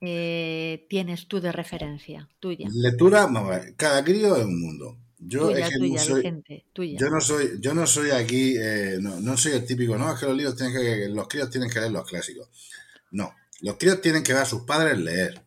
eh, 0.00 0.86
tienes 0.88 1.26
tú 1.28 1.40
de 1.40 1.52
referencia 1.52 2.28
tuya? 2.38 2.68
Lectura, 2.72 3.26
vamos 3.26 3.44
a 3.44 3.58
ver, 3.58 3.74
cada 3.76 4.04
crío 4.04 4.36
es 4.36 4.44
un 4.44 4.60
mundo. 4.60 4.96
Yo, 5.22 5.50
no 5.50 5.98
soy, 5.98 6.22
yo 6.96 7.10
no 7.10 7.20
soy, 7.20 7.60
yo 7.60 7.74
no 7.74 7.86
soy 7.86 8.10
aquí, 8.10 8.54
eh, 8.56 8.96
no, 9.00 9.36
soy 9.36 9.52
el 9.52 9.66
típico, 9.66 9.98
no, 9.98 10.10
es 10.10 10.18
que 10.18 10.24
los 10.24 10.34
libros 10.34 10.56
tienen 10.56 10.74
que, 10.74 11.08
los 11.08 11.28
críos 11.28 11.50
tienen 11.50 11.68
que 11.68 11.78
leer 11.78 11.92
los 11.92 12.08
clásicos. 12.08 12.48
No, 13.10 13.34
los 13.60 13.76
críos 13.76 14.00
tienen 14.00 14.22
que 14.22 14.32
ver 14.32 14.42
a 14.42 14.46
sus 14.46 14.62
padres 14.62 14.98
leer. 14.98 15.42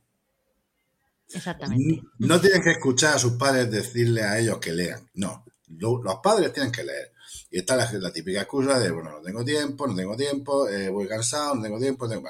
Exactamente. 1.34 2.04
No, 2.20 2.40
tienen 2.40 2.62
que 2.62 2.70
escuchar 2.70 3.16
a 3.16 3.20
sus 3.20 3.34
padres 3.34 3.72
decirle 3.72 4.22
a 4.22 4.38
ellos 4.38 4.60
que 4.60 4.74
lean. 4.74 5.10
No, 5.16 5.44
los 5.68 6.18
padres 6.22 6.54
tienen 6.54 6.72
que 6.72 6.84
leer. 6.84 7.13
Y 7.52 7.60
está 7.60 7.76
la, 7.76 8.12
típica 8.12 8.42
excusa 8.42 8.80
de, 8.80 8.92
bueno, 8.92 9.12
no 9.12 9.22
tengo 9.22 9.44
tiempo, 9.44 9.88
no 9.88 9.96
tengo 9.96 10.16
tiempo, 10.16 10.68
eh, 10.68 10.90
voy 10.90 11.08
cansado, 11.08 11.56
no 11.56 11.62
tengo 11.62 11.80
tiempo, 11.80 12.10
tengo... 12.10 12.24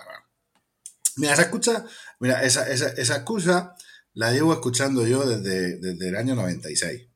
Mira, 1.15 1.33
esa 1.33 1.43
escucha, 1.43 1.85
mira, 2.19 2.43
esa, 2.43 2.67
esa, 2.69 2.89
esa 2.89 3.15
excusa 3.17 3.75
la 4.13 4.31
llevo 4.31 4.53
escuchando 4.53 5.05
yo 5.05 5.25
desde, 5.25 5.77
desde 5.77 6.09
el 6.09 6.15
año 6.15 6.35
96 6.35 7.07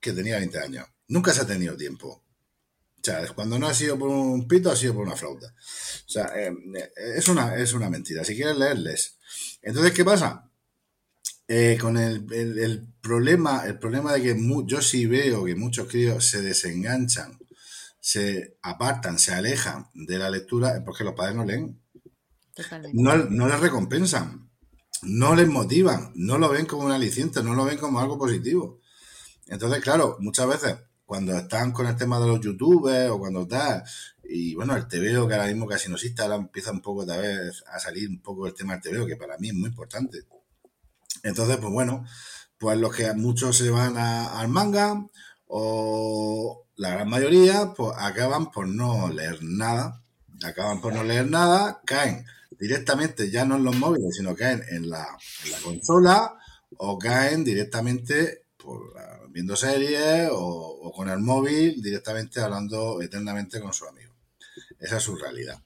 que 0.00 0.12
tenía 0.12 0.38
20 0.38 0.58
años. 0.58 0.86
Nunca 1.08 1.32
se 1.32 1.42
ha 1.42 1.46
tenido 1.46 1.76
tiempo. 1.76 2.08
O 2.08 3.00
sea, 3.02 3.26
cuando 3.34 3.58
no 3.58 3.66
ha 3.66 3.74
sido 3.74 3.98
por 3.98 4.08
un 4.08 4.48
pito, 4.48 4.70
ha 4.70 4.76
sido 4.76 4.94
por 4.94 5.06
una 5.06 5.16
flauta. 5.16 5.46
O 5.46 6.08
sea, 6.10 6.32
eh, 6.36 6.54
eh, 6.74 6.92
es, 7.16 7.28
una, 7.28 7.56
es 7.56 7.72
una 7.72 7.90
mentira. 7.90 8.24
Si 8.24 8.34
quieres 8.34 8.56
leerles. 8.56 9.18
Entonces, 9.62 9.92
¿qué 9.92 10.04
pasa? 10.04 10.50
Eh, 11.46 11.76
con 11.78 11.98
el, 11.98 12.24
problema, 13.02 13.66
el 13.66 13.78
problema 13.78 14.14
de 14.14 14.22
que 14.22 14.36
yo 14.66 14.80
sí 14.80 15.06
veo 15.06 15.44
que 15.44 15.54
muchos 15.54 15.88
críos 15.88 16.26
se 16.26 16.40
desenganchan, 16.40 17.38
se 18.00 18.56
apartan, 18.62 19.18
se 19.18 19.34
alejan 19.34 19.88
de 19.94 20.18
la 20.18 20.30
lectura, 20.30 20.76
es 20.76 20.82
porque 20.82 21.04
los 21.04 21.14
padres 21.14 21.36
no 21.36 21.44
leen. 21.44 21.80
No, 22.92 23.16
no 23.16 23.48
les 23.48 23.60
recompensan, 23.60 24.48
no 25.02 25.34
les 25.34 25.48
motivan, 25.48 26.12
no 26.14 26.38
lo 26.38 26.48
ven 26.48 26.66
como 26.66 26.86
un 26.86 26.92
aliciente, 26.92 27.42
no 27.42 27.54
lo 27.54 27.64
ven 27.64 27.78
como 27.78 28.00
algo 28.00 28.18
positivo. 28.18 28.80
Entonces, 29.46 29.82
claro, 29.82 30.16
muchas 30.20 30.46
veces 30.46 30.76
cuando 31.04 31.36
están 31.36 31.72
con 31.72 31.86
el 31.86 31.96
tema 31.96 32.18
de 32.18 32.26
los 32.26 32.40
youtubers 32.40 33.10
o 33.10 33.18
cuando 33.18 33.42
está, 33.42 33.84
y 34.22 34.54
bueno, 34.54 34.74
el 34.76 34.88
TVO 34.88 35.28
que 35.28 35.34
ahora 35.34 35.48
mismo 35.48 35.66
casi 35.66 35.88
no 35.90 35.96
existe, 35.96 36.22
ahora 36.22 36.36
empieza 36.36 36.72
un 36.72 36.80
poco 36.80 37.02
otra 37.02 37.18
vez 37.18 37.62
a 37.66 37.78
salir 37.78 38.08
un 38.08 38.22
poco 38.22 38.46
el 38.46 38.54
tema 38.54 38.76
del 38.76 38.82
TVO, 38.82 39.06
que 39.06 39.16
para 39.16 39.36
mí 39.38 39.48
es 39.48 39.54
muy 39.54 39.68
importante. 39.68 40.24
Entonces, 41.22 41.56
pues 41.58 41.72
bueno, 41.72 42.04
pues 42.58 42.78
los 42.78 42.94
que 42.94 43.12
muchos 43.14 43.56
se 43.56 43.70
van 43.70 43.96
al 43.96 44.48
manga 44.48 45.06
o 45.46 46.66
la 46.76 46.90
gran 46.90 47.08
mayoría, 47.08 47.72
pues 47.76 47.92
acaban 47.98 48.50
por 48.50 48.66
no 48.66 49.08
leer 49.08 49.38
nada, 49.42 50.02
acaban 50.44 50.80
por 50.80 50.92
no 50.92 51.04
leer 51.04 51.30
nada, 51.30 51.80
caen 51.84 52.26
directamente 52.58 53.30
ya 53.30 53.44
no 53.44 53.56
en 53.56 53.64
los 53.64 53.76
móviles, 53.76 54.16
sino 54.16 54.34
caen 54.34 54.62
en 54.70 54.88
la, 54.88 55.06
consola 55.62 56.34
o 56.76 56.98
caen 56.98 57.44
directamente 57.44 58.46
la 58.94 59.14
viendo 59.34 59.56
series 59.56 60.28
o, 60.30 60.92
con 60.94 61.08
el 61.10 61.18
móvil 61.18 61.82
directamente 61.82 62.40
hablando 62.40 63.02
eternamente 63.02 63.60
con 63.60 63.72
su 63.72 63.84
amigo. 63.84 64.14
Esa 64.78 64.98
es 64.98 65.02
su 65.02 65.16
realidad. 65.16 65.60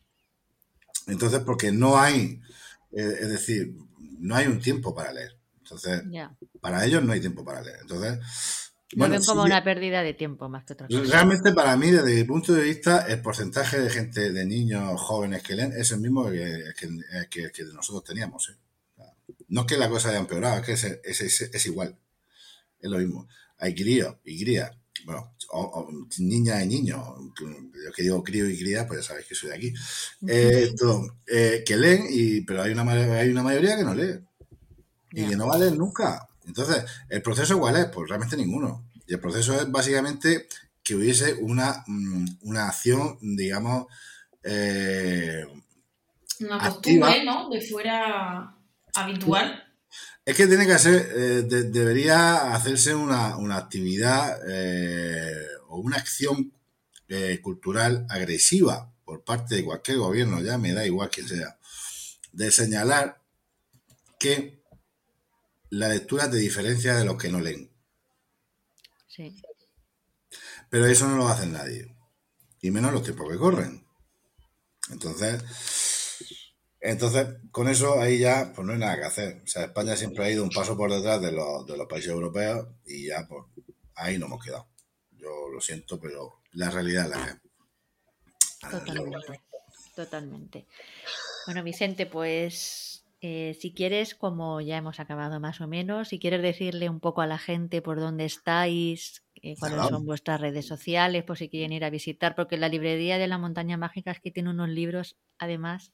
Entonces, 1.07 1.41
porque 1.41 1.71
no 1.71 1.99
hay, 1.99 2.41
eh, 2.93 3.19
es 3.21 3.29
decir, 3.29 3.75
no 4.19 4.35
hay 4.37 4.47
un 4.47 4.61
tiempo 4.61 4.95
para 4.95 5.13
leer. 5.13 5.38
Entonces, 5.71 6.03
para 6.61 6.85
ellos 6.85 7.03
no 7.03 7.13
hay 7.13 7.21
tiempo 7.21 7.45
para 7.45 7.63
leer. 7.63 7.79
Entonces, 7.83 8.19
bueno, 8.97 9.13
ven 9.13 9.25
como 9.25 9.43
una 9.43 9.63
pérdida 9.63 10.03
de 10.03 10.15
tiempo 10.15 10.49
más 10.49 10.65
que 10.65 10.73
otra 10.73 10.87
cosa. 10.87 11.03
Realmente 11.03 11.53
para 11.53 11.77
mí, 11.77 11.91
desde 11.91 12.15
mi 12.15 12.25
punto 12.25 12.55
de 12.55 12.63
vista, 12.63 13.07
el 13.07 13.21
porcentaje 13.21 13.79
de 13.79 13.91
gente, 13.91 14.33
de 14.33 14.47
niños 14.47 15.01
jóvenes 15.01 15.43
que 15.43 15.55
leen 15.55 15.73
es 15.73 15.93
el 15.93 16.01
mismo 16.01 16.31
que, 16.31 16.65
que, 17.31 17.65
nosotros 17.75 18.05
teníamos. 18.05 18.49
¿eh? 18.49 19.05
No 19.49 19.63
es 19.63 19.67
que 19.67 19.77
la 19.77 19.91
cosa 19.91 20.09
haya 20.09 20.19
empeorado, 20.19 20.61
es 20.61 20.65
que 20.65 21.01
es, 21.05 21.41
es 21.43 21.67
igual. 21.67 21.97
Es 22.81 22.91
lo 22.91 22.99
mismo 22.99 23.29
hay 23.59 23.75
críos 23.75 24.17
y 24.25 24.43
crías, 24.43 24.71
bueno, 25.05 25.35
o, 25.51 25.89
niñas 26.19 26.63
y 26.65 26.67
niños, 26.67 27.01
yo 27.41 27.93
que 27.95 28.03
digo 28.03 28.23
crío 28.23 28.49
y 28.49 28.59
cría, 28.59 28.87
pues 28.87 29.01
ya 29.01 29.09
sabéis 29.09 29.27
que 29.27 29.35
soy 29.35 29.51
de 29.51 29.57
aquí, 29.57 29.75
esto, 30.27 31.19
que 31.27 31.77
leen, 31.77 32.07
y, 32.09 32.43
pero 32.43 32.63
hay 32.63 32.73
una, 32.73 32.91
hay 33.19 33.29
una 33.29 33.43
mayoría 33.43 33.77
que 33.77 33.85
no 33.85 33.95
lee 33.95 34.21
y 35.13 35.27
que 35.27 35.37
no 35.37 35.47
vale 35.47 35.71
nunca. 35.71 36.29
Entonces, 36.47 36.85
¿el 37.09 37.23
proceso 37.23 37.59
cuál 37.59 37.77
es? 37.77 37.87
Pues 37.87 38.09
realmente 38.09 38.37
ninguno. 38.37 38.91
Y 39.07 39.15
el 39.15 39.21
proceso 39.21 39.59
es 39.61 39.71
básicamente 39.71 40.49
que 40.83 40.95
hubiese 40.95 41.35
una, 41.35 41.85
mm, 41.87 42.27
una 42.43 42.69
acción, 42.69 43.19
digamos, 43.21 43.87
eh, 44.43 45.45
una 46.41 46.59
costumbre, 46.59 47.25
¿no? 47.25 47.51
De 47.51 47.61
fuera 47.61 48.55
habitual. 48.95 49.65
Es 50.25 50.37
que 50.37 50.47
tiene 50.47 50.67
que 50.67 50.79
ser, 50.79 51.11
eh, 51.15 51.43
debería 51.43 52.55
hacerse 52.55 52.95
una, 52.95 53.35
actividad 53.57 54.39
eh, 54.49 55.47
o 55.69 55.79
una 55.79 55.97
acción 55.97 56.53
cultural 57.43 58.07
agresiva 58.11 58.93
por 59.03 59.25
parte 59.25 59.55
de 59.55 59.65
cualquier 59.65 59.97
gobierno, 59.97 60.43
ya 60.43 60.59
me 60.59 60.75
da 60.75 60.85
igual 60.85 61.09
que 61.09 61.23
sea, 61.23 61.57
de 62.33 62.51
señalar 62.51 63.23
que 64.19 64.58
la 65.71 65.89
lectura 65.89 66.31
te 66.31 66.37
diferencia 66.37 66.95
de 66.95 67.05
los 67.05 67.17
que 67.17 67.29
no 67.29 67.41
leen. 67.41 67.71
Sí. 69.07 69.41
Pero 70.71 70.87
eso 70.87 71.09
no 71.09 71.17
lo 71.17 71.29
hace 71.29 71.47
nadie. 71.47 71.95
Y 72.61 72.71
menos 72.71 72.93
los 72.93 73.03
tiempos 73.03 73.31
que 73.31 73.39
corren. 73.39 73.87
Entonces, 74.91 75.43
entonces, 76.81 77.27
con 77.51 77.69
eso 77.69 78.01
ahí 78.01 78.19
ya 78.19 78.53
pues 78.55 78.67
no 78.67 78.73
hay 78.73 78.79
nada 78.79 78.97
que 78.97 79.05
hacer. 79.05 79.43
O 79.45 79.47
sea, 79.47 79.65
España 79.65 79.97
siempre 79.97 80.25
ha 80.25 80.31
ido 80.31 80.45
un 80.45 80.51
paso 80.51 80.77
por 80.77 80.93
detrás 80.93 81.21
de 81.21 81.33
los, 81.33 81.67
de 81.67 81.77
los 81.77 81.87
países 81.87 82.11
europeos 82.11 82.69
y 82.87 83.09
ya 83.09 83.27
pues 83.29 83.45
ahí 83.95 84.19
no 84.19 84.27
hemos 84.27 84.45
quedado. 84.45 84.69
Yo 85.13 85.49
lo 85.53 85.61
siento, 85.61 86.01
pero 86.01 86.43
la 86.53 86.71
realidad 86.71 87.05
es 87.05 87.11
la 87.11 87.27
que 87.27 87.49
Totalmente. 88.71 89.41
Totalmente. 89.95 90.67
Bueno, 91.47 91.63
Vicente, 91.63 92.07
pues 92.07 92.88
eh, 93.21 93.57
si 93.61 93.73
quieres, 93.73 94.15
como 94.15 94.61
ya 94.61 94.77
hemos 94.77 95.01
acabado 95.01 95.41
más 95.41 95.61
o 95.61 95.67
menos, 95.67 96.09
si 96.09 96.21
quieres 96.21 96.41
decirle 96.41 96.89
un 96.89 97.01
poco 97.01 97.21
a 97.21 97.27
la 97.27 97.39
gente 97.39 97.83
por 97.83 97.99
dónde 97.99 98.25
estáis, 98.25 99.25
eh, 99.43 99.57
cuáles 99.59 99.87
son 99.89 100.07
vuestras 100.07 100.41
redes 100.41 100.67
sociales, 100.67 101.25
por 101.25 101.37
si 101.37 101.49
quieren 101.49 101.73
ir 101.73 101.85
a 101.85 101.91
visitar, 101.91 102.37
porque 102.37 102.57
la 102.57 102.69
librería 102.69 103.19
de 103.19 103.27
la 103.27 103.39
montaña 103.39 103.77
mágica 103.77 104.13
es 104.13 104.21
que 104.21 104.31
tiene 104.31 104.51
unos 104.51 104.69
libros, 104.69 105.17
además, 105.39 105.93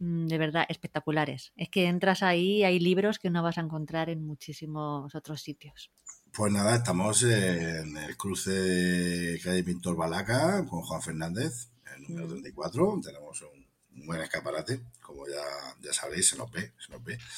mm, 0.00 0.26
de 0.26 0.38
verdad 0.38 0.66
espectaculares. 0.68 1.52
Es 1.54 1.68
que 1.68 1.86
entras 1.86 2.24
ahí, 2.24 2.64
hay 2.64 2.80
libros 2.80 3.20
que 3.20 3.30
no 3.30 3.42
vas 3.42 3.58
a 3.58 3.62
encontrar 3.62 4.10
en 4.10 4.26
muchísimos 4.26 5.14
otros 5.14 5.40
sitios. 5.42 5.90
Pues 6.32 6.52
nada, 6.52 6.76
estamos 6.76 7.22
en 7.22 7.96
el 7.96 8.16
cruce 8.16 8.50
de 8.50 9.40
calle 9.40 9.62
Pintor 9.62 9.96
Balaca 9.96 10.64
con 10.66 10.82
Juan 10.82 11.02
Fernández, 11.02 11.70
el 11.96 12.02
número 12.02 12.28
34. 12.28 12.96
Mm. 12.96 13.00
Tenemos 13.00 13.42
un 13.42 13.57
un 14.00 14.06
buen 14.06 14.20
escaparate, 14.20 14.80
como 15.00 15.26
ya, 15.26 15.42
ya 15.80 15.92
sabréis, 15.92 16.28
se 16.28 16.36
nos 16.36 16.50
ve, 16.50 16.72
se 16.78 16.92
nos 16.92 17.04
ve. 17.04 17.18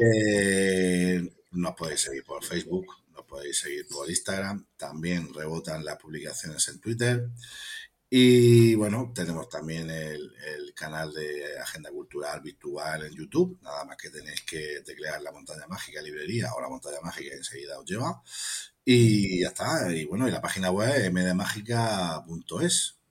Eh, 0.00 1.32
nos 1.52 1.74
podéis 1.74 2.00
seguir 2.00 2.24
por 2.24 2.44
Facebook, 2.44 2.86
nos 3.14 3.24
podéis 3.26 3.58
seguir 3.58 3.86
por 3.88 4.08
Instagram, 4.08 4.66
también 4.76 5.32
rebotan 5.32 5.84
las 5.84 5.98
publicaciones 5.98 6.66
en 6.68 6.80
Twitter. 6.80 7.28
Y 8.14 8.74
bueno, 8.74 9.10
tenemos 9.14 9.48
también 9.48 9.88
el, 9.88 10.34
canal 10.74 11.12
de 11.14 11.58
Agenda 11.58 11.90
Cultural 11.90 12.40
Virtual 12.40 13.06
en 13.06 13.14
YouTube. 13.14 13.58
Nada 13.62 13.84
más 13.84 13.96
que 13.96 14.10
tenéis 14.10 14.42
que 14.42 14.82
teclear 14.84 15.22
la 15.22 15.32
montaña 15.32 15.66
mágica 15.68 16.02
librería 16.02 16.52
o 16.54 16.60
la 16.60 16.68
montaña 16.68 17.00
mágica 17.02 17.34
y 17.34 17.38
enseguida 17.38 17.78
os 17.78 17.86
lleva. 17.86 18.22
Y 18.84 19.40
ya 19.40 19.48
está. 19.48 19.90
Y 19.94 20.04
bueno, 20.06 20.28
y 20.28 20.30
la 20.30 20.40
página 20.42 20.70
web 20.70 20.90
es 20.94 21.12
mdmágica.es 21.12 23.01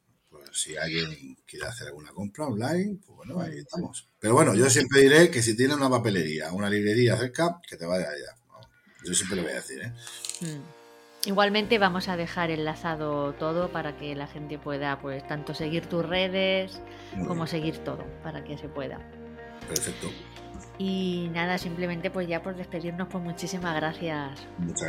si 0.52 0.78
alguien 0.78 1.38
quiere 1.45 1.66
hacer 1.66 1.88
alguna 1.88 2.12
compra 2.12 2.45
online, 2.45 2.97
pues 3.06 3.18
bueno, 3.18 3.39
ahí 3.41 3.60
estamos. 3.60 4.08
Pero 4.20 4.34
bueno, 4.34 4.54
yo 4.56 4.70
siempre 4.70 5.02
diré 5.02 5.30
que 5.30 5.41
si 5.41 5.56
tiene 5.56 5.76
una 5.76 5.89
papelería, 5.89 6.52
una 6.52 6.70
librería 6.70 7.18
cerca, 7.18 7.60
que 7.68 7.78
te 7.78 7.86
vaya 7.86 8.08
allá. 8.10 8.36
Yo 9.04 9.14
siempre 9.14 9.38
lo 9.38 9.43
voy 9.43 9.52
a 9.52 9.56
decir, 9.56 9.82
¿eh? 9.82 9.93
Mm. 10.41 10.82
Igualmente 11.26 11.78
vamos 11.78 12.08
a 12.08 12.18
dejar 12.18 12.49
enlazado 12.49 13.34
todo 13.34 13.72
para 13.72 13.95
que 13.95 14.16
la 14.16 14.26
gente 14.26 14.58
pueda, 14.58 14.99
pues, 14.99 15.28
tanto 15.28 15.54
seguir 15.54 15.86
tus 15.86 16.04
redes 16.04 16.82
como 17.28 17.45
seguir 17.45 17.78
todo, 17.80 18.04
para 18.24 18.43
que 18.43 18.58
se 18.58 18.68
pueda. 18.68 18.99
Perfecto. 19.68 20.12
Y 20.84 21.30
nada, 21.32 21.60
simplemente 21.60 22.10
pues 22.10 22.28
ya 22.28 22.42
por 22.42 22.56
despedirnos, 22.56 23.08
pues 23.08 23.24
muchísimas 23.24 23.76
gracias, 23.76 24.32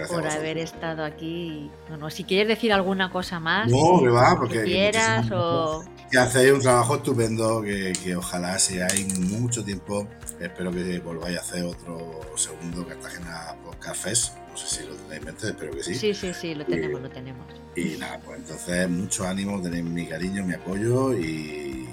por 0.08 0.26
haber 0.26 0.56
estado 0.56 1.04
aquí. 1.04 1.70
Bueno, 1.86 2.08
si 2.08 2.24
quieres 2.24 2.48
decir 2.48 2.72
alguna 2.72 3.10
cosa 3.10 3.38
más, 3.38 3.70
no, 3.70 4.00
que 4.00 4.08
va, 4.08 4.34
porque 4.38 4.62
quieras 4.62 5.30
o... 5.30 5.84
Que 6.10 6.16
hacéis 6.16 6.52
un 6.52 6.62
trabajo 6.62 6.96
estupendo, 6.96 7.60
que, 7.60 7.92
que 8.02 8.16
ojalá 8.16 8.56
hay 8.90 9.04
mucho 9.20 9.62
tiempo. 9.62 10.08
Espero 10.40 10.72
que 10.72 10.98
volváis 11.00 11.36
a 11.36 11.40
hacer 11.42 11.64
otro 11.64 12.20
segundo 12.36 12.86
Cartagena 12.86 13.54
Podcast 13.62 14.02
Fest. 14.02 14.36
No 14.50 14.56
sé 14.56 14.66
si 14.74 14.86
lo 14.86 14.94
tenéis 14.94 15.18
en 15.18 15.24
mente, 15.26 15.46
espero 15.48 15.72
que 15.72 15.82
sí. 15.82 15.94
Sí, 15.94 16.14
sí, 16.14 16.32
sí, 16.32 16.54
lo 16.54 16.64
tenemos, 16.64 17.02
lo 17.02 17.10
tenemos. 17.10 17.46
Y 17.76 17.98
nada, 17.98 18.18
pues 18.24 18.38
entonces 18.38 18.88
mucho 18.88 19.26
ánimo, 19.26 19.60
tenéis 19.60 19.84
mi 19.84 20.06
cariño, 20.06 20.42
mi 20.42 20.54
apoyo 20.54 21.12
y, 21.12 21.86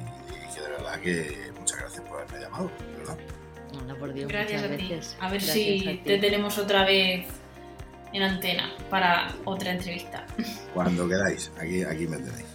que 0.55 0.61
de 0.61 0.69
verdad 0.69 0.99
que 1.01 1.51
muchas 1.59 1.79
gracias 1.79 2.05
por 2.07 2.21
haberme 2.21 2.39
llamado, 2.39 2.71
verdad. 3.99 4.25
Gracias 4.27 4.63
a 4.63 4.75
ti. 4.75 4.99
A 5.19 5.31
ver 5.31 5.41
si 5.41 6.01
te 6.03 6.17
tenemos 6.17 6.57
otra 6.57 6.85
vez 6.85 7.27
en 8.13 8.23
antena 8.23 8.71
para 8.89 9.33
otra 9.45 9.71
entrevista. 9.71 10.25
Cuando 10.73 11.07
queráis, 11.07 11.51
aquí, 11.59 11.83
aquí 11.83 12.07
me 12.07 12.17
tenéis. 12.17 12.45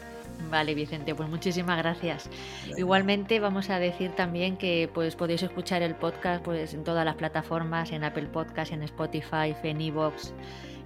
Vale, 0.50 0.74
Vicente, 0.74 1.14
pues 1.14 1.28
muchísimas 1.28 1.78
gracias. 1.78 2.28
Igualmente 2.76 3.40
vamos 3.40 3.70
a 3.70 3.78
decir 3.78 4.12
también 4.14 4.56
que 4.56 4.90
pues 4.92 5.16
podéis 5.16 5.42
escuchar 5.42 5.82
el 5.82 5.94
podcast 5.94 6.44
pues 6.44 6.74
en 6.74 6.84
todas 6.84 7.04
las 7.04 7.16
plataformas, 7.16 7.92
en 7.92 8.04
Apple 8.04 8.26
Podcast, 8.26 8.72
en 8.72 8.82
Spotify, 8.82 9.54
en 9.62 9.80
Evox, 9.80 10.32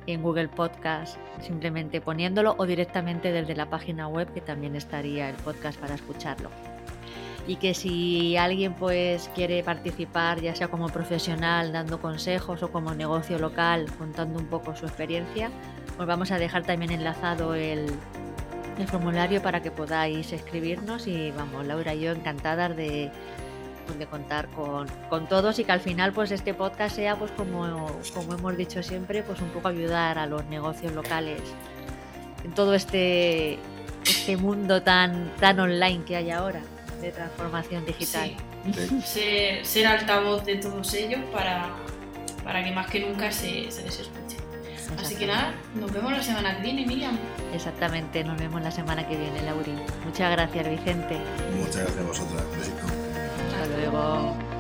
en 0.07 0.23
Google 0.23 0.49
Podcast, 0.49 1.19
simplemente 1.43 2.01
poniéndolo 2.01 2.55
o 2.57 2.67
directamente 2.67 3.33
desde 3.33 3.57
la 3.57 3.69
página 3.69 4.09
web 4.09 4.33
que 4.33 4.41
también 4.41 4.77
estaría 4.77 5.29
el 5.29 5.37
podcast 5.37 5.79
para 5.79 5.95
escucharlo 5.95 6.51
y 7.49 7.57
que 7.57 7.73
si 7.73 8.37
alguien 8.37 8.75
pues 8.75 9.31
quiere 9.35 9.65
participar 9.65 10.41
ya 10.43 10.55
sea 10.55 10.69
como 10.69 10.89
profesional 10.91 11.73
dando 11.73 11.99
consejos 11.99 12.63
o 12.63 12.71
como 12.71 12.95
negocio 12.95 13.39
local 13.39 13.87
contando 13.97 14.39
un 14.39 14.47
poco 14.47 14.77
su 14.77 14.85
experiencia 14.85 15.51
pues 15.97 16.07
vamos 16.07 16.31
a 16.31 16.39
dejar 16.39 16.65
también 16.65 16.93
enlazado 16.93 17.55
el, 17.55 17.87
formulario 18.87 19.43
para 19.43 19.61
que 19.61 19.73
podáis 19.73 20.33
escribirnos 20.33 21.09
y 21.09 21.33
vamos 21.33 21.67
Laura 21.67 21.95
y 21.95 22.03
yo 22.03 22.13
encantadas 22.13 22.77
de, 22.77 23.11
de 23.99 24.07
contar 24.07 24.47
con, 24.51 24.87
con, 25.09 25.27
todos 25.27 25.59
y 25.59 25.65
que 25.65 25.73
al 25.73 25.81
final 25.81 26.13
pues 26.13 26.31
este 26.31 26.55
podcast 26.55 26.95
sea 26.95 27.17
pues 27.17 27.33
como, 27.33 27.89
como 28.15 28.35
hemos 28.35 28.57
dicho 28.57 28.81
siempre 28.85 29.25
pues 29.25 29.41
un 29.41 29.49
poco 29.49 29.67
ayudar 29.67 30.17
a 30.17 30.27
los 30.27 30.45
negocios 30.45 30.93
locales 30.93 31.41
en 32.45 32.53
todo 32.53 32.75
este 32.75 33.59
este 34.07 34.37
mundo 34.37 34.81
tan 34.81 35.35
tan 35.41 35.59
online 35.59 36.05
que 36.05 36.15
hay 36.15 36.31
ahora 36.31 36.61
de 37.01 37.13
transformación 37.13 37.85
digital. 37.85 38.35
Ser, 39.05 39.87
altavoz 39.87 40.45
de 40.45 40.57
todos 40.57 40.93
ellos 40.95 41.21
para, 41.33 41.71
para 42.45 42.65
que 42.65 42.73
más 42.73 42.91
que 42.91 43.01
nunca 43.01 43.31
se, 43.31 43.71
se 43.71 43.83
les 43.83 44.01
escuche. 44.01 44.37
Así 44.99 45.17
que 45.17 45.27
nada, 45.27 45.55
nos 45.75 45.93
vemos 45.93 46.13
la 46.13 46.23
semana 46.23 46.57
que 46.57 46.63
viene, 46.63 46.87
Miriam. 46.87 47.19
Exactamente, 47.53 48.25
nos 48.25 48.39
vemos 48.39 48.63
la 48.63 48.71
semana 48.71 49.07
que 49.07 49.17
viene, 49.17 49.43
Lauri. 49.43 49.75
Muchas 50.05 50.31
gracias, 50.33 50.69
Vicente. 50.69 51.19
Muchas 51.57 51.77
gracias 51.77 51.99
a 51.99 52.03
vosotras. 52.03 52.45
Hasta 53.53 53.77
luego. 53.77 54.58